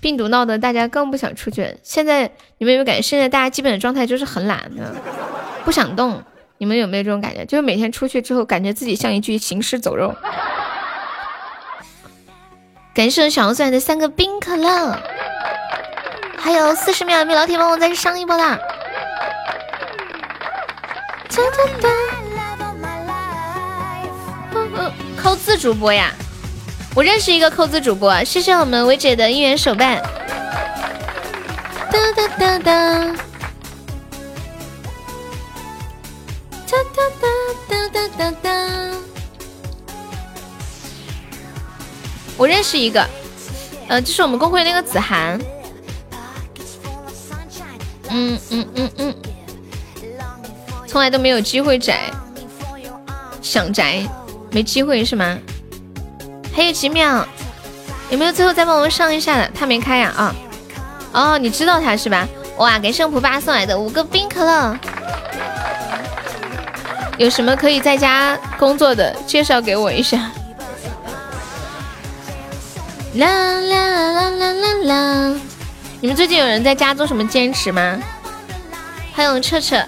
[0.00, 1.76] 病毒闹得大家更不想出去。
[1.82, 3.02] 现在你们有没有感觉？
[3.02, 4.94] 现在大家基本的状态就是很懒的，
[5.64, 6.22] 不想动。
[6.58, 7.44] 你们有没有这种感觉？
[7.44, 10.14] 就是每天出去之后，感觉自己像一具行尸走肉。
[12.94, 14.96] 感谢小红送来的三个冰可乐。
[16.38, 18.56] 还有四十秒，有没有老铁帮我再上一波啦？
[25.20, 26.12] 扣字主播呀，
[26.94, 30.00] 我认识一个扣字主播，谢谢我们薇姐的一元手办。
[31.90, 32.72] 哒哒哒哒哒，
[36.70, 37.02] 哒哒
[37.68, 39.03] 哒哒哒哒。
[42.36, 43.06] 我认识一个，
[43.88, 45.38] 呃，就是我们公会那个子涵。
[48.10, 49.14] 嗯嗯嗯嗯，
[50.86, 52.10] 从来都没有机会宅，
[53.42, 54.02] 想宅
[54.50, 55.36] 没机会是吗？
[56.54, 57.26] 还有几秒，
[58.10, 59.50] 有没有最后再帮我们上一下的？
[59.54, 60.34] 他没开呀啊！
[61.12, 62.28] 哦，你知道他是吧？
[62.58, 64.78] 哇，给圣普巴送来的五个冰可乐。
[67.18, 70.30] 有什么可以在家工作的，介绍给我一下。
[73.14, 75.40] 啦啦啦啦啦啦！
[76.00, 78.02] 你们最近有人在家做什么兼职吗？
[79.14, 79.80] 欢迎彻彻。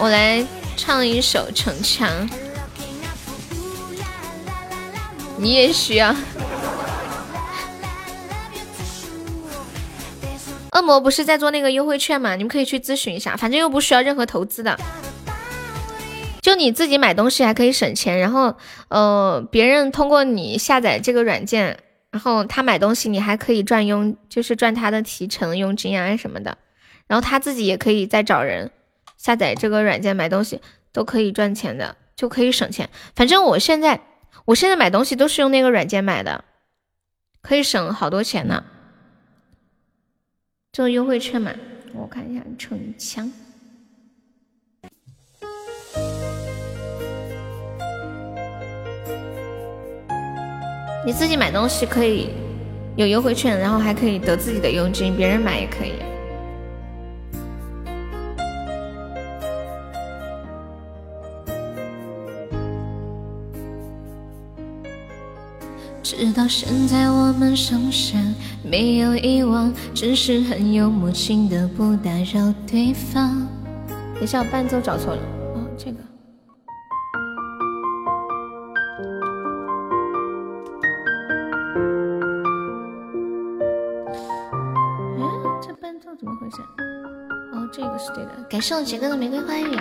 [0.00, 0.42] 我来
[0.74, 2.08] 唱一首《逞强》，
[5.36, 6.14] 你也需要。
[10.72, 12.36] 恶魔不是在做那个优惠券吗？
[12.36, 14.78] 你们可以去咨询一下，反正又不需要任何投资的，
[16.48, 18.56] 就你自己买东西还可以省钱，然后
[18.88, 21.78] 呃，别人通过你下载这个软件，
[22.10, 26.56] 然后他买东西你还可以赚佣，就是赚他的提成佣金啊什么的，
[27.06, 28.70] 然后他自己也可以再找人
[29.18, 32.88] 下载这个软件买东西，都可以赚钱的，就可以省钱。
[33.14, 34.00] 反正我现在
[34.46, 36.44] 我现在买东西都是用那个软件买的，
[37.42, 38.64] 可以省好多钱呢。
[40.72, 41.52] 做优惠券嘛，
[41.92, 43.30] 我看一下，逞强。
[51.08, 52.28] 你自己买东西可以
[52.94, 55.92] 有优惠券，然后还可以得自己的佣金，别人买也可以。
[66.02, 73.48] 直到现在，我们仍然没有遗忘，只是很有默契的不打扰对方。
[74.16, 75.22] 等下，我伴奏找错了，
[87.52, 88.30] 哦，这个是对的。
[88.48, 89.76] 感谢我杰哥的玫瑰花语。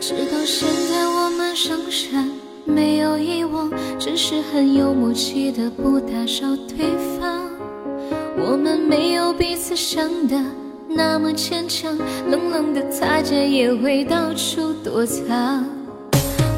[0.00, 1.78] 直到现在，我们仍
[2.12, 2.28] 然
[2.64, 3.70] 没有遗忘，
[4.00, 7.11] 只是很有默契的不打扰对方。
[8.52, 10.36] 我们没有彼此想的
[10.86, 11.96] 那么坚强，
[12.28, 15.64] 冷冷的擦肩也会到处躲藏。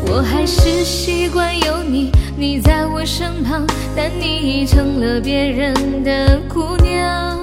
[0.08, 3.64] 我还是习惯有你，你在我身旁，
[3.94, 7.38] 但你已成了别人的姑娘。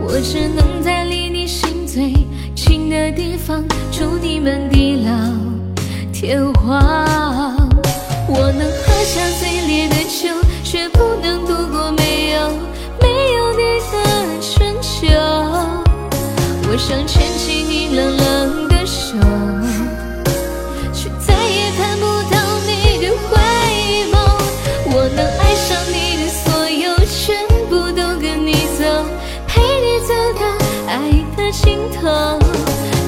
[0.00, 2.14] 我只能在离你心最
[2.56, 3.62] 近的地方，
[3.92, 5.12] 祝你们地老
[6.10, 7.54] 天荒。
[8.30, 10.34] 我能喝下最烈的酒，
[10.64, 12.50] 却不能度过没有
[16.78, 19.18] 想牵起你冷冷的手，
[20.94, 23.36] 却再也看不到你的回
[24.12, 24.14] 眸。
[24.94, 29.04] 我能爱上你的所有，全部都跟你走，
[29.48, 30.46] 陪你走到
[30.86, 32.38] 爱的尽头。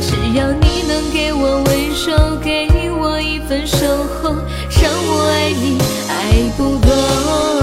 [0.03, 3.87] 只要你能给我温柔，给我一份守
[4.21, 4.35] 候，
[4.83, 5.79] 让我爱你
[6.09, 7.60] 爱不够。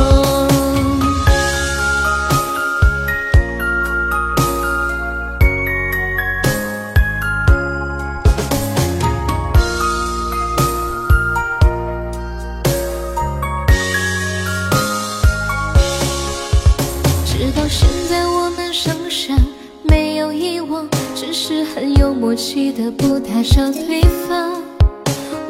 [22.28, 24.62] 默契的不打扰对方。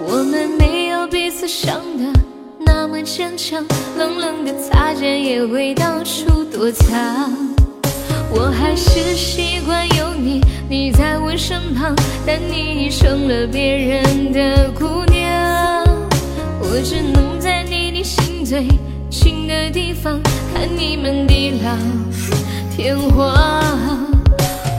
[0.05, 2.19] 我们没有彼此想的
[2.59, 3.65] 那么坚强，
[3.97, 7.33] 冷冷的擦肩也会到处躲藏。
[8.29, 10.39] 我还是习惯有你，
[10.69, 11.95] 你在我身旁，
[12.27, 15.83] 但你已成了别人的姑娘。
[16.61, 18.67] 我只能在离你心最
[19.09, 20.21] 近的地方，
[20.53, 21.75] 看你们地老
[22.69, 23.35] 天荒。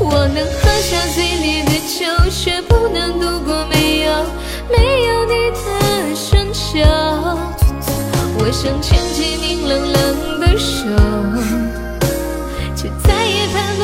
[0.01, 4.13] 我能喝下最烈的酒，却不能度过没有
[4.71, 5.57] 没有你的
[6.15, 6.79] 春秋。
[8.39, 10.87] 我想牵起你冷冷的手，
[12.77, 13.83] 却再也盼不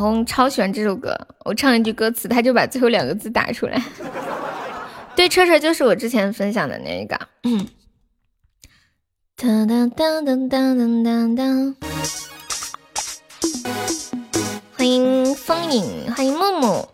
[0.00, 1.14] 红超喜欢这首歌，
[1.44, 3.80] 我唱一句歌词，他就把最后两个字打出来。
[5.14, 7.20] 对，车车就是我之前分享的那个。
[7.44, 7.68] 嗯。
[9.36, 11.76] 当当当当当当当。
[14.76, 16.88] 欢迎风影，欢迎木木。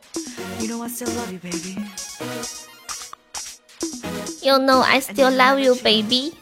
[4.42, 6.34] You know I still love you, baby。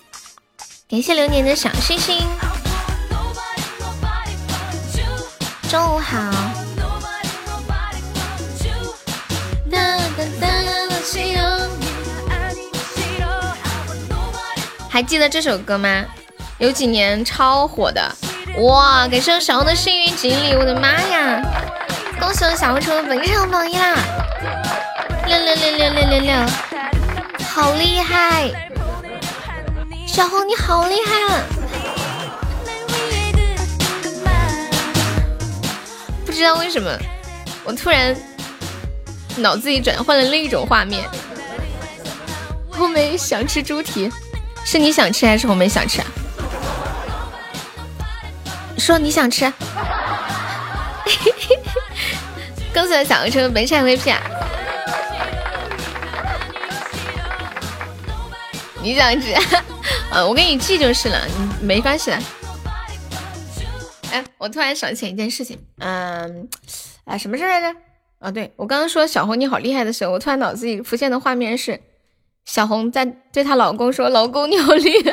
[0.89, 2.19] 感谢流年的小星星。
[5.71, 6.54] 中午好。
[14.89, 16.05] 还记得这首歌吗？
[16.59, 18.01] 有几年超火的，
[18.59, 19.09] 哇！
[19.09, 21.43] 感谢小红的幸运锦鲤，我的妈呀！
[22.21, 23.97] 恭喜我小红成为本场榜一啦！
[25.27, 26.33] 六六六六六六六，
[27.49, 28.53] 好厉害！
[30.07, 31.43] 小红你好厉害啊！
[36.25, 36.89] 不知道为什么，
[37.65, 38.15] 我突然
[39.37, 41.09] 脑子里转换了另一种画面。
[42.71, 44.11] 红梅想吃猪蹄。
[44.65, 46.07] 是你想吃还是红梅想吃啊？
[48.79, 49.53] 说你想吃。
[52.73, 54.21] 恭喜小鹅车本场 VP 啊！
[58.83, 59.35] 你想吃？
[60.11, 61.21] 呃， 我给你记就是了，
[61.61, 62.19] 没关系的。
[64.11, 66.49] 哎，我突然想起一件事情，嗯，
[67.05, 67.79] 哎，什么事来着？
[68.25, 71.79] 啊，对我刚刚说小红你好厉害的时候，我突然脑子里浮现的画面是。
[72.47, 75.13] 小红在对她老公说：“老公，你好厉害！”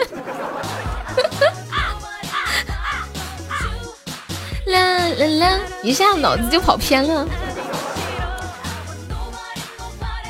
[4.72, 7.28] 啦啦啦，一下脑子就跑偏了。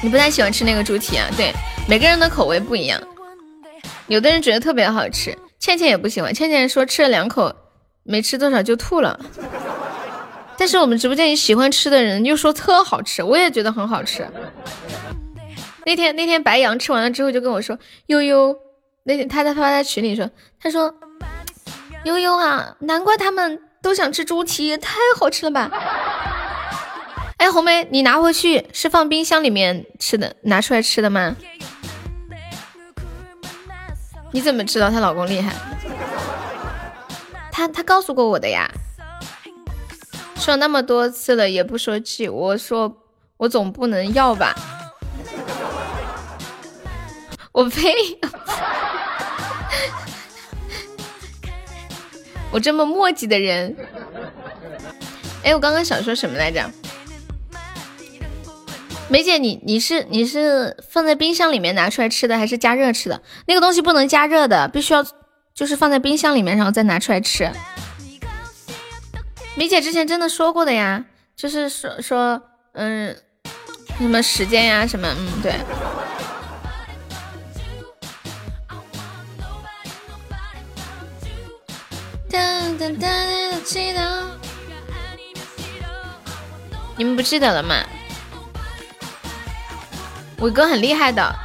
[0.02, 1.28] 你不太喜欢吃那个猪蹄啊？
[1.38, 1.54] 对，
[1.88, 3.00] 每个人的口味不一样。
[4.08, 6.34] 有的人觉得特别好吃，倩倩也不喜欢。
[6.34, 7.56] 倩倩说吃了两口，
[8.02, 9.20] 没吃多少就吐了。
[10.62, 14.24] 但是我们直播间里喜欢吃的人又说特好吃，我也觉得很好吃。
[15.88, 18.56] 那天那天白羊吃完了之后就跟我说悠悠，
[19.02, 20.30] 那天他在发在群里说，
[20.62, 20.94] 他说
[22.04, 25.68] 悠悠啊，难怪他们都想吃猪蹄，太好吃了吧！
[27.38, 31.36] 哎，红梅，你拿回去是放冰箱里面吃的，拿出来吃的吗？
[34.32, 35.56] 你怎么知道她老公厉害？
[37.52, 38.70] 他他告诉过我的呀，
[40.42, 42.98] 说那么多次了也不说气，我说
[43.38, 44.56] 我总不能要吧。
[47.54, 47.94] 我呸！
[52.52, 53.76] 我这么墨迹的人，
[55.44, 56.70] 哎，我刚刚想说什么来着？
[59.08, 63.22] 梅姐，你你是你是放在冰箱里面拿出来吃的，还是加热吃的？
[63.46, 65.06] 那个东西不能加热的，必须要
[65.54, 67.52] 就是放在冰箱里面，然后再拿出来吃。
[69.56, 71.04] 梅姐之前真的说过的呀，
[71.36, 72.42] 就是说说
[72.74, 73.16] 嗯，
[73.98, 75.54] 什么时间呀，什么嗯，对。
[86.98, 87.76] 你们不记得了吗？
[90.40, 91.36] 伟哥很厉害的，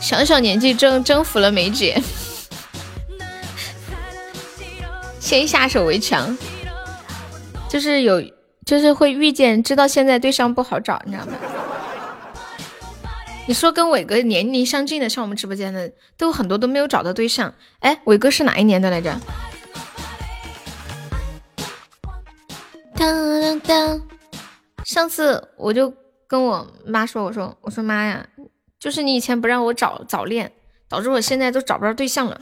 [0.00, 2.00] 小小年纪征征服了梅姐，
[5.28, 6.34] 先下手为强，
[7.68, 8.18] 就是有，
[8.64, 11.32] 就是会遇见，知道现在对象不好找，你知道吗？
[13.46, 17.52] 你说跟伟哥年龄相近的，上我们直播间的，都很多都没有找到对象。
[17.80, 19.20] 哎，伟哥是哪一年的来着？
[24.82, 25.92] 上次我就
[26.26, 28.26] 跟我妈说，我说我说妈呀，
[28.80, 30.50] 就是你以前不让我早早恋，
[30.88, 32.40] 导致我现在都找不着对象了。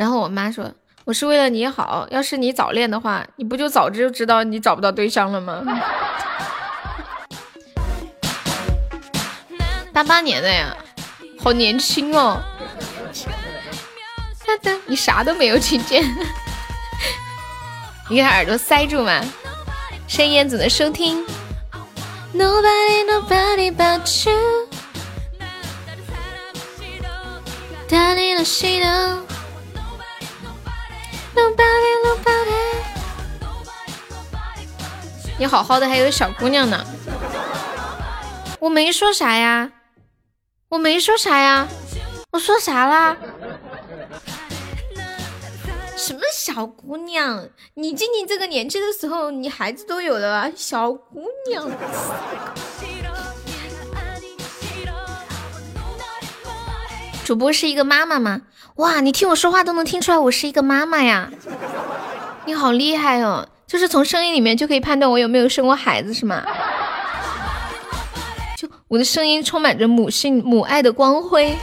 [0.00, 0.72] 然后我妈说，
[1.04, 5.62] 我是为了你好，要是你早恋的话，你不就早就知道你找不到对象了吗？
[9.92, 10.74] 八八年的呀，
[11.38, 12.40] 好年轻哦！
[14.86, 16.02] 你啥都没有听见，
[18.08, 19.20] 你给耳朵塞住嘛？
[20.08, 21.22] 深夜组的收听。
[22.32, 24.66] Nobody nobody but you。
[31.34, 32.60] Nobody, nobody
[35.38, 36.84] 你好好的，还有小姑娘呢。
[38.58, 39.70] 我没说啥呀，
[40.68, 41.66] 我没说啥呀，
[42.32, 43.16] 我说啥啦？
[45.96, 47.48] 什么小姑娘？
[47.74, 51.70] 你今年这个年纪的时候，你孩子都有了，小姑娘。
[57.24, 58.42] 主播是一个妈妈吗？
[58.80, 61.30] 哇，你听我说话都能听出来我是一个妈妈呀！
[62.46, 66.42] 你好厉害哦，就是从声音里面就可以判断我有没有生过孩子是吗？
[68.56, 71.54] 就我的声音充满着母性母爱的光辉。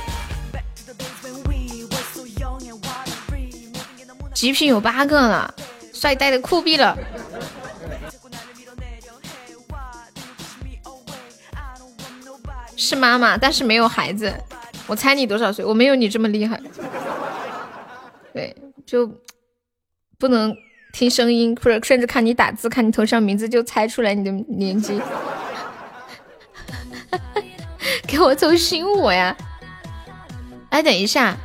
[4.32, 5.52] 极品有八个了，
[5.92, 6.96] 帅呆的酷毙了。
[12.76, 14.32] 是妈妈，但是没有孩子。
[14.88, 15.64] 我猜你多少岁？
[15.64, 16.60] 我没有你这么厉害。
[18.34, 18.56] 对，
[18.86, 19.10] 就
[20.18, 20.56] 不能
[20.94, 25.00] 听声音，或者甚至看你打字，看你头上名字就猜出来你的年纪。
[28.08, 29.36] 给我凑星火呀！
[30.70, 31.36] 哎，等一下，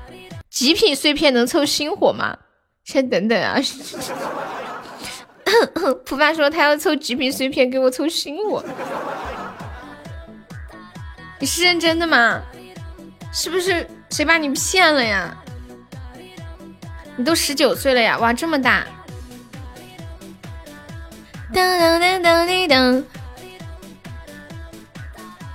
[0.48, 2.38] 极品碎片能凑星火吗？
[2.84, 3.58] 先等等啊！
[6.04, 8.64] 普爸说他要凑极品碎片给我凑星火，
[11.38, 12.42] 你是认真的吗？
[13.32, 15.34] 是不是谁把你骗了呀？
[17.16, 18.18] 你都十九岁了呀！
[18.18, 18.86] 哇，这么大！
[21.52, 23.04] 噔噔噔噔滴噔。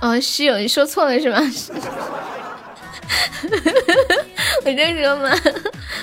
[0.00, 1.38] 哦，室友，你说错了是吗？
[4.64, 5.30] 我就说嘛？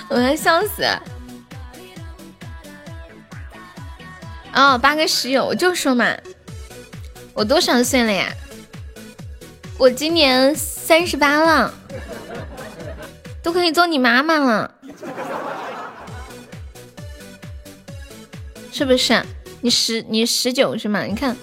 [0.09, 0.85] 我要笑死！
[4.53, 6.05] 哦，八个室友，我就说嘛，
[7.33, 8.33] 我多少岁了呀？
[9.77, 10.55] 我今年。
[10.85, 11.73] 三十八了，
[13.41, 14.71] 都可以做你妈妈了，
[18.71, 19.25] 是不是？
[19.61, 21.01] 你十你十九是吗？
[21.01, 21.35] 你看，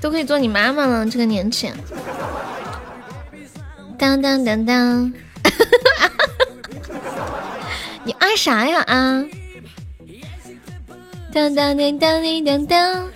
[0.00, 1.72] 都可以做你妈妈了，这个年纪。
[3.98, 5.12] 当当当当，
[8.04, 9.24] 你啊啥呀啊？
[11.32, 13.08] 当当当当当当，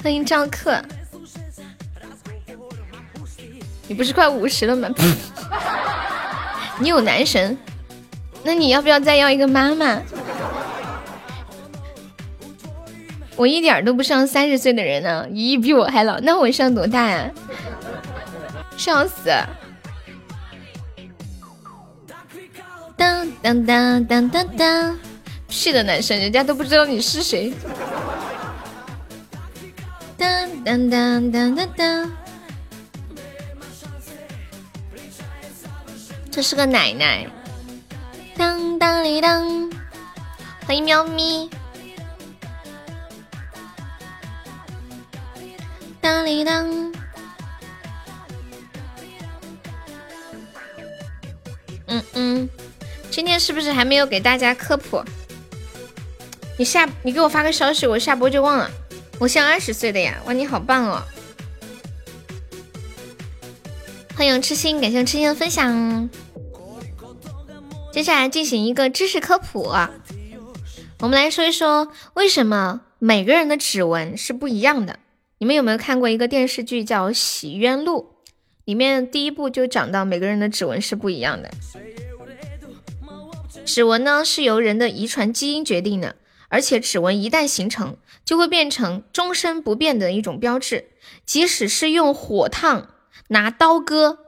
[0.00, 0.80] 欢迎赵克。
[3.86, 4.88] 你不是快五十了吗？
[6.80, 7.56] 你有男神，
[8.42, 10.00] 那你要不要再要一个妈妈？
[13.36, 17.30] 我一点都不像三十岁的人呢，姨，比我还老，那我像多大呀？
[18.76, 19.30] 笑死！
[22.96, 24.98] 当当当当当当，
[25.48, 27.52] 屁的男神，人家都不知道你是谁。
[30.16, 32.12] 当当当当当当。
[36.34, 37.28] 这是个奶奶，
[38.36, 39.70] 当当里当，
[40.66, 41.48] 欢迎喵咪，
[46.00, 46.92] 当里当，
[51.86, 52.48] 嗯嗯，
[53.12, 55.04] 今天是不是还没有给大家科普？
[56.58, 58.68] 你下你给我发个消息，我下播就忘了。
[59.20, 61.00] 我像二十岁的呀，哇，你好棒哦！
[64.16, 66.10] 欢迎痴心，感谢痴心的分享。
[67.94, 69.72] 接下来进行一个知识科普，
[70.98, 74.98] 我们来说一说为什么每个人的指纹是不一样的。
[75.38, 78.16] 你们有没有看过一个电视剧叫《洗冤录》？
[78.64, 81.48] 里面第一部就讲到每个人的指纹是不一样的。
[83.64, 86.16] 指纹呢是由人的遗传基因决定的，
[86.48, 90.88] 而且指纹一旦形成，就会变成终身不变的一种标志，
[91.24, 92.88] 即使是用火烫、
[93.28, 94.18] 拿刀割、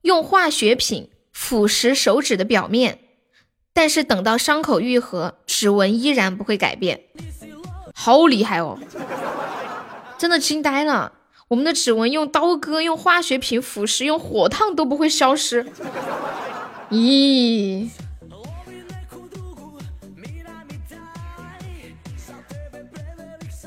[0.00, 2.98] 用化学品腐蚀手指的表面。
[3.74, 7.04] 但是等到伤口愈合，指纹依然不会改变，
[7.94, 8.78] 好厉害哦！
[10.18, 11.12] 真的惊呆了，
[11.48, 15.66] 我们的指纹用刀割、用化学品腐蚀、用火烫都不会消失。
[16.90, 17.88] 咦？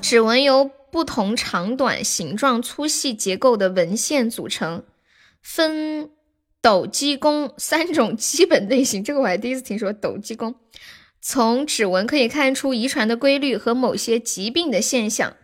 [0.01, 4.83] 指纹由不同长短、形状、粗细、结构的纹线组成，
[5.41, 6.11] 分。
[6.65, 9.93] 斗鸡公三种基本类型， 这个我还第一次听说。
[9.93, 10.55] 斗鸡公
[11.21, 15.35] 从指纹可以看出遗传的规律和某些疾病的现象。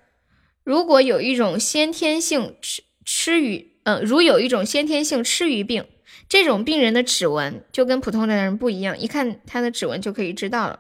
[0.63, 5.85] 如果有一种先天性吃吃鱼，嗯，如有一种先天性吃鱼病，
[6.27, 10.79] 这种病人的指纹就跟普通的人不一样，一看他的指纹就可以知道了。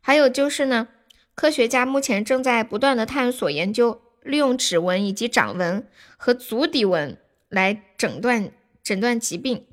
[0.00, 0.88] 还有就是呢，
[1.34, 5.86] 科学家目前正在不断的探索研究，利用指纹以及掌纹
[6.16, 7.18] 和足底纹
[7.50, 8.50] 来诊断
[8.82, 9.66] 诊断疾病。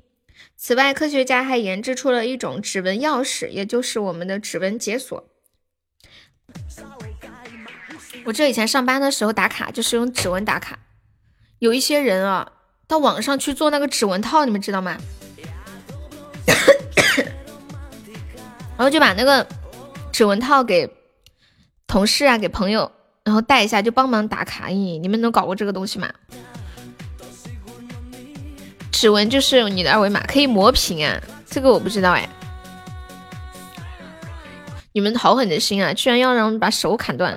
[0.56, 5.28] 此外，科学家还研制出了一种指纹钥匙，也就是我们的指纹解锁。
[8.24, 10.78] 我这以前上班的时候打卡就是用指纹打卡，
[11.58, 12.52] 有一些人啊，
[12.86, 14.96] 到网上去做那个指纹套，你们知道吗？
[18.76, 19.46] 然后就把那个
[20.12, 20.88] 指纹套给
[21.86, 22.92] 同事啊，给朋友，
[23.24, 24.68] 然后带一下就帮忙打卡。
[24.68, 26.12] 咦，你们能搞过这个东西吗？
[29.02, 32.28] 指纹就是你的二维码，可以磨平啊，这个我不知道哎。
[34.92, 37.36] 你们好狠的心啊，居然要让我把手砍断！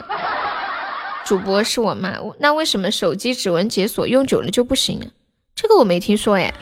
[1.26, 5.10] 主播是我妈，那为什么手机指纹解锁用久了就不行？
[5.56, 6.54] 这个我没听说哎。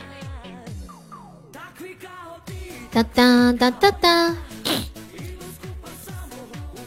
[2.90, 4.34] 哒哒哒哒哒。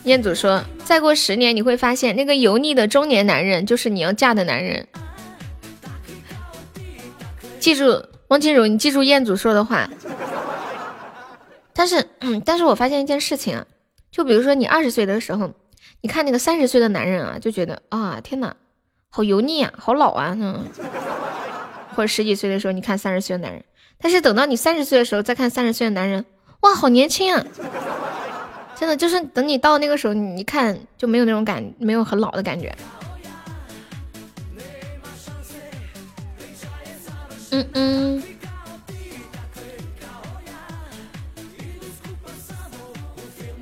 [0.05, 4.87] 彦祖说，再过十年你会发现，那个油腻的中年男人就是你要嫁的男人。
[7.67, 9.89] 记住，汪静茹，你记住彦祖说的话。
[11.73, 12.07] 但是，
[12.45, 13.65] 但是我发现一件事情啊。
[14.09, 15.51] 就比如说你二十岁的时候，
[15.99, 18.55] 你看那个三十岁的男人啊，就觉得啊天哪，
[19.09, 20.63] 好油腻啊，好老啊，嗯。
[21.93, 23.61] 或者十几岁的时候，你看三十岁的男人，
[23.99, 26.23] 但是等到你三十岁的时候再看三十岁的男人，
[26.61, 27.45] 哇，好年轻啊！
[28.79, 32.73] 真的就是等你到那个时候，你一看就没有那种感，没有很老的感觉。
[37.51, 38.23] 嗯嗯。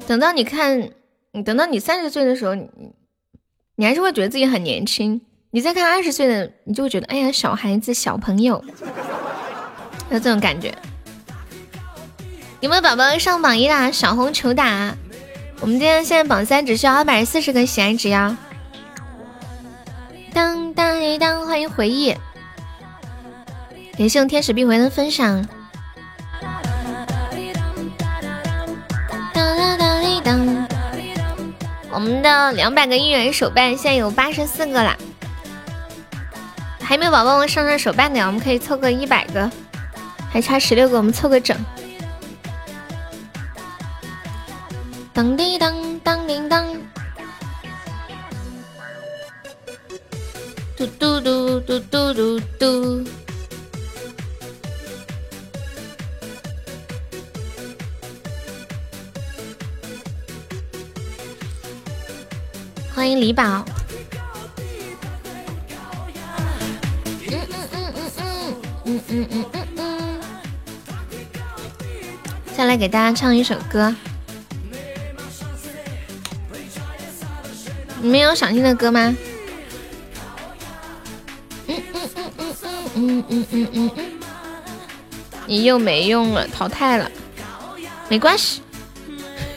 [0.08, 0.90] 等到你看，
[1.32, 2.70] 你等到你三十岁的时候，你
[3.76, 5.22] 你还是会觉得自己很年轻。
[5.52, 8.64] 你再看二十岁的，你就会觉得哎呀，小孩子、小朋友，
[10.12, 10.74] 有这种感觉。
[12.62, 13.92] 有没有宝宝上榜一啦？
[13.92, 14.96] 小红求打！
[15.62, 18.38] 我们今天现在榜三只需要二百四十个喜爱值呀。
[20.34, 22.14] 当当当，欢迎回忆，
[23.98, 25.46] 感谢用天使币回的分享。
[31.92, 34.98] 我们的两百个应援手办现在有八十四个啦，
[36.82, 39.50] 还没有宝宝们上上手办的，我们可以凑个一百个，
[40.30, 41.58] 还差十六个，我们凑个整。
[45.14, 46.68] 当滴当当叮当，
[50.76, 53.25] 嘟嘟嘟嘟嘟嘟嘟。
[62.96, 63.44] 欢迎李宝。
[67.28, 68.56] 嗯嗯嗯嗯嗯
[68.86, 70.22] 嗯嗯嗯嗯嗯。
[72.56, 73.94] 再来给大家唱一首歌。
[78.02, 79.14] 你们有想听的歌吗？
[81.68, 82.56] 嗯嗯嗯嗯
[82.96, 83.92] 嗯嗯嗯嗯嗯。
[85.48, 87.12] 你又没用了，淘汰了，
[88.08, 88.62] 没关系。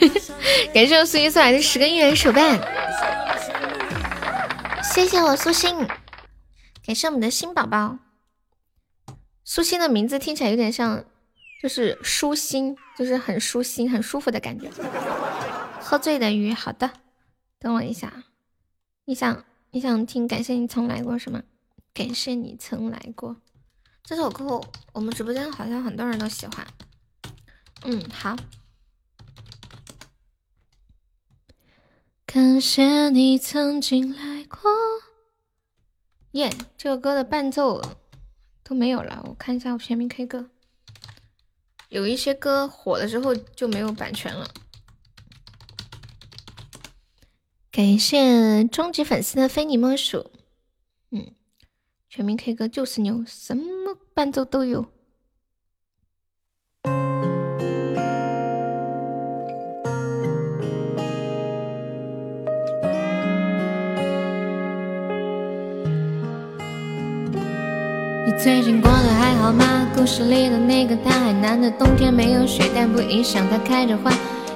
[0.74, 2.58] 感谢我苏一送来的十个应援手办。
[4.98, 5.76] 谢谢我苏心，
[6.84, 8.00] 感谢我们的新宝宝。
[9.44, 11.04] 苏心的名字听起来有点像，
[11.62, 14.68] 就是舒心，就是很舒心、很舒服的感觉。
[15.80, 16.90] 喝醉的鱼，好的，
[17.60, 18.24] 等我一下。
[19.04, 20.26] 你想你想听？
[20.26, 21.44] 感谢你曾来过是吗？
[21.94, 23.36] 感谢你曾来过，
[24.02, 24.60] 这首歌
[24.92, 26.66] 我们直播间好像很多人都喜欢。
[27.82, 28.34] 嗯，好。
[32.26, 34.58] 感谢你曾经来过。
[36.32, 37.80] 耶，这个歌的伴奏
[38.62, 39.24] 都没有了。
[39.26, 40.50] 我看一下我全民 K 歌，
[41.88, 44.48] 有一些歌火了之后就没有版权了。
[47.70, 50.30] 感谢终极粉丝的非你莫属。
[51.10, 51.34] 嗯，
[52.08, 54.92] 全民 K 歌就是牛，什么伴奏都有。
[68.40, 69.84] 最近过得还好吗？
[69.96, 74.12] 故事里的那个他，海南的冬天没有雪，但不影响他开着花。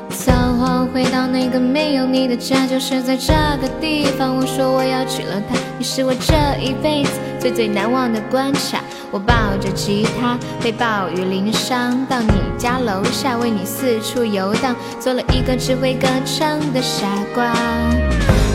[0.09, 4.37] 走后回到那个没有你的家，就是在这个地方。
[4.37, 7.11] 我说我要娶了她，你是我这一辈子
[7.41, 8.81] 最最难忘的关卡。
[9.11, 17.53] 我抱着吉他，被暴雨淋伤，到你家楼下为你四处游荡，做了一个只会歌唱的傻瓜。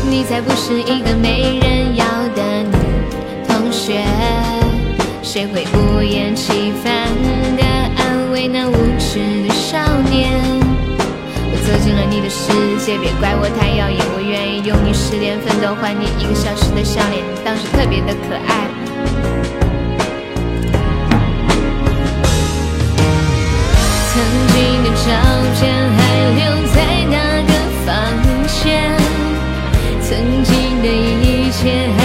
[0.09, 4.05] 你才不是一个没人要的女同学。
[5.27, 7.11] 谁会不厌其烦
[7.57, 7.63] 的
[7.97, 9.77] 安慰那无知的少
[10.09, 10.31] 年，
[11.51, 12.47] 我走进了你的世
[12.79, 18.71] 界，别怪我太耀眼，我愿意用你十年奋斗，换你一个小时的笑脸，当时特别的可爱。
[24.13, 24.23] 曾
[24.55, 25.11] 经的照
[25.59, 25.99] 片还
[26.39, 26.41] 留
[26.71, 27.51] 在那个
[27.85, 27.91] 房
[28.63, 28.95] 间，
[30.01, 31.96] 曾经的一切。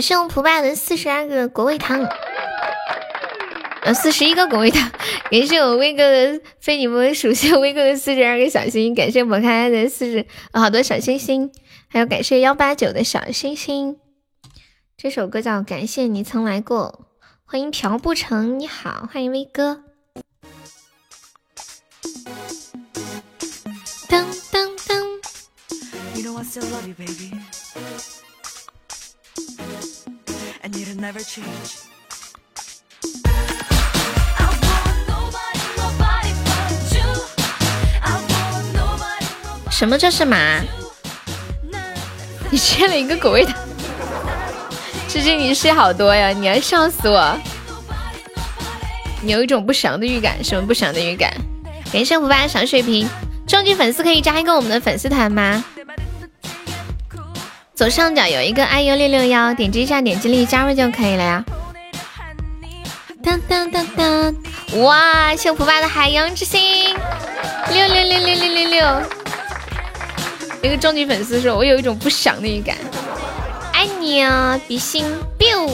[0.00, 2.02] 感谢我普爸的四十二个果味糖，
[3.82, 4.90] 呃，四十一个果味糖。
[5.30, 8.94] 感谢我威哥的非你莫属性，威哥的四十二个小心心。
[8.94, 11.52] 感谢我开的四十好多小星星，
[11.86, 13.98] 还有感谢幺八九的小星星。
[14.96, 17.04] 这首歌叫《感谢你曾来过》，
[17.44, 19.82] 欢迎朴不成，你好，欢迎威哥。
[31.00, 31.22] 噔噔噔。
[39.70, 40.60] 什么这是马？
[42.50, 43.54] 你切了一个狗味的，
[45.08, 46.28] 最近你事好多呀！
[46.28, 47.34] 你要笑死我！
[49.22, 51.32] 你有一种不祥的预感，什么不祥的预感？
[51.90, 53.08] 感谢福爸小水瓶，
[53.46, 55.64] 终极粉丝可以加一个我们的粉丝团吗？
[57.80, 61.42] 左上角有一个 iu 六六幺，点击一下，点击立即加入就可以了呀。
[63.24, 64.36] 当当当当！
[64.82, 66.94] 哇，谢福爸的海洋之心，
[67.72, 69.02] 六六六六六六六。
[70.60, 72.76] 一个终极粉丝说：“我有一种不祥的预感，
[73.72, 75.06] 爱你啊，比心
[75.38, 75.70] biu。”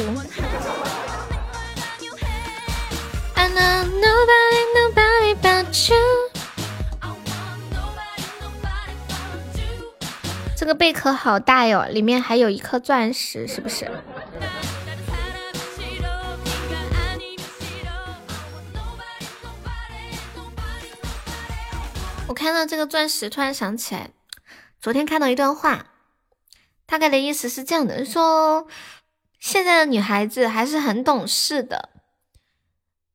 [10.67, 13.89] 这个贝壳好大哟，里面还有一颗钻石，是不是？
[22.27, 24.11] 我看到这个钻石，突然想起来。
[24.81, 25.87] 昨天看到一段话，
[26.85, 28.67] 大概的意思是这样的：说
[29.39, 31.91] 现在的女孩子还是很懂事的。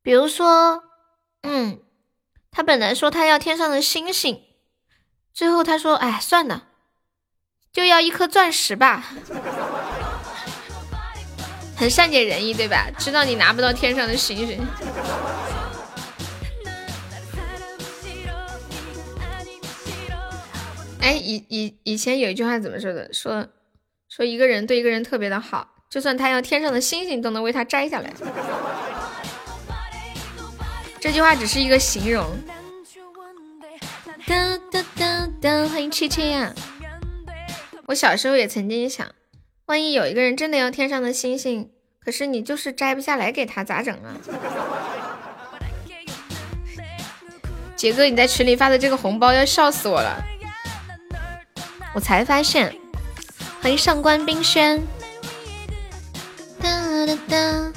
[0.00, 0.84] 比如说，
[1.42, 1.82] 嗯，
[2.50, 4.42] 她本来说她要天上的星星，
[5.34, 6.68] 最后她说：“哎，算了，
[7.72, 9.04] 就要一颗钻石吧。”
[11.74, 12.86] 很善解人意，对吧？
[12.98, 14.64] 知道你拿不到天上的星星。
[21.00, 23.12] 哎，以以以前有一句话怎么说的？
[23.12, 23.48] 说
[24.08, 28.12] 说一个人对一个人特别的好，就算他要天上的星星都能为他摘下来。
[31.00, 32.24] 这句话只是一个形容。
[34.24, 36.54] 哒哒哒哒，欢迎七七呀！
[37.86, 39.06] 我小时候也曾经想，
[39.66, 41.70] 万一有一个人真的要天上的星星，
[42.04, 44.16] 可是你就是摘不下来给他，咋整啊？
[47.74, 50.22] 杰哥，你在群里发的这个红包要笑死我了。
[51.94, 52.72] 我才发现，
[53.60, 54.80] 欢迎上官冰轩。
[56.60, 56.70] 哒
[57.06, 57.72] 哒哒，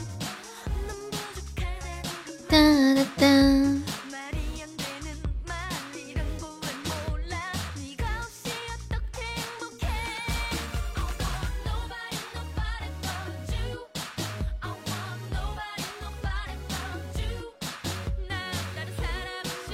[2.48, 2.58] 哒
[2.94, 3.95] 哒哒。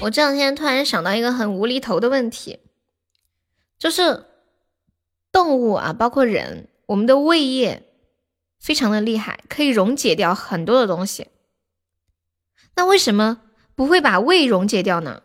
[0.02, 2.60] 我这两天突然想到一个很无厘头的问题，
[3.80, 4.26] 就是。
[5.34, 7.84] 动物啊，包括人，我们的胃液
[8.60, 11.28] 非常的厉害，可以溶解掉很多的东西。
[12.76, 13.38] 那为什么
[13.73, 15.22] 不会把胃溶解掉呢？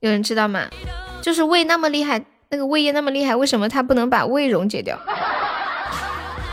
[0.00, 0.68] 有人知道吗？
[1.22, 4.98] 就是胃那么厉害，那个胃液那么厉害，为什么它不能把胃溶解掉？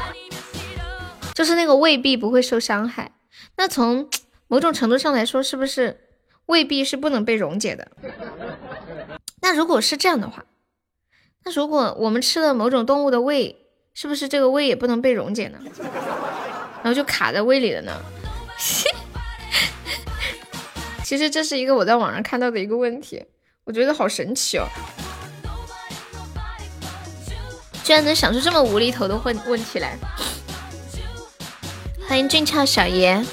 [1.33, 3.13] 就是那个胃壁不会受伤害。
[3.57, 4.07] 那从
[4.49, 5.97] 某种程度上来说，是不是
[6.47, 7.87] 胃壁是不能被溶解的？
[9.41, 10.43] 那如果是这样的话。
[11.45, 13.55] 那如果我们吃了某种动物的胃，
[13.93, 15.59] 是不是这个胃也不能被溶解呢？
[16.83, 17.93] 然后就卡在胃里了呢？
[21.05, 23.23] 其实这是一个我在网上看到的一个问题，
[23.63, 24.67] 我觉得好神奇哦，
[27.83, 29.97] 居然能想出这么无厘头的问问题来。
[32.07, 33.23] 欢迎俊俏小爷。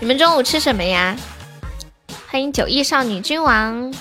[0.00, 1.16] 你们中午吃什么呀？
[2.28, 3.92] 欢迎九亿少女君王，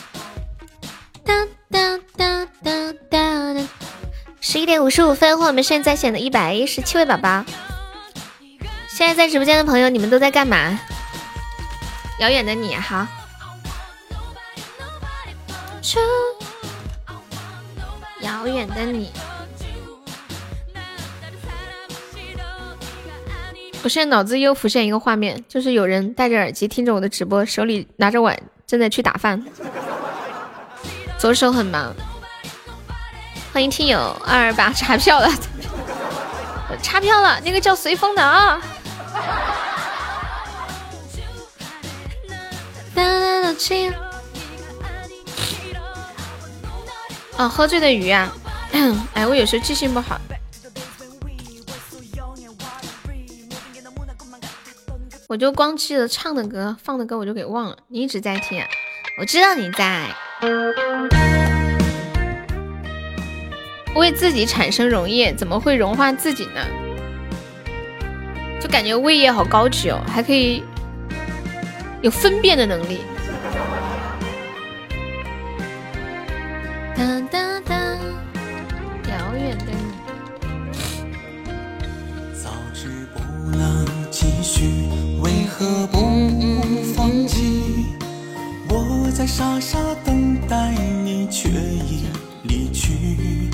[1.24, 1.34] 哒
[1.70, 2.72] 哒哒哒
[3.10, 3.56] 哒。
[4.40, 7.46] 十一点五十五分，欢迎我们现在线的一百一十七位宝宝。
[8.90, 10.80] 现在在直播间的朋友，你们都在干嘛？
[12.20, 13.08] 遥远的你，好。
[18.22, 19.12] 遥远的你。
[23.84, 29.44] 我现在脑子又浮现一个画面，就是有人戴着耳机听着我的直播，手里拿着碗正在去打饭，
[31.18, 31.92] 左手很忙。
[33.52, 35.28] 欢迎听友二二八查票了，
[36.84, 38.62] 查票了，那个叫随风的啊。
[47.38, 48.32] 哦，喝醉的鱼啊！
[49.16, 50.22] 哎，我有时候记性不好。
[55.32, 57.78] 我就光记得唱的歌，放的歌我就给忘了。
[57.88, 58.68] 你一直在听，啊？
[59.18, 60.14] 我知道你在。
[63.96, 66.68] 为自己产生溶液，怎么会融化自己呢？
[68.60, 70.66] 就感觉胃液好高级哦，还可以
[72.02, 73.00] 有分辨的能力。
[76.94, 77.51] 哒哒
[85.62, 86.00] 为何不
[86.96, 87.86] 放弃？
[88.68, 90.72] 我在傻傻等待
[91.04, 92.06] 你，却已
[92.42, 93.52] 离去。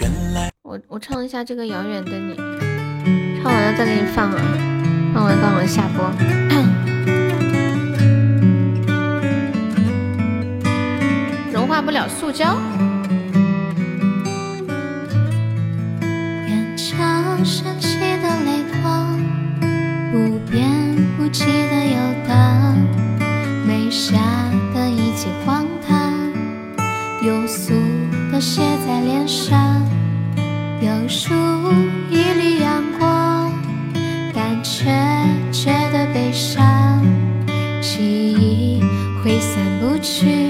[0.00, 2.36] 原来我我唱一下这个遥远的你，
[3.42, 4.40] 唱完了再给你放啊，
[5.12, 6.08] 放完放完下播。
[11.52, 12.56] 融化不了塑胶。
[21.22, 21.96] 不记得有
[22.26, 22.74] 的
[23.64, 24.18] 没下
[24.74, 26.12] 的一记荒唐，
[27.22, 27.72] 庸俗
[28.32, 29.86] 的写在脸上，
[30.80, 31.32] 有数
[32.10, 33.52] 一缕阳光，
[34.34, 34.90] 但却
[35.52, 37.00] 觉得悲伤，
[37.80, 38.82] 记忆
[39.22, 40.41] 挥散不去，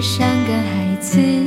[0.00, 1.45] 像个孩子，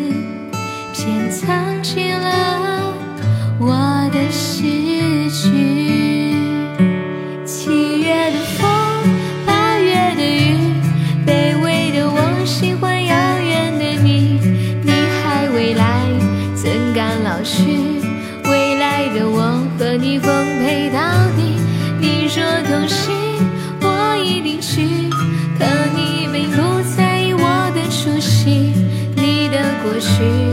[29.89, 30.48] 或许。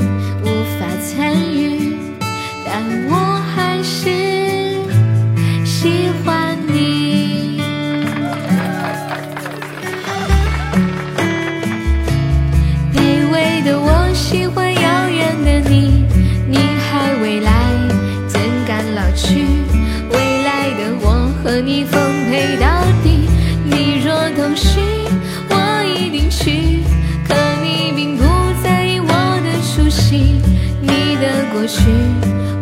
[31.66, 31.80] 去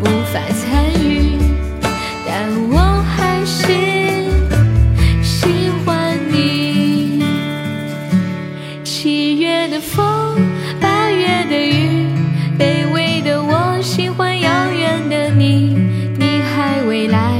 [0.00, 1.38] 无法参与，
[2.26, 3.62] 但我还是
[5.22, 7.22] 喜欢你。
[8.82, 10.36] 七月的风，
[10.80, 12.08] 八月的雨，
[12.58, 15.76] 卑微的我喜欢遥远的你。
[16.18, 17.34] 你还未来，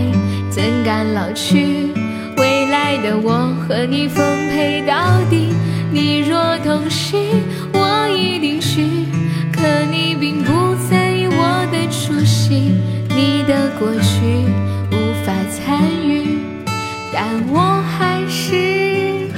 [0.51, 1.89] 怎敢老去？
[2.37, 4.95] 未来的我和你奉陪到
[5.31, 5.44] 底。
[13.79, 14.47] 过去
[14.93, 16.39] 无法参与，
[17.13, 19.29] 但我还是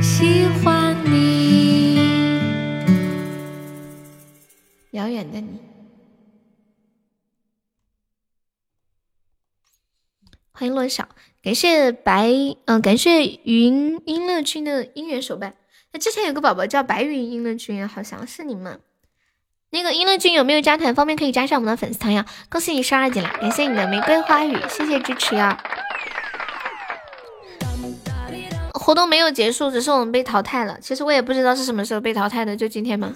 [0.00, 1.96] 喜欢你。
[4.92, 5.60] 遥远的你，
[10.52, 11.08] 欢迎落小，
[11.42, 12.32] 感谢白，
[12.66, 15.56] 嗯，感谢云音乐君的姻缘手办。
[15.92, 18.80] 那之前有个宝宝叫白云音乐君，好像是你们。
[19.76, 20.94] 那个音乐君有没有加团？
[20.94, 22.24] 方便可以加上我们的粉丝团呀！
[22.48, 25.54] 恭喜你十二级了，感谢你的玫瑰花语，谢谢支持呀！
[28.72, 30.78] 活动没有结束，只是我们被淘汰了。
[30.80, 33.12] 其实我也不知道是什么时候被淘汰的，就今天吗？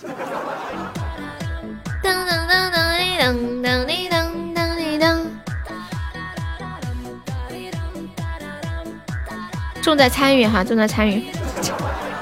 [2.02, 2.76] 噔噔噔噔
[3.18, 3.32] 噔
[3.62, 5.18] 噔噔噔噔！
[9.80, 11.24] 重在参与哈，重在参与。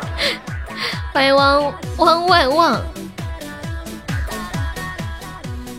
[1.12, 2.80] 欢迎汪汪万旺。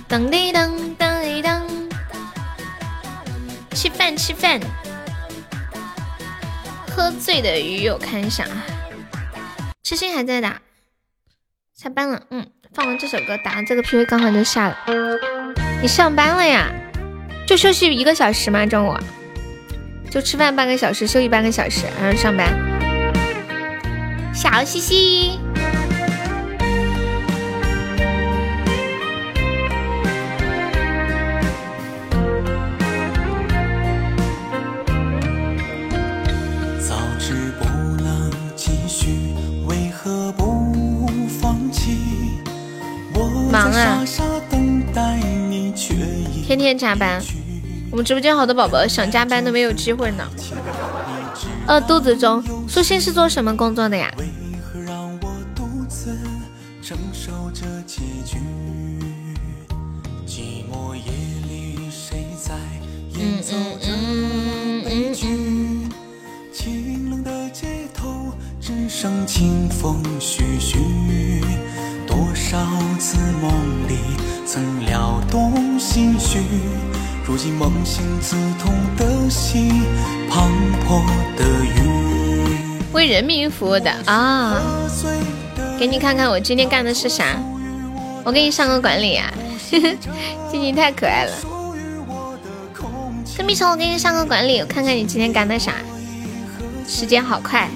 [0.09, 1.61] 噔滴噔噔滴噔，
[3.75, 4.59] 吃饭吃饭。
[6.89, 8.65] 喝醉的鱼友看一下啊，
[9.83, 10.61] 痴心还在打，
[11.75, 12.23] 下班了。
[12.31, 14.77] 嗯，放完这首歌，打完这个 PV 刚好就下了。
[15.79, 16.71] 你上班了呀？
[17.45, 18.65] 就休息一个小时吗？
[18.65, 18.97] 中午？
[20.09, 22.51] 就吃饭半个小时，休息半个小时，然后上班。
[24.33, 25.39] 小西西，
[43.59, 44.05] 忙啊！
[46.47, 47.21] 天天加班。
[47.91, 50.23] 我们直播间好多宝宝想加班都没有机会呢。
[51.67, 54.09] 饿肚子中，舒心是做什么工作的呀？
[63.21, 65.59] 嗯嗯嗯嗯嗯。
[72.52, 72.66] 多少
[72.98, 73.52] 次梦
[73.88, 74.00] 里
[74.44, 76.40] 曾撩动心绪。
[77.24, 79.84] 如今梦醒，刺痛的心，
[80.32, 80.50] 滂
[80.88, 81.06] 沱
[81.38, 82.58] 的雨。
[82.92, 84.60] 为人民服务的啊！
[85.78, 87.40] 给你看看我今天干的是啥？
[88.24, 89.32] 我给你上个管理啊！
[90.50, 91.32] 静静太可爱了。
[93.38, 95.74] 跟蜜虫，我给你上个管理，我看看你今天干的啥？
[96.88, 97.69] 时间好快。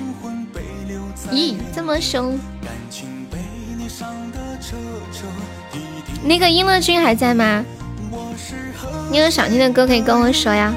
[1.32, 2.40] 咦，这么凶？
[6.24, 7.64] 那个音乐君还在吗？
[9.11, 10.74] 你有想听的歌可以跟我说呀。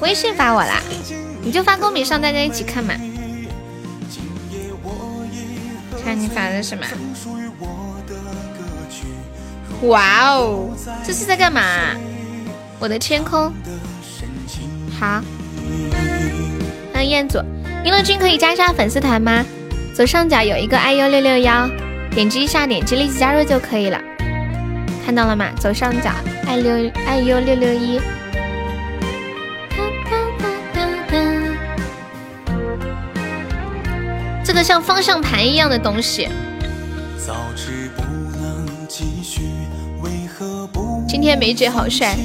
[0.00, 0.80] 微信发我啦，
[1.42, 2.94] 你就发公屏上，大家一起看嘛。
[6.04, 6.84] 看你发的什么？
[9.88, 10.68] 哇哦，
[11.04, 11.62] 这是在干嘛？
[12.78, 13.52] 我的天空。
[15.00, 15.22] 好。
[16.92, 17.38] 欢迎彦祖，
[17.84, 19.44] 音乐君可以加一下粉丝团吗？
[19.94, 21.70] 左上角有一个 iu 六六幺。
[22.10, 24.00] 点击一下，点击立即加入就可以了。
[25.06, 25.50] 看到了吗？
[25.60, 26.10] 左上角
[26.46, 28.00] 爱六爱优六六一。
[34.44, 36.28] 这个像方向盘一样的东西。
[41.08, 42.16] 今天梅姐好帅。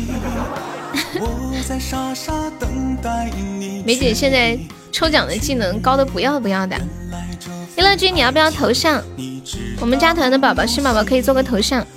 [3.85, 4.57] 梅姐现在
[4.91, 6.75] 抽奖的技能高的不要不要的。
[7.79, 9.01] 娱乐君，你要不要头像？
[9.79, 11.87] 我们加团的宝宝，新宝宝可以做个头像。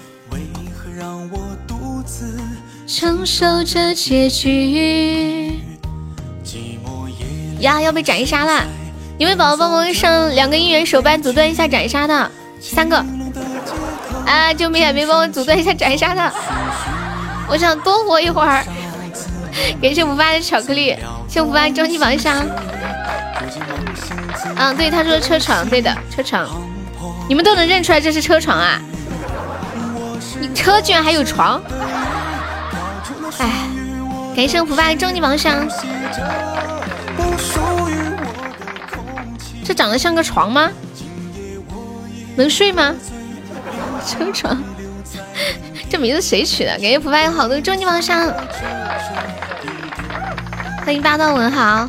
[2.86, 5.61] 承受着结局。
[7.59, 8.65] 呀，要被斩杀了！
[9.19, 12.31] 有没有宝宝帮忙上两个应援手办阻断一下斩杀的？
[12.61, 13.05] 三个。
[14.25, 14.55] 啊！
[14.55, 14.94] 救命！
[14.94, 16.33] 没帮我阻断一下斩杀的。
[17.49, 18.65] 我想多活一会儿。
[19.83, 20.97] 感谢福发的巧克力，
[21.27, 22.47] 谢福发终极宝箱。
[24.57, 26.47] 嗯，对，他说车床，对的，车床，
[27.29, 28.81] 你们都能认出来这是车床啊？
[30.41, 31.61] 你车居然还有床？
[33.39, 33.51] 哎，
[34.35, 35.67] 感谢福发终极宝箱。
[39.65, 40.71] 这长得像个床吗？
[42.37, 42.95] 能睡吗？
[44.05, 44.61] 车床，
[45.89, 46.71] 这名字谁取的？
[46.73, 48.33] 感谢福发有好多终极宝箱。
[50.85, 51.89] 欢迎霸道文豪。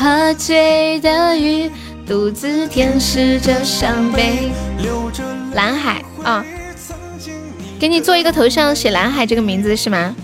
[0.00, 1.70] 喝醉的鱼，
[2.06, 4.50] 独自舔舐着伤悲。
[5.52, 6.42] 蓝海啊，
[7.78, 10.16] 给你做一个头像，写蓝海这个名字是吗？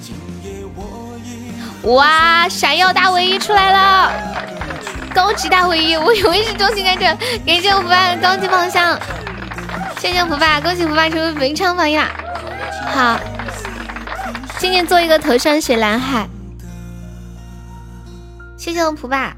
[1.83, 4.13] 哇，闪耀大唯一出来了，
[5.15, 7.05] 高级大唯一，我以为是中心干者。
[7.45, 8.99] 感谢我福爸高级方向，
[10.01, 12.11] 谢谢福爸，恭喜福爸成为文昌榜一啦！
[12.95, 13.21] 好，
[14.59, 16.27] 今天做一个头像，写蓝海。
[18.57, 19.37] 谢谢我普爸。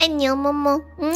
[0.00, 1.14] 爱你哦，么么，嗯。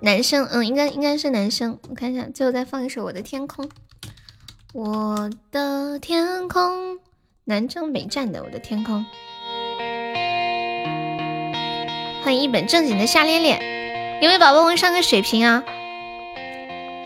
[0.00, 1.78] 男生，嗯，应该应该是男生。
[1.88, 3.64] 我看一下，最后再放一首《我的天空》。
[4.74, 6.98] 我的天空，
[7.44, 9.06] 南征北战的《我的天空》。
[12.24, 15.62] 欢迎一本正经的夏恋恋，有没有宝宝们上个水瓶啊？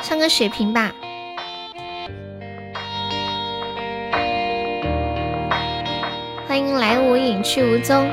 [0.01, 0.93] 上个水瓶吧。
[6.49, 8.11] 欢迎来无影去无踪。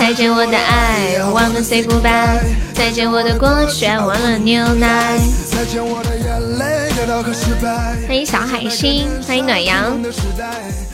[0.00, 2.40] 再见我的爱，忘了 say goodbye。
[2.72, 5.18] 再见我的果炫，忘了牛奶。
[5.50, 6.90] 再见我的眼泪。
[6.94, 7.68] 跌倒和失败
[8.08, 10.00] 欢迎小海星，欢迎暖阳，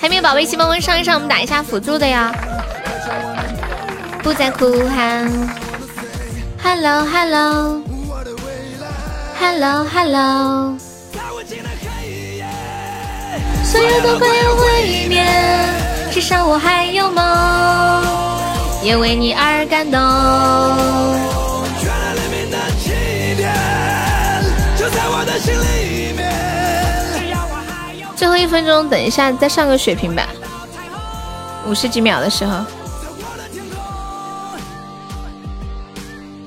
[0.01, 2.35] 还没有宝贝，请帮忙上一上，我们打一下辅助的呀。
[4.25, 5.31] 不再哭喊
[6.61, 7.83] ，Hello Hello
[9.39, 10.77] Hello Hello，
[13.63, 15.25] 所有都快要毁灭，
[16.11, 17.25] 至少我还有梦，
[18.87, 20.01] 也为你而感动。
[28.15, 30.29] 最后一分钟，等一下再上个血瓶吧，
[31.67, 32.65] 五十几秒的时候。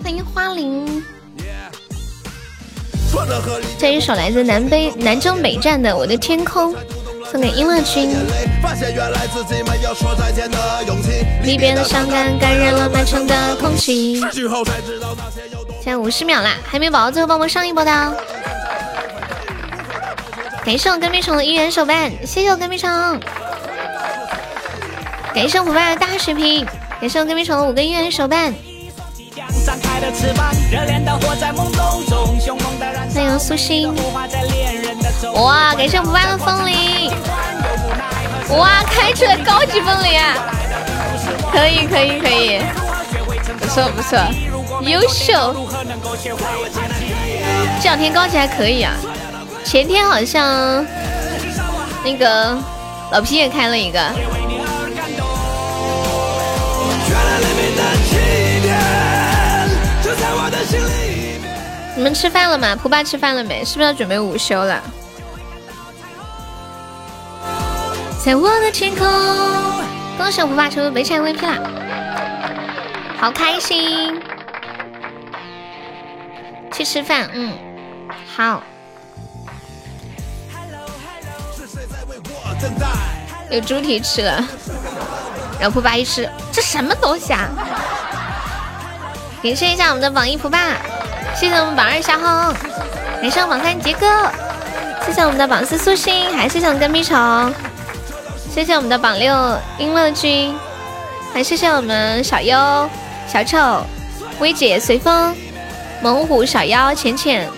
[0.01, 1.03] 欢迎花灵，
[3.77, 6.73] 这一首来自南北南征北战的《我的天空》，
[7.31, 8.09] 送给音乐君。
[11.43, 14.19] 离别的伤感感染了满城的空气。
[15.81, 17.91] 现在五十秒啦，还没宝宝，最后帮忙上一波的。
[20.65, 22.89] 感谢我跟屁虫的一元手办，谢谢我跟屁虫。
[25.33, 26.65] 感谢我伙伴的大血瓶，
[26.99, 28.53] 感谢我跟屁虫的五个一元手办。
[33.13, 33.93] 欢迎苏心。
[35.33, 37.11] 哇，感谢我伙伴的风铃。
[38.57, 40.35] 哇，开出了高级风铃啊！
[41.51, 42.61] 可以可以可以，
[43.59, 44.19] 不错不错，
[44.81, 45.55] 优秀。
[47.81, 48.93] 这两天高级还可以啊。
[49.65, 50.85] 前天好像
[52.03, 52.57] 那个
[53.11, 53.99] 老皮也开了一个。
[61.99, 62.77] 你们吃饭了吗？
[62.77, 63.65] 蒲爸吃饭了没？
[63.65, 64.81] 是不是要准备午休了？
[68.23, 69.05] 在我的天空，
[70.17, 71.57] 恭喜我蒲爸成为北产 VP 啦！
[73.19, 74.17] 好开心！
[76.71, 77.51] 去吃饭，嗯，
[78.33, 78.63] 好。
[83.49, 84.41] 有猪蹄吃了，
[85.59, 87.49] 然后蒲爸一吃，这什么东西啊？
[89.43, 90.77] 感谢一下我们的榜一蒲爸，
[91.35, 92.53] 谢谢我们榜二小红，
[93.21, 94.05] 感谢我们榜三杰哥，
[95.05, 97.53] 谢谢我们的榜四苏心，还谢谢我们的蜜虫，
[98.53, 99.33] 谢谢我们的榜六
[99.77, 100.53] 英乐君，
[101.33, 102.89] 还谢谢我们小优、
[103.27, 103.83] 小丑、
[104.39, 105.33] 薇姐、随风、
[106.01, 107.49] 猛虎、小妖、浅浅、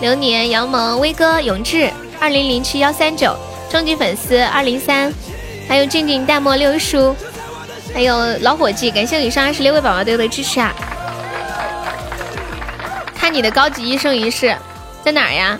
[0.00, 3.36] 流年、杨萌、威哥、永志、二零零七幺三九。
[3.70, 5.12] 终极粉丝二零三，
[5.68, 7.14] 还有静静淡漠六叔，
[7.92, 10.74] 还有老伙计，感谢以上二十六位宝宝对我的支持啊！
[13.28, 14.56] 你的高级一生一世
[15.04, 15.58] 在哪儿呀？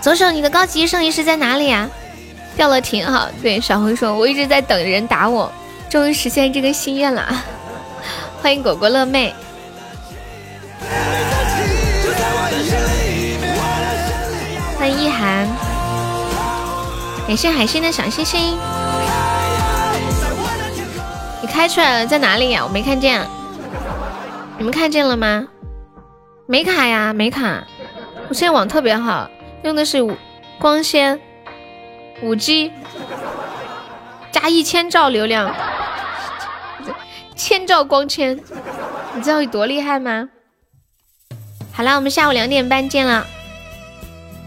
[0.00, 1.88] 左手，你的高级一生一世在哪里呀？
[2.56, 3.28] 掉了挺好。
[3.42, 5.50] 对，小红说，我一直在等人打我，
[5.88, 7.26] 终于实现这个心愿了。
[8.42, 9.34] 欢迎果果乐妹，
[14.78, 15.48] 欢迎一涵。
[17.26, 18.58] 感谢海星的小星星，
[21.40, 22.62] 你开出来了，在哪里呀？
[22.62, 23.26] 我没看见，
[24.58, 25.46] 你们看见了吗？
[26.46, 27.64] 没卡呀，没卡。
[28.28, 29.30] 我现在网特别好，
[29.62, 29.98] 用的是
[30.58, 31.20] 光纤，
[32.22, 32.72] 五 G
[34.30, 35.54] 加一千兆流量，
[37.34, 38.40] 千兆光纤，
[39.14, 40.28] 你知道有多厉害吗？
[41.72, 43.26] 好了，我们下午两点半见了，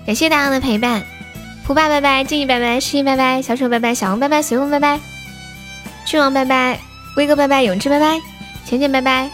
[0.06, 1.04] 感谢大家的陪伴。
[1.68, 5.00] 胡爸拜拜，静怡拜拜，诗音拜拜，小丑拜拜，小红拜拜，随风拜拜，
[6.06, 6.80] 君王拜拜，
[7.18, 8.22] 威哥拜拜，永志拜拜，
[8.66, 9.30] 浅浅拜拜，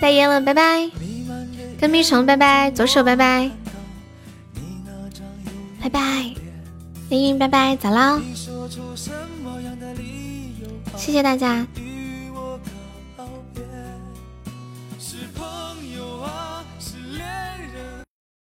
[0.00, 0.88] 代言了拜拜，
[1.80, 3.50] 跟蜜虫拜拜，左手拜拜，
[5.82, 6.34] 拜拜，
[7.08, 8.20] 凌云拜拜，咋啦，
[10.96, 11.66] 谢谢大家。